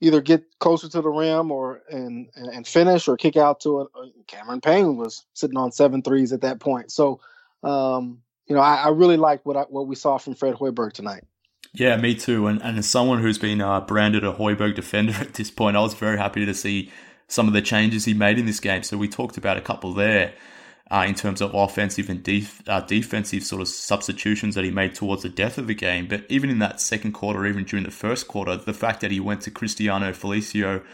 either 0.00 0.20
get 0.20 0.44
closer 0.58 0.88
to 0.88 1.02
the 1.02 1.08
rim 1.08 1.50
or 1.50 1.82
and 1.90 2.28
and, 2.34 2.66
finish 2.66 3.08
or 3.08 3.16
kick 3.16 3.36
out 3.36 3.60
to 3.60 3.80
a 3.80 3.86
Cameron 4.26 4.60
Payne 4.60 4.96
was 4.96 5.24
sitting 5.34 5.56
on 5.56 5.72
seven 5.72 6.02
threes 6.02 6.32
at 6.32 6.42
that 6.42 6.60
point. 6.60 6.90
So, 6.90 7.20
um, 7.62 8.22
you 8.46 8.54
know, 8.54 8.62
I, 8.62 8.76
I 8.76 8.88
really 8.88 9.16
liked 9.16 9.46
what 9.46 9.56
I, 9.56 9.62
what 9.62 9.86
we 9.86 9.96
saw 9.96 10.18
from 10.18 10.34
Fred 10.34 10.54
Hoiberg 10.54 10.92
tonight. 10.92 11.24
Yeah, 11.72 11.96
me 11.96 12.14
too. 12.14 12.46
And, 12.46 12.62
and 12.62 12.78
as 12.78 12.88
someone 12.88 13.20
who's 13.20 13.38
been 13.38 13.60
uh, 13.60 13.82
branded 13.82 14.24
a 14.24 14.32
Hoiberg 14.32 14.74
defender 14.74 15.12
at 15.20 15.34
this 15.34 15.50
point, 15.50 15.76
I 15.76 15.80
was 15.80 15.94
very 15.94 16.16
happy 16.16 16.46
to 16.46 16.54
see 16.54 16.90
some 17.28 17.48
of 17.48 17.54
the 17.54 17.62
changes 17.62 18.04
he 18.04 18.14
made 18.14 18.38
in 18.38 18.46
this 18.46 18.60
game. 18.60 18.82
So 18.82 18.96
we 18.96 19.08
talked 19.08 19.36
about 19.36 19.56
a 19.56 19.60
couple 19.60 19.92
there 19.92 20.34
uh, 20.90 21.04
in 21.08 21.14
terms 21.14 21.40
of 21.40 21.54
offensive 21.54 22.08
and 22.08 22.22
def- 22.22 22.62
uh, 22.68 22.80
defensive 22.80 23.42
sort 23.42 23.60
of 23.60 23.68
substitutions 23.68 24.54
that 24.54 24.64
he 24.64 24.70
made 24.70 24.94
towards 24.94 25.22
the 25.22 25.28
death 25.28 25.58
of 25.58 25.66
the 25.66 25.74
game. 25.74 26.06
But 26.06 26.24
even 26.28 26.50
in 26.50 26.60
that 26.60 26.80
second 26.80 27.12
quarter, 27.12 27.44
even 27.46 27.64
during 27.64 27.84
the 27.84 27.90
first 27.90 28.28
quarter, 28.28 28.56
the 28.56 28.72
fact 28.74 29.00
that 29.00 29.10
he 29.10 29.18
went 29.18 29.40
to 29.42 29.50
Cristiano 29.50 30.12
Felicio, 30.12 30.84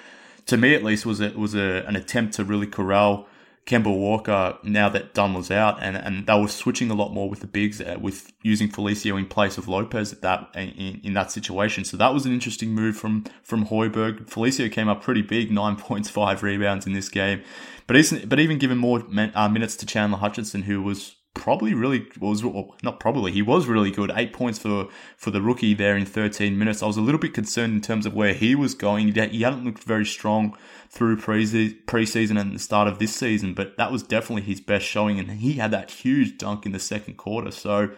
to 0.46 0.56
me 0.56 0.74
at 0.74 0.82
least, 0.82 1.04
was 1.04 1.20
a, 1.20 1.30
was 1.30 1.54
a, 1.54 1.84
an 1.86 1.96
attempt 1.96 2.34
to 2.34 2.44
really 2.44 2.66
corral 2.66 3.26
Kemba 3.64 3.96
Walker 3.96 4.58
now 4.64 4.88
that 4.88 5.14
Dunn 5.14 5.34
was 5.34 5.50
out, 5.50 5.80
and, 5.80 5.96
and 5.96 6.26
they 6.26 6.40
were 6.40 6.48
switching 6.48 6.90
a 6.90 6.94
lot 6.94 7.12
more 7.12 7.30
with 7.30 7.40
the 7.40 7.46
bigs, 7.46 7.80
uh, 7.80 7.96
with 8.00 8.32
using 8.42 8.68
Felicio 8.68 9.16
in 9.16 9.26
place 9.26 9.56
of 9.56 9.68
Lopez 9.68 10.12
at 10.12 10.20
that 10.22 10.50
in, 10.54 11.00
in 11.04 11.12
that 11.14 11.30
situation. 11.30 11.84
So 11.84 11.96
that 11.96 12.12
was 12.12 12.26
an 12.26 12.32
interesting 12.32 12.70
move 12.70 12.96
from 12.96 13.24
from 13.42 13.66
Hoiberg. 13.66 14.28
Felicio 14.28 14.70
came 14.70 14.88
up 14.88 15.02
pretty 15.02 15.22
big, 15.22 15.52
nine 15.52 15.76
points, 15.88 16.10
five 16.10 16.42
rebounds 16.42 16.86
in 16.86 16.92
this 16.92 17.08
game, 17.08 17.42
but 17.86 17.96
isn't 17.96 18.28
but 18.28 18.40
even 18.40 18.58
given 18.58 18.78
more 18.78 19.04
uh, 19.34 19.48
minutes 19.48 19.76
to 19.76 19.86
Chandler 19.86 20.18
Hutchison, 20.18 20.62
who 20.62 20.82
was 20.82 21.14
probably 21.42 21.74
really 21.74 22.06
was 22.20 22.44
well, 22.44 22.76
not 22.84 23.00
probably 23.00 23.32
he 23.32 23.42
was 23.42 23.66
really 23.66 23.90
good. 23.90 24.12
Eight 24.14 24.32
points 24.32 24.60
for 24.60 24.86
for 25.16 25.32
the 25.32 25.42
rookie 25.42 25.74
there 25.74 25.96
in 25.96 26.06
13 26.06 26.56
minutes. 26.56 26.84
I 26.84 26.86
was 26.86 26.96
a 26.96 27.00
little 27.00 27.18
bit 27.18 27.34
concerned 27.34 27.72
in 27.72 27.80
terms 27.80 28.06
of 28.06 28.14
where 28.14 28.32
he 28.32 28.54
was 28.54 28.74
going. 28.74 29.12
He 29.12 29.42
hadn't 29.42 29.64
looked 29.64 29.82
very 29.82 30.06
strong 30.06 30.56
through 30.88 31.16
preseason 31.16 32.40
and 32.40 32.54
the 32.54 32.60
start 32.60 32.86
of 32.86 33.00
this 33.00 33.16
season, 33.16 33.54
but 33.54 33.76
that 33.76 33.90
was 33.90 34.04
definitely 34.04 34.42
his 34.42 34.60
best 34.60 34.86
showing, 34.86 35.18
and 35.18 35.32
he 35.32 35.54
had 35.54 35.72
that 35.72 35.90
huge 35.90 36.38
dunk 36.38 36.64
in 36.64 36.72
the 36.72 36.78
second 36.78 37.16
quarter. 37.16 37.50
So. 37.50 37.90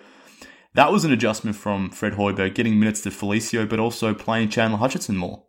That 0.77 0.91
was 0.91 1.05
an 1.05 1.13
adjustment 1.13 1.55
from 1.55 1.91
Fred 1.91 2.15
Hoiberg, 2.15 2.57
getting 2.57 2.81
minutes 2.81 3.03
to 3.03 3.11
Felicio, 3.11 3.69
but 3.69 3.79
also 3.79 4.13
playing 4.13 4.49
Chandler 4.49 4.79
Hutchison 4.79 5.17
more. 5.17 5.45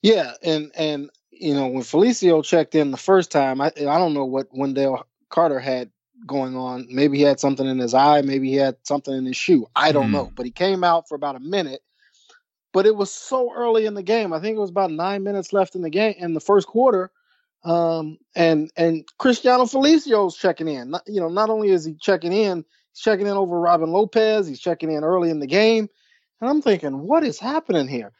Yeah, 0.00 0.32
and 0.42 0.72
and 0.74 1.10
you 1.30 1.52
know 1.52 1.66
when 1.66 1.82
Felicio 1.82 2.42
checked 2.42 2.74
in 2.74 2.90
the 2.90 2.96
first 2.96 3.30
time, 3.30 3.60
I 3.60 3.66
I 3.66 3.98
don't 3.98 4.14
know 4.14 4.24
what 4.24 4.46
Wendell 4.50 5.06
Carter 5.28 5.60
had 5.60 5.90
going 6.26 6.56
on. 6.56 6.86
Maybe 6.90 7.18
he 7.18 7.24
had 7.24 7.40
something 7.40 7.66
in 7.66 7.78
his 7.78 7.94
eye. 7.94 8.22
Maybe 8.22 8.50
he 8.50 8.56
had 8.56 8.76
something 8.82 9.14
in 9.14 9.24
his 9.24 9.36
shoe. 9.36 9.66
I 9.74 9.92
don't 9.92 10.08
mm. 10.08 10.12
know. 10.12 10.32
But 10.34 10.46
he 10.46 10.52
came 10.52 10.84
out 10.84 11.08
for 11.08 11.14
about 11.14 11.36
a 11.36 11.40
minute. 11.40 11.80
But 12.72 12.86
it 12.86 12.94
was 12.94 13.12
so 13.12 13.52
early 13.52 13.86
in 13.86 13.94
the 13.94 14.02
game. 14.02 14.32
I 14.32 14.40
think 14.40 14.56
it 14.56 14.60
was 14.60 14.70
about 14.70 14.92
nine 14.92 15.24
minutes 15.24 15.52
left 15.52 15.74
in 15.74 15.82
the 15.82 15.90
game 15.90 16.14
in 16.18 16.34
the 16.34 16.40
first 16.40 16.66
quarter. 16.66 17.10
Um, 17.64 18.18
and 18.34 18.70
and 18.76 19.04
Cristiano 19.18 19.64
Felicio's 19.64 20.36
checking 20.36 20.68
in. 20.68 20.90
Not, 20.90 21.02
you 21.06 21.20
know, 21.20 21.28
not 21.28 21.50
only 21.50 21.70
is 21.70 21.84
he 21.84 21.94
checking 21.94 22.32
in, 22.32 22.64
he's 22.92 23.02
checking 23.02 23.26
in 23.26 23.36
over 23.36 23.58
Robin 23.58 23.90
Lopez. 23.90 24.46
He's 24.46 24.60
checking 24.60 24.90
in 24.90 25.04
early 25.04 25.30
in 25.30 25.40
the 25.40 25.46
game. 25.46 25.88
And 26.40 26.48
I'm 26.48 26.62
thinking, 26.62 27.06
what 27.06 27.24
is 27.24 27.38
happening 27.38 27.88
here? 27.88 28.12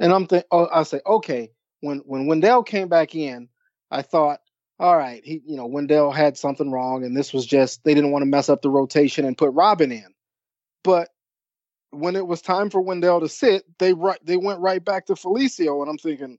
And 0.00 0.12
I'm 0.12 0.26
thinking, 0.26 0.48
oh, 0.50 0.68
I 0.72 0.82
say, 0.82 1.00
okay. 1.06 1.50
When 1.80 1.98
when 1.98 2.26
Wendell 2.26 2.64
came 2.64 2.88
back 2.88 3.14
in, 3.14 3.48
I 3.90 4.02
thought, 4.02 4.40
all 4.78 4.96
right, 4.96 5.22
he, 5.24 5.42
you 5.44 5.56
know, 5.56 5.66
Wendell 5.66 6.12
had 6.12 6.36
something 6.36 6.70
wrong, 6.70 7.04
and 7.04 7.16
this 7.16 7.32
was 7.32 7.44
just 7.44 7.82
they 7.84 7.94
didn't 7.94 8.12
want 8.12 8.22
to 8.22 8.26
mess 8.26 8.48
up 8.48 8.62
the 8.62 8.70
rotation 8.70 9.24
and 9.24 9.36
put 9.36 9.52
Robin 9.52 9.90
in. 9.90 10.14
But 10.84 11.08
when 11.90 12.16
it 12.16 12.26
was 12.26 12.42
time 12.42 12.70
for 12.70 12.80
Wendell 12.80 13.20
to 13.20 13.28
sit, 13.28 13.64
they 13.78 13.92
right 13.92 14.18
they 14.24 14.36
went 14.36 14.60
right 14.60 14.84
back 14.84 15.06
to 15.06 15.14
Felicio, 15.14 15.80
and 15.80 15.90
I'm 15.90 15.98
thinking, 15.98 16.38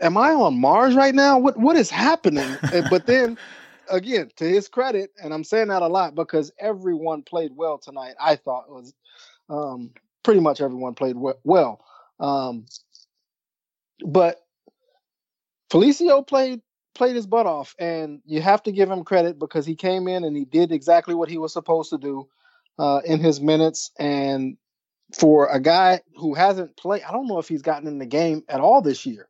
am 0.00 0.16
I 0.16 0.32
on 0.32 0.60
Mars 0.60 0.94
right 0.94 1.14
now? 1.14 1.38
What 1.38 1.56
what 1.56 1.76
is 1.76 1.90
happening? 1.90 2.58
but 2.90 3.06
then 3.06 3.38
again, 3.88 4.30
to 4.36 4.44
his 4.44 4.68
credit, 4.68 5.10
and 5.22 5.32
I'm 5.32 5.44
saying 5.44 5.68
that 5.68 5.82
a 5.82 5.86
lot 5.86 6.14
because 6.14 6.50
everyone 6.58 7.22
played 7.22 7.52
well 7.54 7.78
tonight. 7.78 8.14
I 8.20 8.36
thought 8.36 8.66
it 8.68 8.72
was 8.72 8.94
um, 9.48 9.90
pretty 10.22 10.40
much 10.40 10.60
everyone 10.60 10.94
played 10.94 11.16
well. 11.16 11.84
Um, 12.18 12.66
but 14.04 14.40
Felicio 15.70 16.26
played 16.26 16.60
played 16.94 17.16
his 17.16 17.26
butt 17.26 17.46
off, 17.46 17.74
and 17.78 18.20
you 18.24 18.40
have 18.40 18.62
to 18.64 18.72
give 18.72 18.90
him 18.90 19.04
credit 19.04 19.38
because 19.38 19.66
he 19.66 19.74
came 19.74 20.08
in 20.08 20.24
and 20.24 20.36
he 20.36 20.44
did 20.44 20.72
exactly 20.72 21.14
what 21.14 21.28
he 21.28 21.38
was 21.38 21.52
supposed 21.52 21.90
to 21.90 21.98
do 21.98 22.28
uh, 22.78 23.00
in 23.04 23.20
his 23.20 23.40
minutes. 23.40 23.90
And 23.98 24.56
for 25.18 25.48
a 25.48 25.60
guy 25.60 26.00
who 26.16 26.34
hasn't 26.34 26.76
played, 26.76 27.02
I 27.02 27.12
don't 27.12 27.26
know 27.26 27.38
if 27.38 27.48
he's 27.48 27.62
gotten 27.62 27.88
in 27.88 27.98
the 27.98 28.06
game 28.06 28.44
at 28.48 28.60
all 28.60 28.82
this 28.82 29.06
year. 29.06 29.28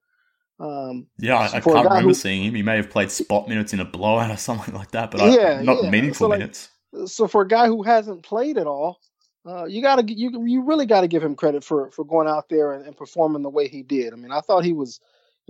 Um, 0.59 1.07
yeah, 1.19 1.37
I, 1.37 1.45
I 1.45 1.61
can't 1.61 1.67
remember 1.67 2.01
who, 2.01 2.15
seeing 2.15 2.45
him. 2.45 2.55
He 2.55 2.63
may 2.63 2.77
have 2.77 2.91
played 2.91 3.11
spot 3.11 3.49
minutes 3.49 3.73
in 3.73 3.81
a 3.81 3.85
blowout 3.85 4.31
or 4.31 4.37
something 4.37 4.75
like 4.75 4.91
that, 4.91 5.11
but 5.11 5.21
yeah, 5.33 5.59
I, 5.61 5.63
not 5.63 5.85
yeah. 5.85 5.91
meaningful 5.91 6.27
so 6.27 6.29
like, 6.29 6.41
minutes. 6.41 6.69
So 7.07 7.27
for 7.27 7.43
a 7.43 7.49
guy 7.49 7.67
who 7.67 7.83
hasn't 7.83 8.23
played 8.23 8.59
at 8.59 8.67
all, 8.67 9.01
uh, 9.47 9.65
you 9.65 9.81
gotta 9.81 10.05
you 10.13 10.45
you 10.47 10.63
really 10.63 10.85
got 10.85 11.01
to 11.01 11.09
give 11.09 11.23
him 11.23 11.35
credit 11.35 11.65
for 11.65 11.91
for 11.93 12.05
going 12.05 12.29
out 12.29 12.51
there 12.51 12.73
and, 12.73 12.87
and 12.87 12.95
performing 12.95 13.43
the 13.43 13.49
way 13.49 13.69
he 13.69 13.83
did. 13.83 14.13
I 14.13 14.17
mean, 14.17 14.33
I 14.33 14.41
thought 14.41 14.65
he 14.65 14.75
was 14.75 15.01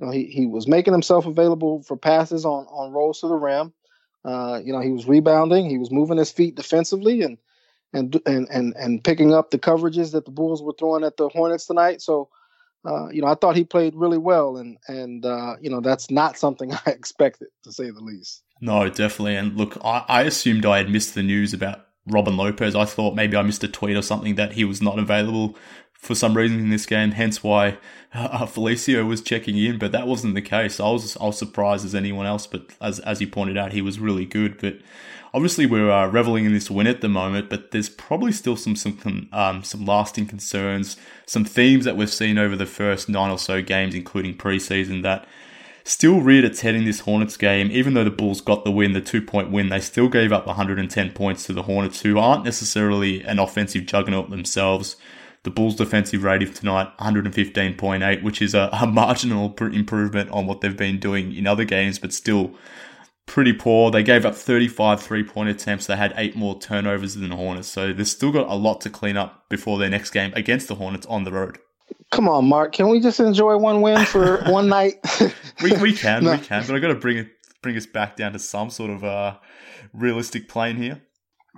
you 0.01 0.07
know, 0.07 0.13
he, 0.13 0.25
he 0.25 0.47
was 0.47 0.67
making 0.67 0.95
himself 0.95 1.27
available 1.27 1.83
for 1.83 1.97
passes 1.97 2.47
on, 2.47 2.65
on 2.67 2.93
rolls 2.93 3.21
to 3.21 3.29
the 3.29 3.35
rim. 3.35 3.73
Uh, 4.25 4.61
you 4.65 4.73
know, 4.73 4.81
he 4.81 4.91
was 4.91 5.07
rebounding, 5.07 5.69
he 5.69 5.79
was 5.79 5.91
moving 5.91 6.17
his 6.17 6.31
feet 6.31 6.55
defensively 6.55 7.23
and 7.23 7.39
and 7.93 8.21
and 8.25 8.49
and 8.51 8.75
and 8.77 9.05
picking 9.05 9.35
up 9.35 9.51
the 9.51 9.59
coverages 9.59 10.13
that 10.13 10.25
the 10.25 10.31
Bulls 10.31 10.63
were 10.63 10.75
throwing 10.79 11.05
at 11.05 11.17
the 11.17 11.29
Hornets 11.29 11.67
tonight. 11.67 12.01
So, 12.01 12.29
uh, 12.85 13.09
you 13.09 13.21
know, 13.21 13.29
I 13.29 13.35
thought 13.35 13.57
he 13.57 13.65
played 13.65 13.95
really 13.95 14.19
well, 14.19 14.57
and 14.57 14.79
and 14.87 15.25
uh, 15.25 15.57
you 15.61 15.71
know 15.71 15.81
that's 15.81 16.11
not 16.11 16.39
something 16.39 16.73
I 16.87 16.91
expected 16.91 17.49
to 17.65 17.73
say 17.73 17.91
the 17.91 18.01
least. 18.01 18.43
No, 18.61 18.89
definitely. 18.89 19.37
And 19.37 19.57
look, 19.57 19.77
I, 19.85 20.05
I 20.07 20.23
assumed 20.23 20.67
I 20.67 20.79
had 20.79 20.91
missed 20.91 21.15
the 21.15 21.23
news 21.23 21.53
about 21.53 21.87
Robin 22.07 22.37
Lopez. 22.37 22.77
I 22.77 22.85
thought 22.85 23.15
maybe 23.15 23.37
I 23.37 23.43
missed 23.43 23.65
a 23.65 23.69
tweet 23.69 23.97
or 23.97 24.03
something 24.03 24.37
that 24.37 24.53
he 24.53 24.65
was 24.65 24.81
not 24.81 24.99
available 24.99 25.57
for 26.01 26.15
some 26.15 26.37
reason 26.37 26.59
in 26.59 26.71
this 26.71 26.87
game, 26.87 27.13
hence 27.13 27.45
why 27.45 27.77
uh, 28.15 28.47
Felicio 28.47 29.07
was 29.07 29.21
checking 29.21 29.57
in, 29.57 29.79
but 29.79 29.93
that 29.93 30.09
wasn't 30.09 30.35
the 30.35 30.43
case. 30.43 30.81
I 30.81 30.89
was 30.89 31.17
I 31.19 31.27
was 31.27 31.39
surprised 31.39 31.85
as 31.85 31.95
anyone 31.95 32.27
else, 32.27 32.47
but 32.47 32.63
as 32.81 32.99
as 33.01 33.21
he 33.21 33.27
pointed 33.27 33.57
out, 33.57 33.73
he 33.73 33.83
was 33.83 34.01
really 34.01 34.25
good. 34.25 34.59
But 34.59 34.79
obviously, 35.35 35.67
we're 35.67 35.91
uh, 35.91 36.07
reveling 36.09 36.47
in 36.47 36.55
this 36.55 36.71
win 36.71 36.87
at 36.87 37.03
the 37.03 37.09
moment, 37.09 37.51
but 37.51 37.71
there's 37.71 37.91
probably 37.91 38.33
still 38.33 38.57
some 38.57 38.77
some 38.77 39.29
um, 39.33 39.63
some 39.63 39.85
lasting 39.85 40.27
concerns, 40.27 40.97
some 41.27 41.45
themes 41.45 41.85
that 41.85 41.97
we've 41.97 42.11
seen 42.11 42.39
over 42.39 42.57
the 42.57 42.67
first 42.67 43.09
nine 43.09 43.31
or 43.31 43.39
so 43.39 43.61
games, 43.61 43.95
including 43.95 44.37
preseason, 44.37 45.03
that 45.03 45.27
still 45.85 46.21
reared 46.21 46.45
its 46.45 46.61
head 46.61 46.75
in 46.75 46.85
this 46.87 47.01
Hornets 47.01 47.37
game. 47.37 47.71
Even 47.71 47.93
though 47.93 48.05
the 48.05 48.11
Bulls 48.11 48.41
got 48.41 48.65
the 48.65 48.71
win, 48.71 48.93
the 48.93 49.01
two 49.03 49.21
point 49.21 49.51
win, 49.51 49.69
they 49.69 49.81
still 49.81 50.09
gave 50.09 50.33
up 50.33 50.47
110 50.47 51.13
points 51.13 51.45
to 51.45 51.53
the 51.53 51.65
Hornets, 51.65 52.01
who 52.01 52.19
aren't 52.19 52.45
necessarily 52.45 53.23
an 53.23 53.39
offensive 53.39 53.85
juggernaut 53.85 54.31
themselves. 54.31 54.97
The 55.43 55.51
Bulls' 55.51 55.77
defensive 55.77 56.23
rating 56.23 56.53
tonight, 56.53 56.89
115.8, 56.99 58.23
which 58.23 58.43
is 58.43 58.55
a, 58.55 58.69
a 58.73 58.87
marginal 58.87 59.55
improvement 59.59 60.31
on 60.31 60.47
what 60.47 60.61
they've 60.61 60.77
been 60.77 61.01
doing 61.01 61.35
in 61.35 61.47
other 61.47 61.65
games, 61.65 61.99
but 61.99 62.13
still 62.13 62.55
pretty 63.31 63.53
poor. 63.53 63.91
They 63.91 64.03
gave 64.03 64.27
up 64.27 64.35
35 64.35 65.01
three 65.01 65.23
point 65.23 65.49
attempts. 65.49 65.87
They 65.87 65.97
had 65.97 66.13
eight 66.17 66.37
more 66.37 66.59
turnovers 66.59 67.15
than 67.15 67.31
the 67.31 67.37
Hornets. 67.37 67.69
So 67.69 67.93
they've 67.93 68.07
still 68.07 68.33
got 68.33 68.49
a 68.49 68.55
lot 68.55 68.81
to 68.83 68.91
clean 68.91 69.17
up 69.17 69.49
before 69.49 69.79
their 69.79 69.89
next 69.89 70.11
game 70.11 70.33
against 70.35 70.69
the 70.69 70.75
Hornets 70.75 71.07
on 71.07 71.25
the 71.25 71.33
road. 71.33 71.59
Come 72.11 72.29
on, 72.29 72.47
Mark. 72.47 72.73
Can 72.73 72.89
we 72.89 73.01
just 73.01 73.21
enjoy 73.21 73.57
one 73.57 73.81
win 73.81 74.05
for 74.05 74.43
one 74.51 74.69
night? 74.69 74.95
we, 75.63 75.73
we 75.79 75.93
can, 75.93 76.25
no. 76.25 76.33
we 76.33 76.39
can. 76.39 76.67
But 76.67 76.77
i 76.77 76.79
got 76.81 76.89
to 76.89 76.97
bring 76.97 77.19
it 77.19 77.29
bring 77.63 77.77
us 77.77 77.87
back 77.87 78.17
down 78.17 78.33
to 78.33 78.39
some 78.39 78.71
sort 78.71 78.91
of 78.91 79.05
uh, 79.05 79.37
realistic 79.93 80.49
plane 80.49 80.77
here. 80.77 81.03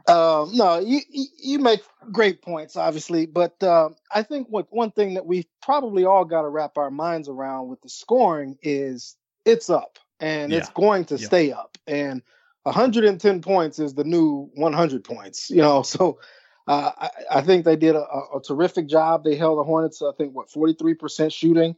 Um, 0.08 0.50
no, 0.54 0.80
you 0.80 1.00
you 1.10 1.58
make 1.58 1.82
great 2.10 2.42
points, 2.42 2.76
obviously, 2.76 3.26
but 3.26 3.62
uh, 3.62 3.90
I 4.12 4.22
think 4.22 4.48
what 4.48 4.66
one 4.70 4.90
thing 4.90 5.14
that 5.14 5.26
we 5.26 5.46
probably 5.62 6.04
all 6.04 6.24
got 6.24 6.42
to 6.42 6.48
wrap 6.48 6.76
our 6.76 6.90
minds 6.90 7.28
around 7.28 7.68
with 7.68 7.80
the 7.82 7.88
scoring 7.88 8.58
is 8.62 9.16
it's 9.44 9.70
up, 9.70 9.98
and 10.18 10.50
yeah. 10.50 10.58
it's 10.58 10.70
going 10.70 11.04
to 11.06 11.16
yeah. 11.16 11.26
stay 11.26 11.52
up. 11.52 11.78
And 11.86 12.22
110 12.64 13.42
points 13.42 13.78
is 13.78 13.94
the 13.94 14.04
new 14.04 14.50
100 14.54 15.04
points. 15.04 15.50
You 15.50 15.62
know, 15.62 15.82
so 15.82 16.18
uh, 16.66 16.92
I, 16.96 17.10
I, 17.30 17.40
think 17.42 17.64
they 17.64 17.76
did 17.76 17.94
a, 17.94 18.04
a, 18.04 18.40
terrific 18.44 18.88
job. 18.88 19.24
They 19.24 19.36
held 19.36 19.58
the 19.58 19.64
Hornets, 19.64 20.00
I 20.02 20.12
think, 20.16 20.34
what 20.34 20.48
43% 20.48 21.32
shooting. 21.32 21.76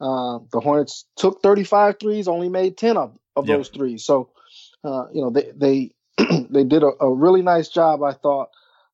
Uh, 0.00 0.40
the 0.52 0.60
Hornets 0.60 1.06
took 1.16 1.42
35 1.42 1.98
threes, 1.98 2.28
only 2.28 2.48
made 2.48 2.76
10 2.76 2.96
of, 2.96 3.18
of 3.34 3.48
yep. 3.48 3.58
those 3.58 3.68
threes. 3.68 4.04
So, 4.04 4.30
uh, 4.84 5.06
you 5.12 5.22
know, 5.22 5.30
they 5.30 5.52
they 5.54 5.90
they 6.50 6.64
did 6.64 6.82
a, 6.82 6.90
a, 7.00 7.12
really 7.12 7.42
nice 7.42 7.68
job, 7.68 8.02
I 8.02 8.12
thought, 8.12 8.48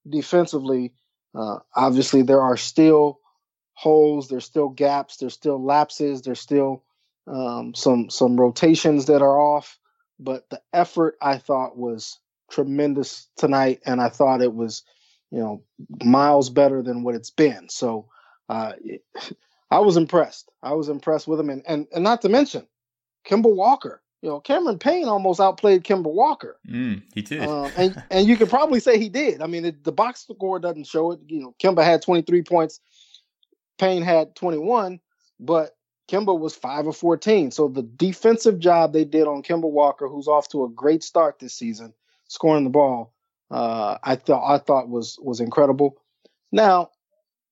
defensively. 0.08 0.92
Uh, 1.34 1.58
obviously, 1.74 2.22
there 2.22 2.40
are 2.40 2.56
still 2.56 3.20
holes, 3.74 4.28
there's 4.28 4.44
still 4.44 4.68
gaps, 4.68 5.16
there's 5.16 5.34
still 5.34 5.62
lapses, 5.62 6.22
there's 6.22 6.40
still 6.40 6.84
um, 7.26 7.74
some 7.74 8.10
some 8.10 8.38
rotations 8.38 9.06
that 9.06 9.22
are 9.22 9.38
off. 9.38 9.78
But 10.18 10.48
the 10.50 10.60
effort 10.72 11.16
I 11.20 11.38
thought 11.38 11.76
was 11.76 12.18
tremendous 12.50 13.28
tonight, 13.36 13.80
and 13.86 14.00
I 14.00 14.08
thought 14.08 14.42
it 14.42 14.54
was, 14.54 14.82
you 15.30 15.40
know, 15.40 15.62
miles 16.04 16.50
better 16.50 16.82
than 16.82 17.02
what 17.02 17.14
it's 17.14 17.30
been. 17.30 17.68
So 17.68 18.08
uh, 18.48 18.72
I 19.70 19.78
was 19.78 19.96
impressed. 19.96 20.50
I 20.62 20.74
was 20.74 20.88
impressed 20.88 21.28
with 21.28 21.40
him, 21.40 21.50
and 21.50 21.62
and, 21.66 21.86
and 21.94 22.04
not 22.04 22.22
to 22.22 22.28
mention 22.28 22.66
Kemba 23.26 23.54
Walker. 23.54 24.02
You 24.22 24.28
know, 24.28 24.40
Cameron 24.40 24.78
Payne 24.78 25.08
almost 25.08 25.40
outplayed 25.40 25.82
Kemba 25.82 26.12
Walker. 26.12 26.56
Mm, 26.68 27.02
he 27.12 27.22
did, 27.22 27.42
uh, 27.42 27.68
and 27.76 28.02
and 28.10 28.26
you 28.26 28.36
could 28.36 28.48
probably 28.48 28.78
say 28.78 28.96
he 28.96 29.08
did. 29.08 29.42
I 29.42 29.48
mean, 29.48 29.64
it, 29.64 29.82
the 29.82 29.90
box 29.90 30.20
score 30.22 30.60
doesn't 30.60 30.86
show 30.86 31.10
it. 31.10 31.20
You 31.26 31.40
know, 31.40 31.54
Kemba 31.60 31.82
had 31.82 32.02
23 32.02 32.42
points, 32.42 32.80
Payne 33.78 34.02
had 34.02 34.36
21, 34.36 35.00
but 35.40 35.76
Kemba 36.08 36.38
was 36.38 36.54
five 36.54 36.86
of 36.86 36.96
14. 36.96 37.50
So 37.50 37.66
the 37.66 37.82
defensive 37.82 38.60
job 38.60 38.92
they 38.92 39.04
did 39.04 39.26
on 39.26 39.42
Kemba 39.42 39.68
Walker, 39.68 40.06
who's 40.06 40.28
off 40.28 40.48
to 40.50 40.64
a 40.64 40.68
great 40.68 41.02
start 41.02 41.40
this 41.40 41.54
season, 41.54 41.92
scoring 42.28 42.64
the 42.64 42.70
ball, 42.70 43.12
uh, 43.50 43.98
I 44.04 44.14
thought 44.14 44.48
I 44.48 44.58
thought 44.58 44.88
was 44.88 45.18
was 45.20 45.40
incredible. 45.40 46.00
Now, 46.52 46.90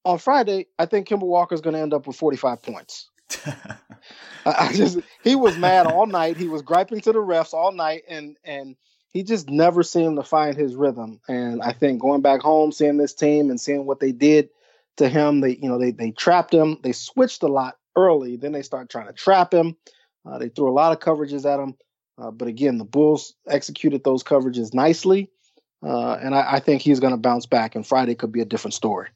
on 0.04 0.18
Friday, 0.18 0.66
I 0.78 0.86
think 0.86 1.08
Kemba 1.08 1.26
Walker 1.26 1.54
is 1.54 1.60
going 1.60 1.74
to 1.74 1.80
end 1.80 1.94
up 1.94 2.06
with 2.06 2.16
45 2.16 2.62
points. 2.62 3.10
I 4.46 4.72
just 4.72 4.98
he 5.22 5.36
was 5.36 5.56
mad 5.56 5.86
all 5.86 6.06
night. 6.06 6.36
He 6.36 6.48
was 6.48 6.62
griping 6.62 7.00
to 7.02 7.12
the 7.12 7.18
refs 7.18 7.54
all 7.54 7.72
night, 7.72 8.04
and 8.08 8.36
and 8.44 8.76
he 9.12 9.22
just 9.22 9.48
never 9.48 9.82
seemed 9.82 10.16
to 10.16 10.22
find 10.22 10.56
his 10.56 10.74
rhythm. 10.74 11.20
And 11.28 11.62
I 11.62 11.72
think 11.72 12.00
going 12.00 12.22
back 12.22 12.40
home, 12.40 12.72
seeing 12.72 12.96
this 12.96 13.14
team 13.14 13.50
and 13.50 13.60
seeing 13.60 13.86
what 13.86 14.00
they 14.00 14.12
did 14.12 14.50
to 14.96 15.08
him, 15.08 15.40
they 15.40 15.56
you 15.56 15.68
know 15.68 15.78
they 15.78 15.90
they 15.90 16.10
trapped 16.10 16.54
him. 16.54 16.78
They 16.82 16.92
switched 16.92 17.42
a 17.42 17.48
lot 17.48 17.76
early. 17.96 18.36
Then 18.36 18.52
they 18.52 18.62
start 18.62 18.88
trying 18.88 19.08
to 19.08 19.12
trap 19.12 19.52
him. 19.52 19.76
Uh, 20.24 20.38
they 20.38 20.48
threw 20.48 20.68
a 20.68 20.72
lot 20.72 20.92
of 20.92 21.00
coverages 21.00 21.50
at 21.50 21.60
him. 21.60 21.76
Uh, 22.18 22.30
but 22.30 22.48
again, 22.48 22.78
the 22.78 22.84
Bulls 22.84 23.34
executed 23.48 24.04
those 24.04 24.22
coverages 24.22 24.74
nicely. 24.74 25.30
Uh, 25.82 26.12
and 26.22 26.34
I, 26.34 26.56
I, 26.56 26.60
think 26.60 26.82
he's 26.82 27.00
going 27.00 27.14
to 27.14 27.16
bounce 27.16 27.46
back, 27.46 27.74
and 27.74 27.86
Friday 27.86 28.14
could 28.14 28.32
be 28.32 28.42
a 28.42 28.44
different 28.44 28.74
story. 28.74 29.08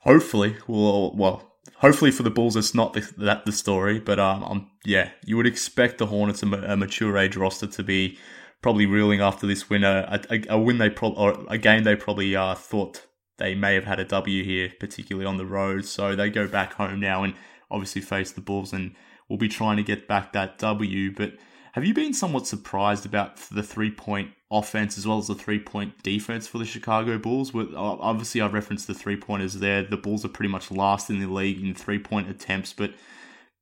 Hopefully, 0.00 0.56
well, 0.66 1.14
well, 1.14 1.53
hopefully 1.84 2.10
for 2.10 2.22
the 2.22 2.30
Bulls, 2.30 2.56
it's 2.56 2.74
not 2.74 2.94
the, 2.94 3.12
that 3.18 3.44
the 3.44 3.52
story. 3.52 3.98
But 3.98 4.18
um, 4.18 4.70
yeah, 4.86 5.10
you 5.26 5.36
would 5.36 5.46
expect 5.46 5.98
the 5.98 6.06
Hornets, 6.06 6.42
a, 6.42 6.46
a 6.46 6.76
mature 6.78 7.18
age 7.18 7.36
roster, 7.36 7.66
to 7.66 7.82
be 7.82 8.16
probably 8.62 8.86
reeling 8.86 9.20
after 9.20 9.46
this 9.46 9.68
win, 9.68 9.84
a, 9.84 10.18
a, 10.30 10.42
a 10.48 10.58
win 10.58 10.78
they 10.78 10.88
pro- 10.88 11.12
or 11.12 11.44
a 11.48 11.58
game 11.58 11.84
they 11.84 11.94
probably 11.94 12.34
uh, 12.34 12.54
thought 12.54 13.04
they 13.36 13.54
may 13.54 13.74
have 13.74 13.84
had 13.84 14.00
a 14.00 14.04
W 14.06 14.42
here, 14.42 14.72
particularly 14.80 15.26
on 15.26 15.36
the 15.36 15.44
road. 15.44 15.84
So 15.84 16.16
they 16.16 16.30
go 16.30 16.48
back 16.48 16.72
home 16.72 17.00
now 17.00 17.22
and 17.22 17.34
obviously 17.70 18.00
face 18.00 18.32
the 18.32 18.40
Bulls 18.40 18.72
and 18.72 18.94
will 19.28 19.36
be 19.36 19.48
trying 19.48 19.76
to 19.76 19.82
get 19.82 20.08
back 20.08 20.32
that 20.32 20.56
W. 20.56 21.12
But 21.14 21.34
have 21.74 21.84
you 21.84 21.92
been 21.92 22.14
somewhat 22.14 22.46
surprised 22.46 23.04
about 23.04 23.36
the 23.50 23.62
three 23.62 23.90
point 23.90 24.30
offense 24.48 24.96
as 24.96 25.08
well 25.08 25.18
as 25.18 25.26
the 25.26 25.34
three 25.34 25.58
point 25.58 26.00
defense 26.04 26.46
for 26.46 26.58
the 26.58 26.64
Chicago 26.64 27.18
Bulls? 27.18 27.50
Obviously, 27.52 28.40
I 28.40 28.46
referenced 28.46 28.86
the 28.86 28.94
three 28.94 29.16
pointers 29.16 29.54
there. 29.54 29.82
The 29.82 29.96
Bulls 29.96 30.24
are 30.24 30.28
pretty 30.28 30.52
much 30.52 30.70
last 30.70 31.10
in 31.10 31.18
the 31.18 31.26
league 31.26 31.60
in 31.60 31.74
three 31.74 31.98
point 31.98 32.30
attempts, 32.30 32.72
but 32.72 32.94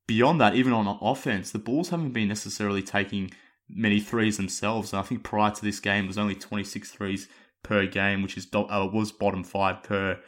beyond 0.05 0.39
that, 0.41 0.53
even 0.53 0.73
on 0.73 0.99
offense, 1.01 1.49
the 1.49 1.57
Bulls 1.57 1.89
haven't 1.89 2.11
been 2.11 2.27
necessarily 2.27 2.83
taking 2.83 3.31
many 3.67 3.99
threes 3.99 4.37
themselves. 4.37 4.93
And 4.93 4.99
I 4.99 5.03
think 5.03 5.23
prior 5.23 5.49
to 5.49 5.61
this 5.63 5.79
game, 5.79 6.03
it 6.03 6.09
was 6.09 6.19
only 6.19 6.35
26 6.35 6.91
threes 6.91 7.27
per 7.63 7.87
game, 7.87 8.21
which 8.21 8.37
is 8.37 8.47
uh, 8.53 8.89
was 8.93 9.11
bottom 9.11 9.43
five 9.43 9.81
per 9.81 10.19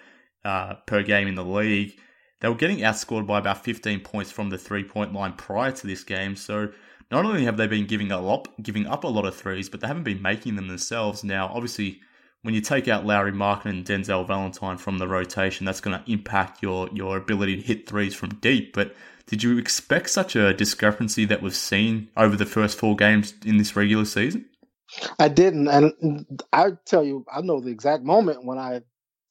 uh, 0.43 0.73
per 0.87 1.03
game 1.03 1.27
in 1.27 1.35
the 1.35 1.45
league. 1.45 1.99
They 2.41 2.49
were 2.49 2.55
getting 2.55 2.79
outscored 2.79 3.27
by 3.27 3.37
about 3.37 3.63
15 3.63 3.99
points 3.99 4.31
from 4.31 4.49
the 4.49 4.57
three 4.57 4.83
point 4.83 5.13
line 5.13 5.33
prior 5.33 5.71
to 5.71 5.85
this 5.85 6.03
game. 6.03 6.35
So 6.35 6.71
not 7.11 7.25
only 7.25 7.45
have 7.45 7.57
they 7.57 7.67
been 7.67 7.85
giving 7.85 8.11
a 8.11 8.19
lot, 8.19 8.47
giving 8.61 8.87
up 8.87 9.03
a 9.03 9.07
lot 9.07 9.25
of 9.25 9.35
threes, 9.35 9.69
but 9.69 9.81
they 9.81 9.87
haven't 9.87 10.03
been 10.03 10.21
making 10.21 10.55
them 10.55 10.67
themselves. 10.67 11.23
Now, 11.23 11.51
obviously, 11.53 12.01
when 12.41 12.53
you 12.53 12.61
take 12.61 12.87
out 12.87 13.05
Lauri 13.05 13.31
Markkanen 13.31 13.65
and 13.69 13.85
Denzel 13.85 14.27
Valentine 14.27 14.77
from 14.77 14.97
the 14.97 15.07
rotation, 15.07 15.65
that's 15.65 15.81
going 15.81 15.99
to 15.99 16.11
impact 16.11 16.61
your 16.61 16.89
your 16.93 17.17
ability 17.17 17.57
to 17.57 17.61
hit 17.61 17.87
threes 17.87 18.15
from 18.15 18.35
deep. 18.35 18.73
But 18.73 18.95
did 19.27 19.43
you 19.43 19.57
expect 19.57 20.09
such 20.11 20.35
a 20.35 20.53
discrepancy 20.53 21.25
that 21.25 21.41
we've 21.41 21.55
seen 21.55 22.09
over 22.15 22.35
the 22.35 22.45
first 22.45 22.77
four 22.77 22.95
games 22.95 23.33
in 23.43 23.57
this 23.57 23.75
regular 23.75 24.05
season? 24.05 24.45
I 25.17 25.29
didn't, 25.29 25.67
and 25.67 26.43
I 26.53 26.71
tell 26.85 27.03
you, 27.03 27.25
I 27.33 27.41
know 27.41 27.59
the 27.59 27.71
exact 27.71 28.03
moment 28.03 28.45
when 28.45 28.59
I 28.59 28.81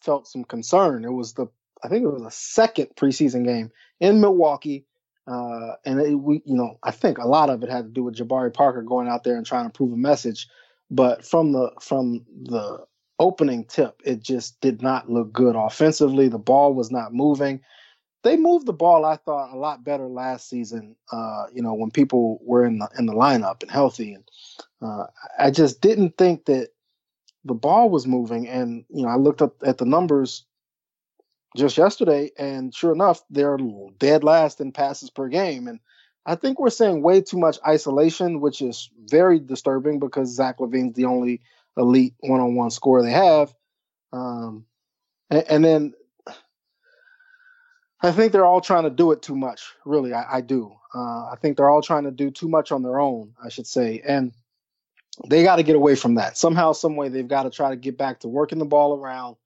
felt 0.02 0.26
some 0.26 0.44
concern. 0.44 1.04
It 1.04 1.12
was 1.12 1.34
the, 1.34 1.46
I 1.82 1.88
think 1.88 2.04
it 2.04 2.12
was 2.12 2.22
a 2.22 2.30
second 2.30 2.88
preseason 2.96 3.44
game 3.44 3.70
in 4.00 4.20
Milwaukee, 4.20 4.86
uh, 5.26 5.72
and 5.84 6.00
it, 6.00 6.14
we, 6.14 6.42
you 6.44 6.56
know, 6.56 6.78
I 6.82 6.90
think 6.90 7.18
a 7.18 7.28
lot 7.28 7.50
of 7.50 7.62
it 7.62 7.70
had 7.70 7.84
to 7.86 7.90
do 7.90 8.04
with 8.04 8.16
Jabari 8.16 8.52
Parker 8.52 8.82
going 8.82 9.08
out 9.08 9.24
there 9.24 9.36
and 9.36 9.46
trying 9.46 9.66
to 9.66 9.72
prove 9.72 9.92
a 9.92 9.96
message. 9.96 10.46
But 10.90 11.24
from 11.24 11.52
the 11.52 11.72
from 11.80 12.24
the 12.42 12.84
opening 13.18 13.64
tip, 13.64 14.00
it 14.04 14.22
just 14.22 14.60
did 14.60 14.82
not 14.82 15.10
look 15.10 15.32
good 15.32 15.56
offensively. 15.56 16.28
The 16.28 16.38
ball 16.38 16.74
was 16.74 16.90
not 16.90 17.14
moving 17.14 17.60
they 18.24 18.36
moved 18.38 18.66
the 18.66 18.72
ball, 18.72 19.04
I 19.04 19.16
thought, 19.16 19.52
a 19.52 19.56
lot 19.56 19.84
better 19.84 20.08
last 20.08 20.48
season. 20.48 20.96
Uh, 21.12 21.44
you 21.52 21.62
know, 21.62 21.74
when 21.74 21.90
people 21.90 22.40
were 22.42 22.64
in 22.64 22.78
the 22.78 22.88
in 22.98 23.06
the 23.06 23.12
lineup 23.12 23.62
and 23.62 23.70
healthy, 23.70 24.14
and 24.14 24.24
uh, 24.82 25.04
I 25.38 25.50
just 25.50 25.80
didn't 25.82 26.16
think 26.16 26.46
that 26.46 26.70
the 27.44 27.54
ball 27.54 27.90
was 27.90 28.06
moving. 28.06 28.48
And 28.48 28.84
you 28.88 29.02
know, 29.02 29.10
I 29.10 29.16
looked 29.16 29.42
up 29.42 29.56
at 29.64 29.78
the 29.78 29.84
numbers 29.84 30.46
just 31.56 31.78
yesterday, 31.78 32.30
and 32.38 32.74
sure 32.74 32.92
enough, 32.92 33.22
they're 33.30 33.58
dead 33.98 34.24
last 34.24 34.60
in 34.60 34.72
passes 34.72 35.10
per 35.10 35.28
game. 35.28 35.68
And 35.68 35.80
I 36.26 36.34
think 36.34 36.58
we're 36.58 36.70
seeing 36.70 37.02
way 37.02 37.20
too 37.20 37.38
much 37.38 37.58
isolation, 37.66 38.40
which 38.40 38.60
is 38.60 38.90
very 38.98 39.38
disturbing 39.38 39.98
because 39.98 40.34
Zach 40.34 40.58
LaVine's 40.58 40.94
the 40.94 41.04
only 41.04 41.42
elite 41.76 42.14
one-on-one 42.20 42.70
scorer 42.70 43.02
they 43.02 43.12
have. 43.12 43.54
Um, 44.12 44.64
and, 45.30 45.44
and 45.48 45.64
then 45.64 45.94
I 48.02 48.12
think 48.12 48.32
they're 48.32 48.44
all 48.44 48.60
trying 48.60 48.84
to 48.84 48.90
do 48.90 49.12
it 49.12 49.22
too 49.22 49.36
much. 49.36 49.72
Really, 49.84 50.12
I, 50.12 50.36
I 50.36 50.40
do. 50.40 50.74
Uh, 50.94 51.26
I 51.30 51.36
think 51.40 51.56
they're 51.56 51.70
all 51.70 51.82
trying 51.82 52.04
to 52.04 52.10
do 52.10 52.30
too 52.30 52.48
much 52.48 52.72
on 52.72 52.82
their 52.82 53.00
own. 53.00 53.34
I 53.42 53.48
should 53.48 53.66
say, 53.66 54.02
and 54.06 54.32
they 55.28 55.42
got 55.42 55.56
to 55.56 55.62
get 55.62 55.76
away 55.76 55.94
from 55.94 56.16
that 56.16 56.36
somehow, 56.36 56.72
some 56.72 56.96
way. 56.96 57.08
They've 57.08 57.26
got 57.26 57.44
to 57.44 57.50
try 57.50 57.70
to 57.70 57.76
get 57.76 57.96
back 57.96 58.20
to 58.20 58.28
working 58.28 58.58
the 58.58 58.64
ball 58.64 58.98
around 58.98 59.36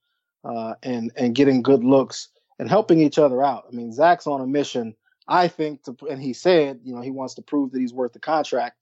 uh, 0.45 0.75
and 0.83 1.13
and 1.17 1.35
getting 1.35 1.63
good 1.63 1.85
looks 1.85 2.29
and 2.59 2.69
helping 2.69 3.01
each 3.01 3.19
other 3.19 3.43
out. 3.43 3.65
I 3.71 3.75
mean, 3.75 3.93
Zach's 3.93 4.27
on 4.27 4.41
a 4.41 4.47
mission. 4.47 4.95
I 5.31 5.49
think, 5.49 5.83
to, 5.85 5.95
and 6.09 6.23
he 6.23 6.33
said, 6.33 6.81
you 6.85 6.95
know, 6.95 7.03
he 7.03 7.11
wants 7.11 7.35
to 7.35 7.43
prove 7.43 7.73
that 7.73 7.81
he's 7.81 7.93
worth 7.93 8.15
the 8.15 8.19
contract. 8.19 8.77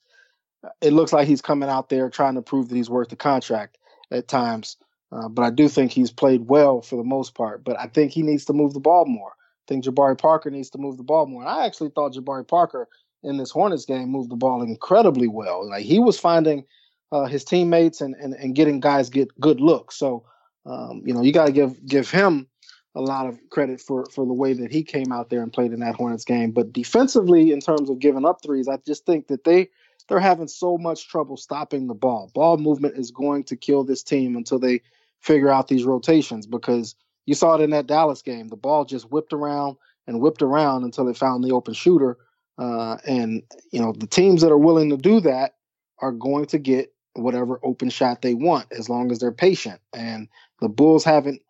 It 0.80 0.92
looks 0.92 1.12
like 1.12 1.26
he's 1.26 1.42
coming 1.42 1.68
out 1.68 1.88
there 1.88 2.09
trying 2.09 2.36
to 2.36 2.42
prove 2.42 2.68
that 2.68 2.76
he's 2.76 2.88
worth 2.88 3.09
the 3.09 3.16
contract 3.16 3.78
at 4.12 4.28
times. 4.28 4.76
Uh, 5.11 5.28
but 5.28 5.42
I 5.42 5.50
do 5.50 5.68
think 5.68 5.90
he's 5.90 6.12
played 6.12 6.46
well 6.48 6.82
for 6.82 6.96
the 6.96 7.04
most 7.04 7.34
part. 7.34 7.64
But 7.64 7.78
I 7.80 7.88
think 7.88 8.12
he 8.12 8.22
needs 8.22 8.44
to 8.44 8.52
move 8.52 8.74
the 8.74 8.80
ball 8.80 9.07
more 9.07 9.32
I 9.66 9.72
think 9.72 9.84
Jabari 9.84 10.16
Parker 10.16 10.50
needs 10.50 10.70
to 10.70 10.78
move 10.78 10.96
the 10.96 11.02
ball 11.02 11.26
more. 11.26 11.42
And 11.42 11.50
I 11.50 11.66
actually 11.66 11.90
thought 11.90 12.14
Jabari 12.14 12.46
Parker 12.46 12.88
in 13.22 13.36
this 13.36 13.50
Hornets 13.50 13.84
game 13.84 14.11
moved 14.11 14.30
the 14.30 14.36
ball 14.36 14.62
incredibly 14.62 15.26
well. 15.26 15.68
Like 15.68 15.84
he 15.84 15.98
was 15.98 16.18
finding 16.18 16.64
uh, 17.11 17.24
his 17.24 17.44
teammates 17.44 18.00
and, 18.00 18.14
and 18.14 18.34
and 18.34 18.54
getting 18.54 18.80
guys 18.80 19.11
get 19.11 19.28
good 19.40 19.61
looks. 19.61 19.96
So 19.96 20.24
um, 20.67 21.03
you 21.05 21.14
know 21.14 21.23
you 21.23 21.33
got 21.33 21.47
to 21.47 21.53
give 21.53 21.85
give 21.87 22.11
him 22.11 22.49
a 22.95 23.01
lot 23.01 23.27
of 23.27 23.39
credit 23.51 23.81
for 23.81 24.07
for 24.07 24.27
the 24.27 24.33
way 24.33 24.53
that 24.55 24.73
he 24.73 24.83
came 24.83 25.12
out 25.12 25.31
there 25.31 25.43
and 25.43 25.53
played 25.53 25.73
in 25.73 25.81
that 25.81 25.95
Hornets 25.95 26.25
game. 26.25 26.51
But 26.51 26.73
defensively, 26.73 27.53
in 27.53 27.61
terms 27.61 27.91
of 27.91 27.99
giving 27.99 28.25
up 28.25 28.43
threes, 28.43 28.69
I 28.69 28.79
just 28.87 29.07
think 29.07 29.29
that 29.29 29.45
they 29.45 29.69
they're 30.09 30.21
having 30.21 30.49
so 30.49 30.79
much 30.79 31.09
trouble 31.09 31.37
stopping 31.37 31.87
the 31.87 31.95
ball. 31.95 32.31
Ball 32.35 32.57
movement 32.59 32.97
is 32.97 33.11
going 33.11 33.45
to 33.45 33.57
kill 33.57 33.85
this 33.85 34.03
team 34.03 34.37
until 34.37 34.59
they 34.59 34.81
figure 35.21 35.51
out 35.51 35.69
these 35.69 35.85
rotations 35.85 36.47
because 36.47 36.95
you 37.27 37.35
saw 37.35 37.57
it 37.57 37.61
in 37.61 37.71
that 37.71 37.87
Dallas 37.87 38.23
game. 38.23 38.49
The 38.49 38.57
ball 38.57 38.85
just 38.85 39.11
whipped 39.11 39.33
around 39.33 39.77
and 40.07 40.21
whipped 40.21 40.43
around 40.43 40.85
until 40.85 41.09
it 41.09 41.17
found 41.17 41.43
the 41.43 41.53
open 41.53 41.75
shooter. 41.75 42.17
Uh, 42.59 42.97
and 43.07 43.43
you 43.71 43.81
know 43.81 43.93
the 43.93 44.07
teams 44.07 44.41
that 44.41 44.51
are 44.51 44.59
willing 44.59 44.91
to 44.91 44.97
do 44.97 45.21
that 45.21 45.57
are 45.99 46.12
going 46.12 46.47
to 46.47 46.59
get 46.59 46.95
whatever 47.17 47.59
open 47.62 47.91
shot 47.91 48.23
they 48.23 48.35
want 48.35 48.67
as 48.73 48.89
long 48.89 49.11
as 49.11 49.19
they're 49.19 49.33
patient. 49.33 49.81
And 49.93 50.29
the 50.61 50.69
Bulls 50.69 51.05
haven't 51.05 51.43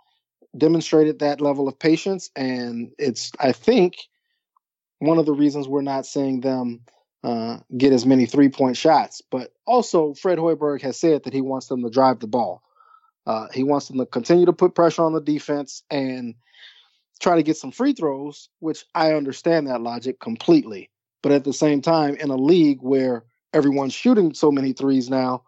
demonstrated 0.57 1.19
that 1.19 1.41
level 1.41 1.69
of 1.69 1.79
patience, 1.79 2.31
and 2.35 2.93
it's 2.99 3.33
I 3.39 3.53
think 3.53 3.97
one 4.99 5.19
of 5.19 5.27
the 5.27 5.33
reasons 5.33 5.69
we're 5.69 5.83
not 5.83 6.07
seeing 6.07 6.41
them 6.41 6.81
uh, 7.23 7.59
get 7.77 7.93
as 7.93 8.07
many 8.07 8.27
three 8.27 8.49
point 8.49 8.77
shots. 8.77 9.23
But 9.31 9.53
also, 9.67 10.14
Fred 10.14 10.39
Hoiberg 10.39 10.83
has 10.83 10.99
said 10.99 11.25
that 11.25 11.35
he 11.35 11.41
wants 11.41 11.67
them 11.67 11.83
to 11.83 11.91
drive 11.91 12.21
the 12.21 12.27
ball. 12.27 12.62
Uh, 13.27 13.49
he 13.53 13.64
wants 13.64 13.89
them 13.89 13.99
to 13.99 14.07
continue 14.07 14.47
to 14.47 14.53
put 14.53 14.75
pressure 14.75 15.03
on 15.03 15.12
the 15.12 15.21
defense 15.21 15.83
and 15.91 16.37
try 17.21 17.37
to 17.37 17.43
get 17.43 17.57
some 17.57 17.73
free 17.73 17.93
throws, 17.93 18.49
which 18.61 18.85
I 18.95 19.14
understand 19.14 19.67
that 19.67 19.81
logic 19.81 20.21
completely. 20.21 20.91
But 21.23 21.33
at 21.33 21.45
the 21.45 21.53
same 21.53 21.83
time, 21.83 22.14
in 22.14 22.31
a 22.31 22.37
league 22.37 22.79
where 22.83 23.25
everyone's 23.53 23.95
shooting 23.95 24.33
so 24.33 24.53
many 24.53 24.73
threes 24.73 25.11
now, 25.11 25.43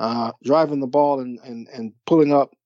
uh, 0.00 0.32
driving 0.42 0.80
the 0.80 0.86
ball 0.86 1.20
and, 1.20 1.38
and, 1.40 1.68
and 1.68 1.92
pulling 2.06 2.32
up 2.32 2.56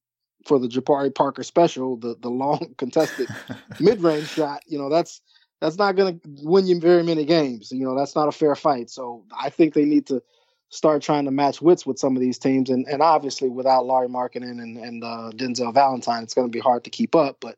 for 0.46 0.60
the 0.60 0.68
Jabari 0.68 1.12
Parker 1.12 1.42
special, 1.42 1.96
the, 1.96 2.16
the 2.20 2.30
long 2.30 2.74
contested 2.78 3.28
mid 3.80 4.00
range 4.00 4.28
shot, 4.28 4.62
you 4.66 4.78
know, 4.78 4.88
that's 4.88 5.20
that's 5.60 5.76
not 5.76 5.96
going 5.96 6.20
to 6.20 6.28
win 6.42 6.66
you 6.66 6.78
very 6.78 7.02
many 7.02 7.24
games. 7.24 7.72
You 7.72 7.84
know, 7.84 7.96
that's 7.96 8.14
not 8.14 8.28
a 8.28 8.32
fair 8.32 8.54
fight. 8.54 8.90
So 8.90 9.24
I 9.38 9.50
think 9.50 9.74
they 9.74 9.84
need 9.84 10.06
to 10.06 10.22
start 10.68 11.02
trying 11.02 11.24
to 11.24 11.30
match 11.30 11.62
wits 11.62 11.86
with 11.86 11.98
some 11.98 12.16
of 12.16 12.20
these 12.20 12.38
teams. 12.38 12.70
And 12.70 12.86
and 12.86 13.02
obviously 13.02 13.48
without 13.48 13.86
Larry 13.86 14.08
Markkanen 14.08 14.62
and, 14.62 14.76
and 14.76 15.02
uh, 15.02 15.30
Denzel 15.34 15.74
Valentine, 15.74 16.22
it's 16.22 16.34
going 16.34 16.46
to 16.46 16.56
be 16.56 16.60
hard 16.60 16.84
to 16.84 16.90
keep 16.90 17.16
up. 17.16 17.38
But 17.40 17.56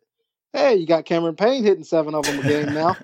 hey, 0.52 0.76
you 0.76 0.86
got 0.86 1.04
Cameron 1.04 1.36
Payne 1.36 1.64
hitting 1.64 1.84
seven 1.84 2.14
of 2.14 2.24
them 2.24 2.38
a 2.38 2.42
game 2.42 2.74
now. 2.74 2.96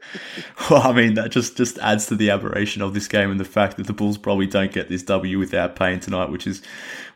well, 0.70 0.82
I 0.82 0.92
mean, 0.92 1.14
that 1.14 1.30
just, 1.30 1.56
just 1.56 1.78
adds 1.78 2.06
to 2.06 2.14
the 2.14 2.30
aberration 2.30 2.80
of 2.80 2.94
this 2.94 3.08
game 3.08 3.30
and 3.30 3.40
the 3.40 3.44
fact 3.44 3.76
that 3.76 3.86
the 3.86 3.92
Bulls 3.92 4.18
probably 4.18 4.46
don't 4.46 4.72
get 4.72 4.88
this 4.88 5.02
W 5.04 5.38
without 5.38 5.76
Payne 5.76 6.00
tonight, 6.00 6.30
which 6.30 6.46
is, 6.46 6.62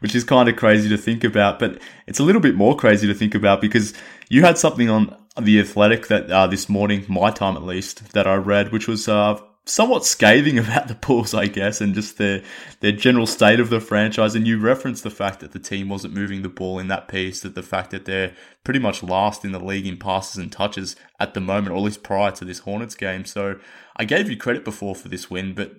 which 0.00 0.14
is 0.14 0.24
kind 0.24 0.48
of 0.48 0.56
crazy 0.56 0.88
to 0.88 0.98
think 0.98 1.24
about. 1.24 1.58
But 1.58 1.80
it's 2.06 2.18
a 2.18 2.24
little 2.24 2.40
bit 2.40 2.54
more 2.54 2.76
crazy 2.76 3.06
to 3.06 3.14
think 3.14 3.34
about 3.34 3.60
because 3.60 3.94
you 4.28 4.42
had 4.42 4.58
something 4.58 4.90
on 4.90 5.16
the 5.40 5.60
Athletic 5.60 6.08
that 6.08 6.30
uh, 6.30 6.46
this 6.46 6.68
morning, 6.68 7.04
my 7.08 7.30
time 7.30 7.56
at 7.56 7.62
least, 7.62 8.12
that 8.12 8.26
I 8.26 8.34
read, 8.34 8.72
which 8.72 8.88
was 8.88 9.08
uh, 9.08 9.38
somewhat 9.66 10.04
scathing 10.04 10.58
about 10.60 10.88
the 10.88 10.94
Bulls, 10.94 11.34
I 11.34 11.46
guess, 11.46 11.80
and 11.80 11.94
just 11.94 12.16
their 12.16 12.42
their 12.80 12.92
general 12.92 13.26
state 13.26 13.60
of 13.60 13.68
the 13.68 13.80
franchise. 13.80 14.34
And 14.34 14.46
you 14.46 14.58
referenced 14.58 15.02
the 15.02 15.10
fact 15.10 15.40
that 15.40 15.52
the 15.52 15.58
team 15.58 15.88
wasn't 15.88 16.14
moving 16.14 16.42
the 16.42 16.48
ball 16.48 16.78
in 16.78 16.88
that 16.88 17.08
piece, 17.08 17.40
that 17.40 17.54
the 17.54 17.62
fact 17.62 17.90
that 17.90 18.06
they're 18.06 18.34
pretty 18.64 18.80
much 18.80 19.02
last 19.02 19.44
in 19.44 19.52
the 19.52 19.62
league 19.62 19.86
in 19.86 19.98
passes 19.98 20.38
and 20.38 20.50
touches 20.50 20.96
at 21.20 21.34
the 21.34 21.40
moment, 21.40 21.72
or 21.72 21.76
at 21.76 21.82
least 21.82 22.02
prior 22.02 22.30
to 22.32 22.44
this 22.44 22.60
Hornets 22.60 22.94
game. 22.94 23.24
So 23.24 23.58
I 23.96 24.04
gave 24.04 24.30
you 24.30 24.36
credit 24.36 24.64
before 24.64 24.94
for 24.94 25.08
this 25.08 25.30
win, 25.30 25.54
but 25.54 25.72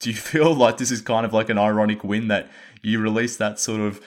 do 0.00 0.10
you 0.10 0.16
feel 0.32 0.54
like 0.54 0.78
this 0.78 0.90
is 0.90 1.00
kind 1.00 1.24
of 1.24 1.32
like 1.32 1.48
an 1.48 1.58
ironic 1.58 2.02
win 2.02 2.28
that 2.28 2.50
you 2.82 2.98
release 3.00 3.36
that 3.36 3.58
sort 3.60 3.80
of 3.80 4.00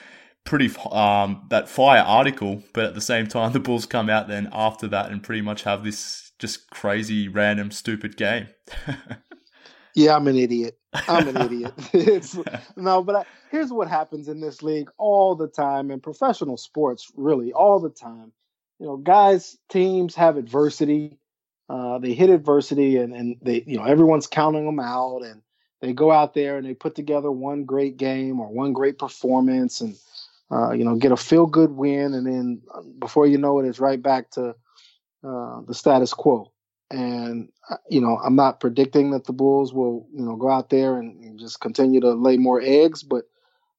pretty 0.44 0.70
um, 0.90 1.46
that 1.50 1.68
fire 1.68 2.00
article, 2.00 2.62
but 2.72 2.84
at 2.84 2.94
the 2.94 3.00
same 3.00 3.26
time 3.26 3.52
the 3.54 3.60
Bulls 3.60 3.86
come 3.86 4.10
out 4.10 4.28
then 4.28 4.48
after 4.52 4.88
that 4.88 5.10
and 5.10 5.22
pretty 5.22 5.42
much 5.42 5.62
have 5.62 5.84
this 5.84 6.32
just 6.38 6.70
crazy, 6.70 7.28
random, 7.28 7.70
stupid 7.70 8.16
game. 8.16 8.48
Yeah, 9.98 10.14
I'm 10.14 10.28
an 10.28 10.36
idiot. 10.36 10.78
I'm 10.92 11.26
an 11.26 11.36
idiot. 11.36 11.74
it's, 11.92 12.38
no, 12.76 13.02
but 13.02 13.16
I, 13.16 13.24
here's 13.50 13.72
what 13.72 13.88
happens 13.88 14.28
in 14.28 14.40
this 14.40 14.62
league 14.62 14.90
all 14.96 15.34
the 15.34 15.48
time 15.48 15.90
in 15.90 15.98
professional 15.98 16.56
sports, 16.56 17.10
really 17.16 17.52
all 17.52 17.80
the 17.80 17.90
time. 17.90 18.30
You 18.78 18.86
know, 18.86 18.96
guys, 18.96 19.58
teams 19.68 20.14
have 20.14 20.36
adversity. 20.36 21.18
Uh, 21.68 21.98
they 21.98 22.14
hit 22.14 22.30
adversity, 22.30 22.96
and 22.96 23.12
and 23.12 23.36
they, 23.42 23.64
you 23.66 23.76
know, 23.76 23.82
everyone's 23.82 24.28
counting 24.28 24.66
them 24.66 24.78
out, 24.78 25.22
and 25.24 25.42
they 25.80 25.92
go 25.92 26.12
out 26.12 26.32
there 26.32 26.58
and 26.58 26.66
they 26.66 26.74
put 26.74 26.94
together 26.94 27.32
one 27.32 27.64
great 27.64 27.96
game 27.96 28.38
or 28.38 28.46
one 28.46 28.72
great 28.72 29.00
performance, 29.00 29.80
and 29.80 29.96
uh, 30.52 30.70
you 30.70 30.84
know, 30.84 30.94
get 30.94 31.10
a 31.10 31.16
feel 31.16 31.46
good 31.46 31.72
win, 31.72 32.14
and 32.14 32.24
then 32.24 32.62
uh, 32.72 32.82
before 33.00 33.26
you 33.26 33.36
know 33.36 33.58
it, 33.58 33.66
it's 33.66 33.80
right 33.80 34.00
back 34.00 34.30
to 34.30 34.54
uh, 35.24 35.60
the 35.66 35.74
status 35.74 36.14
quo. 36.14 36.52
And 36.90 37.50
uh, 37.68 37.76
you 37.88 38.00
know, 38.00 38.18
I'm 38.24 38.36
not 38.36 38.60
predicting 38.60 39.10
that 39.10 39.24
the 39.24 39.32
Bulls 39.32 39.74
will, 39.74 40.06
you 40.12 40.24
know, 40.24 40.36
go 40.36 40.50
out 40.50 40.70
there 40.70 40.98
and, 40.98 41.22
and 41.22 41.38
just 41.38 41.60
continue 41.60 42.00
to 42.00 42.12
lay 42.12 42.36
more 42.36 42.60
eggs, 42.62 43.02
but 43.02 43.24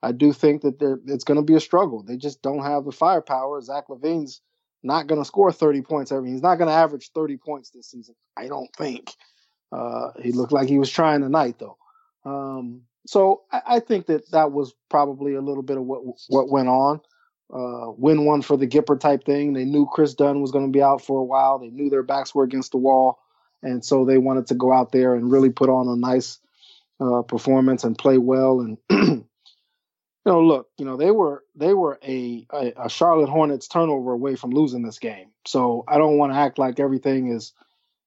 I 0.01 0.11
do 0.11 0.31
think 0.31 0.61
that 0.61 0.79
there 0.79 0.99
it's 1.07 1.23
going 1.23 1.39
to 1.39 1.43
be 1.43 1.55
a 1.55 1.59
struggle. 1.59 2.03
They 2.03 2.17
just 2.17 2.41
don't 2.41 2.63
have 2.63 2.85
the 2.85 2.91
firepower. 2.91 3.61
Zach 3.61 3.87
LaVine's 3.89 4.41
not 4.83 5.07
going 5.07 5.19
to 5.19 5.25
score 5.25 5.51
30 5.51 5.81
points 5.81 6.11
every. 6.11 6.31
He's 6.31 6.41
not 6.41 6.55
going 6.55 6.69
to 6.69 6.73
average 6.73 7.11
30 7.13 7.37
points 7.37 7.71
this 7.71 7.91
season. 7.91 8.15
I 8.37 8.47
don't 8.47 8.73
think. 8.77 9.11
Uh, 9.71 10.11
he 10.21 10.31
looked 10.31 10.53
like 10.53 10.69
he 10.69 10.79
was 10.79 10.89
trying 10.89 11.21
tonight, 11.21 11.57
though. 11.59 11.77
Um, 12.25 12.83
so 13.05 13.43
I, 13.51 13.61
I, 13.67 13.79
think 13.79 14.07
that 14.07 14.29
that 14.31 14.51
was 14.51 14.73
probably 14.89 15.35
a 15.35 15.41
little 15.41 15.63
bit 15.63 15.77
of 15.77 15.83
what 15.83 16.01
what 16.27 16.49
went 16.49 16.67
on 16.67 17.01
uh, 17.53 17.91
win 17.97 18.25
one 18.25 18.41
for 18.41 18.57
the 18.57 18.67
Gipper 18.67 18.99
type 18.99 19.23
thing. 19.23 19.53
They 19.53 19.65
knew 19.65 19.87
Kris 19.87 20.13
Dunn 20.13 20.41
was 20.41 20.51
going 20.51 20.65
to 20.65 20.71
be 20.71 20.83
out 20.83 21.01
for 21.03 21.19
a 21.19 21.23
while. 21.23 21.59
They 21.59 21.69
knew 21.69 21.89
their 21.89 22.03
backs 22.03 22.33
were 22.33 22.43
against 22.43 22.71
the 22.71 22.77
wall, 22.77 23.19
and 23.63 23.83
so 23.83 24.05
they 24.05 24.17
wanted 24.17 24.47
to 24.47 24.55
go 24.55 24.71
out 24.71 24.91
there 24.91 25.15
and 25.15 25.31
really 25.31 25.49
put 25.49 25.69
on 25.69 25.87
a 25.87 25.95
nice 25.95 26.39
uh, 26.99 27.23
performance 27.23 27.83
and 27.83 27.97
play 27.97 28.17
well. 28.17 28.61
And 28.61 28.77
you 28.89 29.25
know, 30.25 30.41
look, 30.41 30.69
you 30.77 30.85
know 30.85 30.97
they 30.97 31.11
were 31.11 31.43
they 31.55 31.73
were 31.73 31.99
a, 32.03 32.45
a, 32.53 32.73
a 32.85 32.89
Charlotte 32.89 33.29
Hornets 33.29 33.67
turnover 33.67 34.13
away 34.13 34.35
from 34.35 34.51
losing 34.51 34.83
this 34.83 34.99
game. 34.99 35.29
So 35.45 35.83
I 35.87 35.97
don't 35.97 36.17
want 36.17 36.33
to 36.33 36.37
act 36.37 36.59
like 36.59 36.79
everything 36.79 37.31
is, 37.31 37.53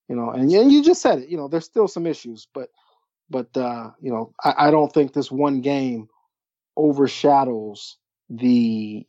you 0.08 0.14
know, 0.14 0.30
and, 0.30 0.50
and 0.52 0.70
you 0.70 0.84
just 0.84 1.02
said 1.02 1.18
it. 1.20 1.28
You 1.28 1.36
know, 1.36 1.48
there's 1.48 1.64
still 1.64 1.88
some 1.88 2.06
issues, 2.06 2.46
but 2.54 2.68
but 3.28 3.56
uh, 3.56 3.90
you 4.00 4.12
know, 4.12 4.32
I, 4.44 4.68
I 4.68 4.70
don't 4.70 4.92
think 4.92 5.12
this 5.12 5.32
one 5.32 5.62
game 5.62 6.08
overshadows 6.76 7.96
the 8.30 9.06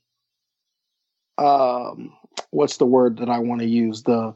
um, 1.38 2.14
what's 2.52 2.78
the 2.78 2.86
word 2.86 3.18
that 3.18 3.30
I 3.30 3.40
want 3.40 3.62
to 3.62 3.68
use? 3.68 4.04
The 4.04 4.36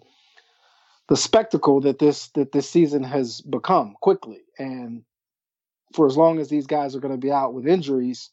the 1.07 1.17
spectacle 1.17 1.81
that 1.81 1.99
this 1.99 2.27
that 2.29 2.51
this 2.51 2.69
season 2.69 3.03
has 3.03 3.41
become 3.41 3.95
quickly. 4.01 4.41
And 4.59 5.03
for 5.93 6.05
as 6.05 6.17
long 6.17 6.39
as 6.39 6.49
these 6.49 6.67
guys 6.67 6.95
are 6.95 6.99
going 6.99 7.13
to 7.13 7.19
be 7.19 7.31
out 7.31 7.53
with 7.53 7.67
injuries 7.67 8.29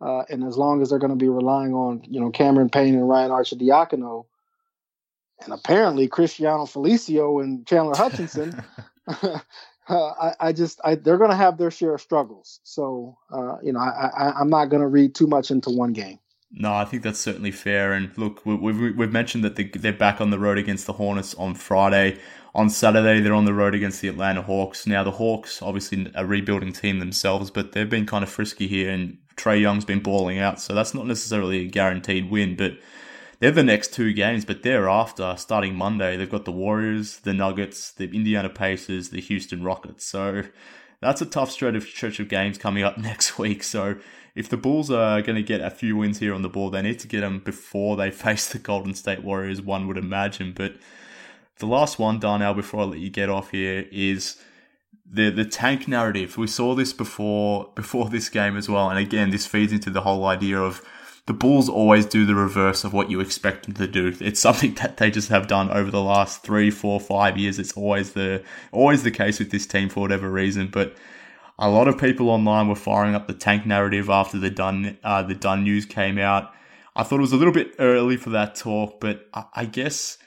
uh, 0.00 0.22
and 0.28 0.44
as 0.44 0.56
long 0.56 0.82
as 0.82 0.90
they're 0.90 0.98
going 0.98 1.10
to 1.10 1.16
be 1.16 1.28
relying 1.28 1.72
on 1.72 2.02
you 2.08 2.20
know 2.20 2.30
Cameron 2.30 2.68
Payne 2.68 2.94
and 2.94 3.08
Ryan 3.08 3.30
Arcidiacono 3.30 4.26
and 5.44 5.52
apparently 5.52 6.08
Cristiano 6.08 6.64
Felicio 6.64 7.42
and 7.42 7.66
Chandler 7.66 7.94
Hutchison 7.96 8.62
uh, 9.06 9.38
I, 9.88 10.32
I, 10.40 10.52
just 10.52 10.80
I, 10.84 10.96
they're 10.96 11.18
going 11.18 11.30
to 11.30 11.36
have 11.36 11.58
their 11.58 11.70
share 11.70 11.94
of 11.94 12.00
struggles. 12.00 12.58
So 12.64 13.16
uh, 13.30 13.58
you 13.62 13.72
know 13.72 13.80
I, 13.80 14.10
I, 14.16 14.40
I'm 14.40 14.50
not 14.50 14.66
going 14.66 14.82
to 14.82 14.88
read 14.88 15.14
too 15.14 15.28
much 15.28 15.52
into 15.52 15.70
one 15.70 15.92
game 15.92 16.18
no, 16.50 16.72
I 16.72 16.84
think 16.84 17.02
that's 17.02 17.18
certainly 17.18 17.50
fair. 17.50 17.92
And 17.92 18.16
look, 18.16 18.44
we've, 18.46 18.96
we've 18.96 19.12
mentioned 19.12 19.44
that 19.44 19.56
they're 19.56 19.92
back 19.92 20.20
on 20.20 20.30
the 20.30 20.38
road 20.38 20.58
against 20.58 20.86
the 20.86 20.92
Hornets 20.94 21.34
on 21.34 21.54
Friday. 21.54 22.18
On 22.54 22.70
Saturday, 22.70 23.20
they're 23.20 23.34
on 23.34 23.44
the 23.44 23.52
road 23.52 23.74
against 23.74 24.00
the 24.00 24.08
Atlanta 24.08 24.42
Hawks. 24.42 24.86
Now, 24.86 25.04
the 25.04 25.10
Hawks, 25.10 25.60
obviously 25.60 26.10
a 26.14 26.24
rebuilding 26.24 26.72
team 26.72 26.98
themselves, 26.98 27.50
but 27.50 27.72
they've 27.72 27.90
been 27.90 28.06
kind 28.06 28.22
of 28.22 28.30
frisky 28.30 28.66
here, 28.66 28.90
and 28.90 29.18
Trae 29.36 29.60
Young's 29.60 29.84
been 29.84 30.00
balling 30.00 30.38
out. 30.38 30.60
So 30.60 30.74
that's 30.74 30.94
not 30.94 31.06
necessarily 31.06 31.66
a 31.66 31.68
guaranteed 31.68 32.30
win, 32.30 32.56
but 32.56 32.78
they're 33.40 33.50
the 33.50 33.62
next 33.62 33.92
two 33.92 34.14
games. 34.14 34.46
But 34.46 34.62
thereafter, 34.62 35.34
starting 35.36 35.74
Monday, 35.74 36.16
they've 36.16 36.30
got 36.30 36.46
the 36.46 36.52
Warriors, 36.52 37.18
the 37.18 37.34
Nuggets, 37.34 37.92
the 37.92 38.04
Indiana 38.04 38.48
Pacers, 38.48 39.10
the 39.10 39.20
Houston 39.20 39.62
Rockets. 39.62 40.06
So 40.06 40.44
that's 41.00 41.20
a 41.20 41.26
tough 41.26 41.50
stretch 41.50 42.18
of, 42.20 42.28
games 42.28 42.58
coming 42.58 42.82
up 42.82 42.98
next 43.10 43.38
week. 43.38 43.62
So 43.62 43.96
if 44.34 44.48
the 44.48 44.56
Bulls 44.56 44.90
are 44.90 45.22
going 45.22 45.36
to 45.36 45.42
get 45.42 45.60
a 45.60 45.70
few 45.70 45.96
wins 45.96 46.18
here 46.18 46.34
on 46.34 46.42
the 46.42 46.48
board, 46.48 46.74
they 46.74 46.82
need 46.82 46.98
to 47.00 47.08
get 47.08 47.20
them 47.20 47.40
before 47.40 47.96
they 47.96 48.10
face 48.24 48.48
the 48.48 48.58
Golden 48.58 48.94
State 48.94 49.22
Warriors, 49.22 49.60
one 49.60 49.86
would 49.86 49.98
imagine. 49.98 50.52
But 50.54 50.76
the 51.58 51.66
last 51.66 51.98
one, 51.98 52.18
Darnell, 52.18 52.54
before 52.54 52.80
I 52.80 52.84
let 52.84 52.98
you 52.98 53.10
get 53.10 53.30
off 53.30 53.50
here, 53.50 53.86
is 53.90 54.36
the 55.08 55.30
the 55.30 55.44
tank 55.44 55.86
narrative. 55.88 56.36
We 56.36 56.46
saw 56.46 56.74
this 56.74 56.92
before 56.92 57.70
before 57.74 58.08
this 58.08 58.28
game 58.28 58.56
as 58.56 58.68
well, 58.68 58.90
and 58.90 58.98
again, 58.98 59.30
this 59.30 59.46
feeds 59.46 59.72
into 59.72 59.90
the 59.90 60.02
whole 60.02 60.26
idea 60.26 60.60
of 60.60 60.82
the 61.26 61.32
Bulls 61.32 61.68
always 61.68 62.06
do 62.06 62.24
the 62.24 62.36
reverse 62.36 62.84
of 62.84 62.92
what 62.92 63.10
you 63.10 63.20
expect 63.20 63.64
them 63.64 63.74
to 63.74 63.86
do. 63.86 64.16
It's 64.20 64.40
something 64.40 64.74
that 64.74 64.96
they 64.96 65.10
just 65.10 65.28
have 65.28 65.48
done 65.48 65.70
over 65.70 65.90
the 65.90 66.02
last 66.02 66.42
three, 66.42 66.70
four, 66.70 67.00
five 67.00 67.36
years. 67.36 67.58
It's 67.58 67.72
always 67.72 68.12
the 68.12 68.42
always 68.72 69.02
the 69.02 69.10
case 69.10 69.38
with 69.38 69.50
this 69.50 69.66
team 69.66 69.88
for 69.88 70.00
whatever 70.00 70.30
reason, 70.30 70.68
but 70.68 70.96
a 71.58 71.68
lot 71.68 71.88
of 71.88 71.98
people 71.98 72.30
online 72.30 72.68
were 72.68 72.76
firing 72.76 73.14
up 73.14 73.26
the 73.26 73.34
tank 73.34 73.66
narrative 73.66 74.08
after 74.08 74.38
the 74.38 74.50
Dunn 74.50 74.98
uh, 75.02 75.22
the 75.22 75.34
Dunn 75.34 75.64
news 75.64 75.84
came 75.84 76.18
out. 76.18 76.52
I 76.94 77.02
thought 77.02 77.18
it 77.18 77.22
was 77.22 77.32
a 77.32 77.36
little 77.36 77.52
bit 77.52 77.74
early 77.78 78.16
for 78.16 78.30
that 78.30 78.54
talk, 78.54 79.00
but 79.00 79.28
I, 79.34 79.44
I 79.54 79.64
guess 79.66 80.18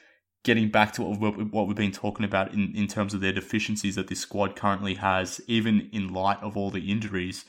getting 0.43 0.69
back 0.69 0.93
to 0.93 1.03
what 1.03 1.19
we've, 1.19 1.51
what 1.51 1.67
we've 1.67 1.75
been 1.75 1.91
talking 1.91 2.25
about 2.25 2.53
in, 2.53 2.73
in 2.75 2.87
terms 2.87 3.13
of 3.13 3.21
their 3.21 3.33
deficiencies 3.33 3.95
that 3.95 4.07
this 4.07 4.19
squad 4.19 4.55
currently 4.55 4.95
has, 4.95 5.41
even 5.47 5.89
in 5.91 6.13
light 6.13 6.39
of 6.41 6.55
all 6.55 6.69
the 6.69 6.91
injuries, 6.91 7.45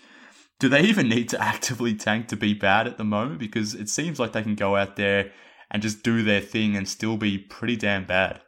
do 0.61 0.69
they 0.69 0.83
even 0.83 1.09
need 1.09 1.29
to 1.31 1.43
actively 1.43 1.95
tank 1.95 2.29
to 2.29 2.37
be 2.37 2.55
bad 2.55 2.87
at 2.87 2.99
the 2.99 3.05
moment? 3.05 3.41
Because 3.41 3.75
it 3.75 3.89
seems 3.89 4.21
like 4.21 4.33
they 4.33 4.43
can 4.43 4.55
go 4.55 4.77
out 4.77 4.95
there 4.95 5.33
and 5.71 5.83
just 5.83 6.05
do 6.05 6.23
their 6.23 6.41
thing 6.41 6.77
and 6.77 6.89
still 6.89 7.17
be 7.17 7.39
pretty 7.39 7.77
damn 7.77 8.05
bad. 8.05 8.41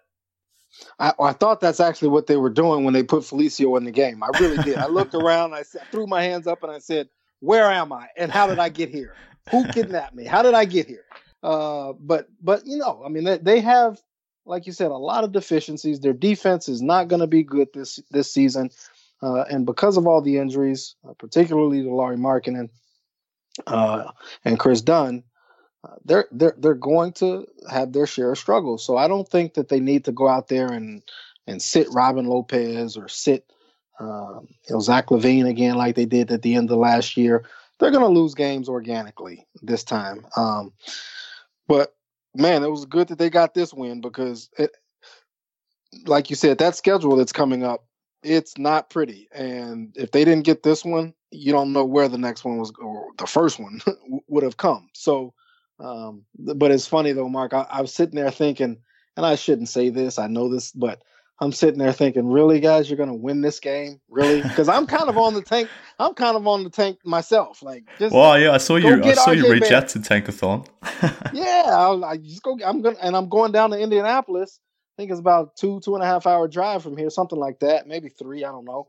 I, 0.99 1.13
I, 1.21 1.33
thought 1.33 1.61
that's 1.61 1.81
actually 1.81 2.09
what 2.09 2.27
they 2.27 2.37
were 2.37 2.51
doing 2.51 2.85
when 2.85 2.95
they 2.95 3.03
put 3.03 3.23
Felicio 3.23 3.77
in 3.77 3.85
the 3.85 3.91
game. 3.91 4.23
I 4.23 4.31
really 4.39 4.63
did. 4.63 4.79
I 4.79 4.87
looked 4.87 5.15
around, 5.15 5.55
I 5.55 5.63
threw 5.91 6.07
my 6.07 6.23
hands 6.23 6.47
up, 6.47 6.63
and 6.63 6.73
I 6.73 6.79
said, 6.79 7.09
"Where 7.41 7.71
am 7.71 7.93
I? 7.93 8.09
And 8.17 8.33
how 8.33 8.47
did 8.47 8.59
I 8.59 8.69
get 8.69 8.89
here? 8.89 9.15
Who 9.51 9.69
kidnapped 9.69 10.15
me? 10.15 10.25
How 10.25 10.43
did 10.43 10.55
I 10.55 10.65
get 10.65 10.87
here?" 10.87 11.05
Uh, 11.43 11.93
but 11.99 12.29
but 12.41 12.67
you 12.67 12.79
know, 12.79 13.03
I 13.05 13.11
mean, 13.11 13.25
they, 13.25 13.39
they 13.39 13.61
have, 13.61 14.01
like 14.47 14.67
you 14.67 14.73
said, 14.73 14.91
a 14.91 14.97
lot 14.97 15.25
of 15.25 15.33
deficiencies. 15.33 16.01
Their 16.01 16.15
defense 16.15 16.69
is 16.69 16.81
not 16.81 17.09
going 17.09 17.21
to 17.21 17.27
be 17.27 17.43
good 17.43 17.69
this 17.75 18.01
this 18.11 18.33
season. 18.33 18.71
Uh, 19.23 19.45
and 19.51 19.65
because 19.67 19.97
of 19.97 20.07
all 20.07 20.21
the 20.21 20.39
injuries, 20.39 20.97
uh, 21.09 21.13
particularly 21.19 21.83
to 21.83 21.95
Lauri 21.95 22.17
Markkanen 22.17 22.69
uh, 23.67 24.11
and 24.45 24.59
Kris 24.59 24.81
Dunn, 24.81 25.23
uh, 25.85 25.95
they're 26.05 26.27
they're 26.33 26.55
they're 26.59 26.75
going 26.75 27.13
to 27.13 27.47
have 27.71 27.93
their 27.93 28.07
share 28.07 28.33
of 28.33 28.39
struggles. 28.39 28.85
So 28.85 28.97
I 28.97 29.09
don't 29.09 29.29
think 29.29 29.55
that 29.55 29.69
they 29.69 29.81
need 29.81 30.05
to 30.05 30.13
go 30.13 30.29
out 30.29 30.49
there 30.49 30.69
and 30.69 31.03
and 31.47 31.61
sit 31.61 31.89
Robin 31.93 32.27
Lopez 32.27 32.97
or 32.97 33.09
sit 33.09 33.51
um, 34.01 34.49
you 34.69 34.75
know 34.75 34.81
Zach 34.81 35.07
LaVine 35.07 35.49
again 35.49 35.77
like 35.77 35.95
they 35.97 36.07
did 36.07 36.31
at 36.31 36.43
the 36.43 36.55
end 36.55 36.71
of 36.71 36.79
last 36.79 37.17
year. 37.17 37.45
They're 37.79 37.91
going 37.91 38.05
to 38.05 38.21
lose 38.21 38.35
games 38.35 38.69
organically 38.69 39.47
this 39.61 39.83
time. 39.83 40.25
Um, 40.37 40.73
but 41.67 41.95
man, 42.35 42.63
it 42.63 42.71
was 42.71 42.85
good 42.85 43.09
that 43.09 43.19
they 43.19 43.31
got 43.31 43.55
this 43.55 43.73
win 43.73 44.01
because, 44.01 44.51
it, 44.59 44.71
like 46.07 46.31
you 46.31 46.37
said, 46.37 46.59
that 46.59 46.77
schedule 46.77 47.17
that's 47.17 47.33
coming 47.33 47.65
up, 47.65 47.85
it's 48.23 48.59
not 48.59 48.91
pretty. 48.91 49.29
And 49.33 49.93
if 49.97 50.11
they 50.11 50.25
didn't 50.25 50.45
get 50.45 50.63
this 50.63 50.85
one, 50.85 51.15
you 51.31 51.53
don't 51.53 51.73
know 51.73 51.85
where 51.85 52.09
the 52.09 52.19
next 52.19 52.45
one 52.45 52.59
was 52.59 52.73
or 52.81 53.09
the 53.19 53.27
first 53.27 53.59
one 53.59 53.81
would 54.29 54.43
have 54.43 54.57
come. 54.57 54.89
So, 54.93 55.35
um, 55.81 56.25
but 56.39 56.71
it's 56.71 56.87
funny 56.87 57.13
though, 57.13 57.29
Mark. 57.29 57.55
I, 57.55 57.67
I 57.71 57.81
was 57.81 57.93
sitting 57.93 58.17
there 58.17 58.31
thinking, 58.31 58.79
and 59.17 59.27
I 59.27 59.35
shouldn't 59.35 59.69
say 59.69 59.89
this. 59.89 60.19
I 60.19 60.27
know 60.27 60.49
this, 60.49 60.73
but 60.73 61.03
I'm 61.41 61.53
sitting 61.53 61.79
there 61.79 61.93
thinking, 61.93 62.29
really, 62.29 62.61
guys, 62.61 62.89
you're 62.89 62.99
gonna 62.99 63.15
win 63.15 63.41
this 63.41 63.59
game, 63.59 64.01
really? 64.09 64.43
Because 64.53 64.69
I'm 64.69 64.87
kind 64.87 65.09
of 65.09 65.19
on 65.19 65.35
the 65.35 65.43
tank. 65.43 65.69
I'm 65.99 66.15
kind 66.15 66.37
of 66.37 66.47
on 66.47 66.63
the 66.63 66.71
tank 66.71 66.99
myself. 67.05 67.63
Like, 67.63 67.85
just 67.99 68.15
well, 68.15 68.39
yeah, 68.39 68.53
I 68.53 68.59
saw 68.59 68.77
you. 68.77 69.03
I 69.03 69.13
saw 69.15 69.31
RJ 69.31 69.37
you 69.37 69.51
reach 69.51 69.63
Barrett. 69.63 69.85
out 69.85 69.89
to 69.89 69.99
Tankathon. 69.99 70.67
yeah, 71.33 71.65
I, 71.67 72.11
I, 72.11 72.17
just 72.19 72.43
go. 72.43 72.59
I'm 72.65 72.83
gonna, 72.83 72.97
and 73.03 73.17
I'm 73.17 73.29
going 73.29 73.51
down 73.51 73.71
to 73.71 73.79
Indianapolis. 73.79 74.61
Think 75.03 75.11
it's 75.11 75.19
about 75.19 75.57
two, 75.57 75.81
two 75.81 75.97
and 75.97 76.05
a 76.05 76.07
half 76.07 76.29
hour 76.29 76.47
drive 76.47 76.85
from 76.85 76.97
here, 76.97 77.11
something 77.11 77.37
like 77.37 77.59
that, 77.59 77.89
maybe 77.89 78.09
three. 78.09 78.45
I 78.45 78.53
don't 78.53 78.65
know. 78.65 78.87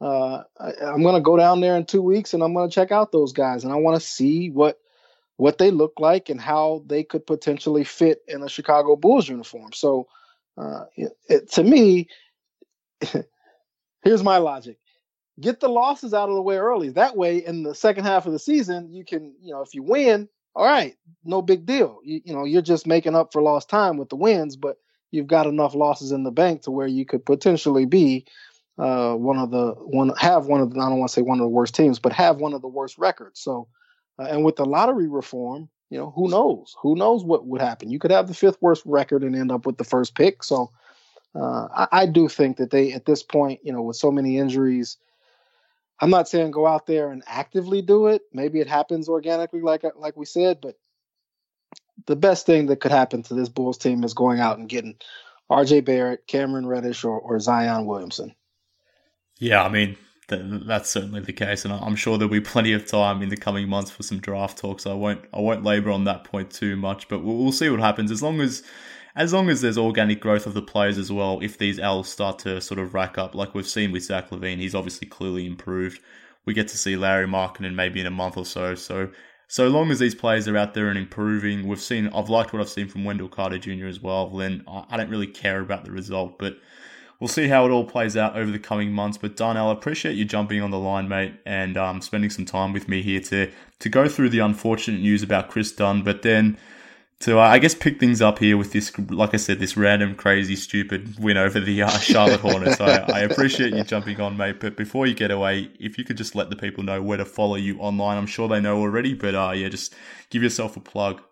Uh, 0.00 0.42
I, 0.58 0.72
I'm 0.86 1.04
gonna 1.04 1.20
go 1.20 1.36
down 1.36 1.60
there 1.60 1.76
in 1.76 1.86
two 1.86 2.02
weeks, 2.02 2.34
and 2.34 2.42
I'm 2.42 2.52
gonna 2.52 2.68
check 2.68 2.90
out 2.90 3.12
those 3.12 3.32
guys, 3.32 3.62
and 3.62 3.72
I 3.72 3.76
want 3.76 3.94
to 3.94 4.04
see 4.04 4.50
what 4.50 4.80
what 5.36 5.58
they 5.58 5.70
look 5.70 6.00
like 6.00 6.30
and 6.30 6.40
how 6.40 6.82
they 6.86 7.04
could 7.04 7.28
potentially 7.28 7.84
fit 7.84 8.22
in 8.26 8.42
a 8.42 8.48
Chicago 8.48 8.96
Bulls 8.96 9.28
uniform. 9.28 9.70
So 9.72 10.08
uh, 10.58 10.86
it, 10.96 11.12
it, 11.28 11.52
to 11.52 11.62
me, 11.62 12.08
here's 14.02 14.24
my 14.24 14.38
logic: 14.38 14.78
get 15.38 15.60
the 15.60 15.68
losses 15.68 16.12
out 16.12 16.28
of 16.28 16.34
the 16.34 16.42
way 16.42 16.56
early. 16.56 16.88
That 16.88 17.16
way, 17.16 17.36
in 17.36 17.62
the 17.62 17.76
second 17.76 18.02
half 18.02 18.26
of 18.26 18.32
the 18.32 18.40
season, 18.40 18.92
you 18.92 19.04
can, 19.04 19.36
you 19.40 19.52
know, 19.52 19.62
if 19.62 19.74
you 19.74 19.84
win, 19.84 20.28
all 20.56 20.66
right, 20.66 20.96
no 21.24 21.40
big 21.40 21.66
deal. 21.66 22.00
You, 22.02 22.20
you 22.24 22.34
know, 22.34 22.46
you're 22.46 22.62
just 22.62 22.84
making 22.84 23.14
up 23.14 23.32
for 23.32 23.40
lost 23.40 23.70
time 23.70 23.96
with 23.96 24.08
the 24.08 24.16
wins, 24.16 24.56
but 24.56 24.76
you've 25.12 25.28
got 25.28 25.46
enough 25.46 25.76
losses 25.76 26.10
in 26.10 26.24
the 26.24 26.32
bank 26.32 26.62
to 26.62 26.72
where 26.72 26.88
you 26.88 27.04
could 27.04 27.24
potentially 27.24 27.86
be 27.86 28.26
uh, 28.78 29.14
one 29.14 29.38
of 29.38 29.50
the 29.50 29.72
one 29.72 30.10
have 30.18 30.46
one 30.46 30.60
of 30.60 30.72
the 30.72 30.80
I 30.80 30.88
don't 30.88 30.98
want 30.98 31.10
to 31.10 31.14
say 31.14 31.22
one 31.22 31.38
of 31.38 31.44
the 31.44 31.48
worst 31.48 31.74
teams, 31.74 32.00
but 32.00 32.12
have 32.12 32.38
one 32.38 32.54
of 32.54 32.62
the 32.62 32.68
worst 32.68 32.98
records. 32.98 33.38
So, 33.38 33.68
uh, 34.18 34.24
and 34.24 34.44
with 34.44 34.56
the 34.56 34.64
lottery 34.64 35.08
reform, 35.08 35.68
you 35.90 35.98
know, 35.98 36.10
who 36.10 36.28
knows? 36.28 36.74
Who 36.80 36.96
knows 36.96 37.22
what 37.22 37.46
would 37.46 37.60
happen? 37.60 37.90
You 37.90 37.98
could 37.98 38.10
have 38.10 38.26
the 38.26 38.34
fifth 38.34 38.56
worst 38.62 38.82
record 38.86 39.22
and 39.22 39.36
end 39.36 39.52
up 39.52 39.66
with 39.66 39.76
the 39.76 39.84
first 39.84 40.14
pick. 40.14 40.42
So 40.42 40.72
uh, 41.34 41.68
I, 41.74 41.88
I, 41.92 42.06
do 42.06 42.28
think 42.28 42.56
that 42.56 42.70
they, 42.70 42.92
at 42.92 43.04
this 43.04 43.22
point, 43.22 43.60
you 43.62 43.72
know, 43.72 43.82
with 43.82 43.96
so 43.96 44.10
many 44.10 44.38
injuries, 44.38 44.96
I'm 46.00 46.10
not 46.10 46.28
saying 46.28 46.50
go 46.50 46.66
out 46.66 46.86
there 46.86 47.10
and 47.10 47.22
actively 47.26 47.82
do 47.82 48.06
it. 48.06 48.22
Maybe 48.32 48.60
it 48.60 48.68
happens 48.68 49.08
organically, 49.08 49.60
like 49.60 49.84
like 49.96 50.16
we 50.16 50.24
said. 50.24 50.60
But 50.62 50.76
the 52.06 52.16
best 52.16 52.46
thing 52.46 52.66
that 52.66 52.80
could 52.80 52.92
happen 52.92 53.22
to 53.24 53.34
this 53.34 53.48
Bulls 53.48 53.78
team 53.78 54.04
is 54.04 54.14
going 54.14 54.40
out 54.40 54.58
and 54.58 54.68
getting 54.68 54.96
R.J. 55.50 55.82
Barrett, 55.82 56.26
Cameron 56.26 56.66
Reddish, 56.66 57.04
or, 57.04 57.18
or 57.20 57.38
Zion 57.38 57.86
Williamson. 57.86 58.34
Yeah, 59.38 59.62
I 59.62 59.68
mean, 59.68 59.96
that's 60.28 60.90
certainly 60.90 61.20
the 61.20 61.32
case, 61.32 61.64
and 61.64 61.74
I'm 61.74 61.96
sure 61.96 62.16
there'll 62.16 62.32
be 62.32 62.40
plenty 62.40 62.72
of 62.72 62.86
time 62.86 63.22
in 63.22 63.28
the 63.28 63.36
coming 63.36 63.68
months 63.68 63.90
for 63.90 64.02
some 64.02 64.18
draft 64.18 64.58
talks. 64.58 64.86
I 64.86 64.94
won't 64.94 65.24
I 65.32 65.40
won't 65.40 65.64
labour 65.64 65.90
on 65.90 66.04
that 66.04 66.24
point 66.24 66.50
too 66.50 66.76
much, 66.76 67.08
but 67.08 67.22
we'll, 67.22 67.36
we'll 67.36 67.52
see 67.52 67.68
what 67.68 67.80
happens 67.80 68.10
as 68.10 68.22
long 68.22 68.40
as 68.40 68.62
as 69.14 69.32
long 69.32 69.50
as 69.50 69.60
there's 69.60 69.76
organic 69.76 70.20
growth 70.20 70.46
of 70.46 70.54
the 70.54 70.62
players 70.62 70.96
as 70.96 71.12
well. 71.12 71.38
If 71.42 71.58
these 71.58 71.78
L's 71.78 72.08
start 72.08 72.38
to 72.40 72.60
sort 72.60 72.80
of 72.80 72.94
rack 72.94 73.18
up, 73.18 73.34
like 73.34 73.54
we've 73.54 73.66
seen 73.68 73.92
with 73.92 74.04
Zach 74.04 74.30
LaVine, 74.30 74.58
he's 74.58 74.74
obviously 74.74 75.06
clearly 75.06 75.46
improved. 75.46 76.00
We 76.44 76.54
get 76.54 76.68
to 76.68 76.78
see 76.78 76.96
Lauri 76.96 77.26
Markkanen 77.26 77.74
maybe 77.74 78.00
in 78.00 78.06
a 78.06 78.10
month 78.10 78.36
or 78.36 78.46
so. 78.46 78.74
So 78.74 79.10
so 79.52 79.68
long 79.68 79.90
as 79.90 79.98
these 79.98 80.14
players 80.14 80.48
are 80.48 80.56
out 80.56 80.72
there 80.72 80.88
and 80.88 80.96
improving, 80.98 81.68
we've 81.68 81.78
seen 81.78 82.08
I've 82.14 82.30
liked 82.30 82.54
what 82.54 82.62
I've 82.62 82.70
seen 82.70 82.88
from 82.88 83.04
Wendell 83.04 83.28
Carter 83.28 83.58
Jr. 83.58 83.84
as 83.84 84.00
well. 84.00 84.30
Then 84.30 84.64
I 84.66 84.96
don't 84.96 85.10
really 85.10 85.26
care 85.26 85.60
about 85.60 85.84
the 85.84 85.90
result, 85.90 86.38
but 86.38 86.56
we'll 87.20 87.28
see 87.28 87.48
how 87.48 87.66
it 87.66 87.70
all 87.70 87.84
plays 87.84 88.16
out 88.16 88.34
over 88.34 88.50
the 88.50 88.58
coming 88.58 88.92
months. 88.92 89.18
But 89.18 89.36
Darnell, 89.36 89.68
I 89.68 89.72
appreciate 89.74 90.14
you 90.14 90.24
jumping 90.24 90.62
on 90.62 90.70
the 90.70 90.78
line, 90.78 91.06
mate, 91.06 91.34
and 91.44 91.76
um, 91.76 92.00
spending 92.00 92.30
some 92.30 92.46
time 92.46 92.72
with 92.72 92.88
me 92.88 93.02
here 93.02 93.20
to 93.20 93.50
to 93.80 93.88
go 93.90 94.08
through 94.08 94.30
the 94.30 94.38
unfortunate 94.38 95.02
news 95.02 95.22
about 95.22 95.50
Kris 95.50 95.70
Dunn, 95.70 96.02
but 96.02 96.22
then 96.22 96.56
to 97.20 97.38
uh, 97.38 97.42
I 97.42 97.58
guess 97.58 97.74
pick 97.74 98.00
things 98.00 98.20
up 98.20 98.38
here 98.38 98.56
with 98.56 98.72
this, 98.72 98.92
like 99.10 99.32
I 99.32 99.36
said, 99.36 99.60
this 99.60 99.76
random, 99.76 100.14
crazy, 100.14 100.56
stupid 100.56 101.18
win 101.18 101.36
over 101.36 101.60
the 101.60 101.82
uh, 101.82 101.90
Charlotte 101.98 102.40
Hornets. 102.40 102.80
I, 102.80 102.98
I, 103.12 103.20
appreciate 103.20 103.74
you 103.74 103.84
jumping 103.84 104.20
on, 104.20 104.36
mate. 104.36 104.58
But 104.60 104.76
before 104.76 105.06
you 105.06 105.14
get 105.14 105.30
away, 105.30 105.70
if 105.78 105.98
you 105.98 106.04
could 106.04 106.16
just 106.16 106.34
let 106.34 106.50
the 106.50 106.56
people 106.56 106.82
know 106.82 107.00
where 107.00 107.18
to 107.18 107.24
follow 107.24 107.54
you 107.54 107.78
online, 107.78 108.18
I'm 108.18 108.26
sure 108.26 108.48
they 108.48 108.60
know 108.60 108.80
already, 108.80 109.14
but 109.14 109.34
uh, 109.34 109.52
yeah, 109.54 109.68
just 109.68 109.94
give 110.30 110.42
yourself 110.42 110.76
a 110.76 110.80
plug. 110.80 111.22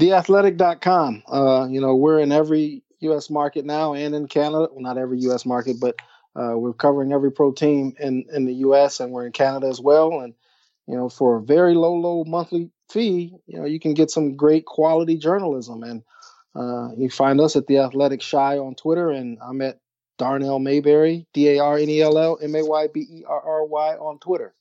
Theathletic.com. 0.00 1.22
Uh, 1.30 1.68
you 1.68 1.80
know, 1.80 1.94
we're 1.94 2.18
in 2.18 2.32
every 2.32 2.82
U.S. 3.00 3.30
market 3.30 3.64
now 3.64 3.94
and 3.94 4.14
in 4.14 4.28
Canada. 4.28 4.68
Well, 4.72 4.80
not 4.80 4.98
every 4.98 5.20
U.S. 5.20 5.44
market, 5.44 5.76
but 5.80 5.96
uh, 6.34 6.56
we're 6.56 6.72
covering 6.72 7.12
every 7.12 7.30
pro 7.30 7.52
team 7.52 7.94
in, 8.00 8.24
in 8.32 8.46
the 8.46 8.54
U.S. 8.54 9.00
and 9.00 9.12
we're 9.12 9.26
in 9.26 9.32
Canada 9.32 9.68
as 9.68 9.80
well. 9.80 10.20
And 10.20 10.34
you 10.86 10.96
know, 10.96 11.08
for 11.08 11.36
a 11.36 11.42
very 11.42 11.74
low, 11.74 11.94
low 11.94 12.24
monthly 12.24 12.70
fee, 12.92 13.34
you 13.46 13.58
know, 13.58 13.64
you 13.64 13.80
can 13.80 13.94
get 13.94 14.10
some 14.10 14.36
great 14.36 14.66
quality 14.66 15.16
journalism. 15.16 15.82
And 15.82 16.02
uh, 16.54 16.94
you 16.96 17.08
find 17.10 17.40
us 17.40 17.56
at 17.56 17.66
the 17.66 17.78
Athletic 17.78 18.22
Chi 18.28 18.58
on 18.58 18.74
Twitter, 18.74 19.10
and 19.10 19.38
I'm 19.42 19.60
at 19.62 19.80
Darnell 20.18 20.58
Mayberry, 20.58 21.26
D 21.32 21.48
A 21.50 21.58
R 21.58 21.78
N 21.78 21.88
E 21.88 22.02
L 22.02 22.18
L 22.18 22.38
M 22.42 22.54
A 22.54 22.64
Y 22.64 22.86
B 22.92 23.00
E 23.00 23.24
R 23.26 23.40
R 23.40 23.64
Y 23.64 23.94
on 23.96 24.18
Twitter. 24.18 24.54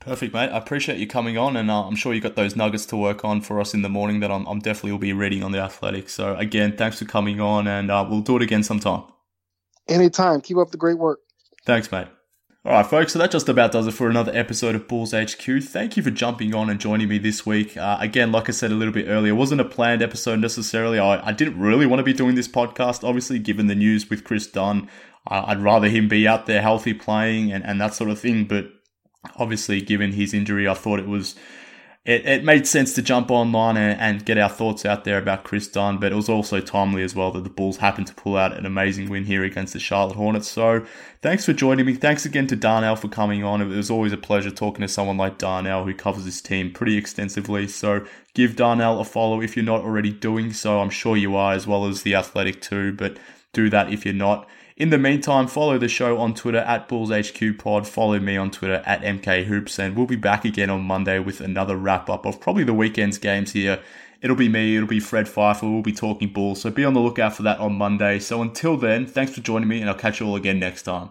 Perfect, 0.00 0.34
mate. 0.34 0.50
I 0.50 0.58
appreciate 0.58 0.98
you 0.98 1.06
coming 1.06 1.38
on, 1.38 1.56
and 1.56 1.70
uh, 1.70 1.86
I'm 1.86 1.96
sure 1.96 2.12
you 2.12 2.20
got 2.20 2.36
those 2.36 2.56
nuggets 2.56 2.84
to 2.86 2.96
work 2.96 3.24
on 3.24 3.40
for 3.40 3.58
us 3.60 3.72
in 3.72 3.82
the 3.82 3.88
morning 3.88 4.20
that 4.20 4.30
I'm, 4.30 4.44
I'm 4.46 4.58
definitely 4.58 4.92
will 4.92 4.98
be 4.98 5.14
reading 5.14 5.42
on 5.42 5.52
the 5.52 5.60
Athletic. 5.60 6.10
So 6.10 6.36
again, 6.36 6.76
thanks 6.76 6.98
for 6.98 7.06
coming 7.06 7.40
on, 7.40 7.66
and 7.66 7.90
uh, 7.90 8.06
we'll 8.08 8.20
do 8.20 8.36
it 8.36 8.42
again 8.42 8.62
sometime. 8.62 9.04
Anytime. 9.88 10.40
Keep 10.40 10.58
up 10.58 10.70
the 10.70 10.78
great 10.78 10.98
work. 10.98 11.20
Thanks, 11.64 11.90
mate. 11.90 12.08
All 12.66 12.72
right, 12.72 12.86
folks. 12.86 13.12
So 13.12 13.18
that 13.18 13.30
just 13.30 13.50
about 13.50 13.72
does 13.72 13.86
it 13.86 13.92
for 13.92 14.08
another 14.08 14.32
episode 14.34 14.74
of 14.74 14.88
Bulls 14.88 15.12
HQ. 15.12 15.62
Thank 15.62 15.98
you 15.98 16.02
for 16.02 16.10
jumping 16.10 16.54
on 16.54 16.70
and 16.70 16.80
joining 16.80 17.10
me 17.10 17.18
this 17.18 17.44
week. 17.44 17.76
Uh, 17.76 17.98
again, 18.00 18.32
like 18.32 18.48
I 18.48 18.52
said 18.52 18.72
a 18.72 18.74
little 18.74 18.94
bit 18.94 19.06
earlier, 19.06 19.34
it 19.34 19.36
wasn't 19.36 19.60
a 19.60 19.66
planned 19.66 20.00
episode 20.00 20.38
necessarily. 20.38 20.98
I, 20.98 21.28
I 21.28 21.32
didn't 21.32 21.60
really 21.60 21.84
want 21.84 22.00
to 22.00 22.04
be 22.04 22.14
doing 22.14 22.36
this 22.36 22.48
podcast, 22.48 23.06
obviously, 23.06 23.38
given 23.38 23.66
the 23.66 23.74
news 23.74 24.08
with 24.08 24.24
Kris 24.24 24.46
Dunn. 24.46 24.88
Uh, 25.30 25.44
I'd 25.48 25.60
rather 25.60 25.90
him 25.90 26.08
be 26.08 26.26
out 26.26 26.46
there 26.46 26.62
healthy 26.62 26.94
playing 26.94 27.52
and, 27.52 27.62
and 27.66 27.78
that 27.82 27.92
sort 27.92 28.08
of 28.08 28.18
thing. 28.18 28.46
But 28.46 28.70
obviously, 29.36 29.82
given 29.82 30.12
his 30.12 30.32
injury, 30.32 30.66
I 30.66 30.72
thought 30.72 31.00
it 31.00 31.06
was 31.06 31.34
it, 32.04 32.26
it 32.26 32.44
made 32.44 32.66
sense 32.66 32.92
to 32.94 33.02
jump 33.02 33.30
online 33.30 33.78
and, 33.78 33.98
and, 33.98 34.26
get 34.26 34.36
our 34.36 34.48
thoughts 34.50 34.84
out 34.84 35.04
there 35.04 35.16
about 35.16 35.42
Kris 35.42 35.66
Dunn, 35.66 35.98
but 35.98 36.12
it 36.12 36.14
was 36.14 36.28
also 36.28 36.60
timely 36.60 37.02
as 37.02 37.14
well 37.14 37.30
that 37.32 37.44
the 37.44 37.50
Bulls 37.50 37.78
happened 37.78 38.06
to 38.08 38.14
pull 38.14 38.36
out 38.36 38.54
an 38.54 38.66
amazing 38.66 39.08
win 39.08 39.24
here 39.24 39.42
against 39.42 39.72
the 39.72 39.78
Charlotte 39.78 40.16
Hornets. 40.16 40.48
So 40.48 40.84
thanks 41.22 41.46
for 41.46 41.54
joining 41.54 41.86
me. 41.86 41.94
Thanks 41.94 42.26
again 42.26 42.46
to 42.48 42.56
Darnell 42.56 42.96
for 42.96 43.08
coming 43.08 43.42
on. 43.42 43.62
It 43.62 43.66
was 43.66 43.90
always 43.90 44.12
a 44.12 44.18
pleasure 44.18 44.50
talking 44.50 44.82
to 44.82 44.88
someone 44.88 45.16
like 45.16 45.38
Darnell 45.38 45.84
who 45.84 45.94
covers 45.94 46.26
this 46.26 46.42
team 46.42 46.72
pretty 46.72 46.98
extensively. 46.98 47.66
So 47.68 48.04
give 48.34 48.54
Darnell 48.54 49.00
a 49.00 49.04
follow 49.04 49.40
if 49.40 49.56
you're 49.56 49.64
not 49.64 49.80
already 49.80 50.12
doing 50.12 50.52
so. 50.52 50.80
I'm 50.80 50.90
sure 50.90 51.16
you 51.16 51.36
are, 51.36 51.54
as 51.54 51.66
well 51.66 51.86
as 51.86 52.02
the 52.02 52.14
Athletic 52.14 52.60
too, 52.60 52.92
but 52.92 53.16
do 53.54 53.70
that 53.70 53.90
if 53.90 54.04
you're 54.04 54.12
not. 54.12 54.46
In 54.76 54.90
the 54.90 54.98
meantime, 54.98 55.46
follow 55.46 55.78
the 55.78 55.86
show 55.86 56.18
on 56.18 56.34
Twitter 56.34 56.58
at 56.58 56.88
BullsHQ 56.88 57.60
Pod. 57.60 57.86
Follow 57.86 58.18
me 58.18 58.36
on 58.36 58.50
Twitter 58.50 58.82
at 58.84 59.02
MK 59.02 59.44
Hoops, 59.44 59.78
and 59.78 59.94
we'll 59.94 60.06
be 60.06 60.16
back 60.16 60.44
again 60.44 60.68
on 60.68 60.82
Monday 60.82 61.20
with 61.20 61.40
another 61.40 61.76
wrap 61.76 62.10
up 62.10 62.26
of 62.26 62.40
probably 62.40 62.64
the 62.64 62.74
weekend's 62.74 63.16
games 63.16 63.52
here. 63.52 63.80
It'll 64.20 64.34
be 64.34 64.48
me, 64.48 64.74
it'll 64.74 64.88
be 64.88 64.98
Fred 64.98 65.28
Pfeiffer, 65.28 65.70
we'll 65.70 65.82
be 65.82 65.92
talking 65.92 66.32
Bulls, 66.32 66.62
so 66.62 66.70
be 66.70 66.84
on 66.84 66.94
the 66.94 67.00
lookout 67.00 67.36
for 67.36 67.44
that 67.44 67.60
on 67.60 67.74
Monday. 67.74 68.18
So 68.18 68.42
until 68.42 68.76
then, 68.76 69.06
thanks 69.06 69.32
for 69.32 69.42
joining 69.42 69.68
me, 69.68 69.80
and 69.80 69.88
I'll 69.88 69.94
catch 69.94 70.18
you 70.18 70.26
all 70.26 70.34
again 70.34 70.58
next 70.58 70.82
time. 70.82 71.10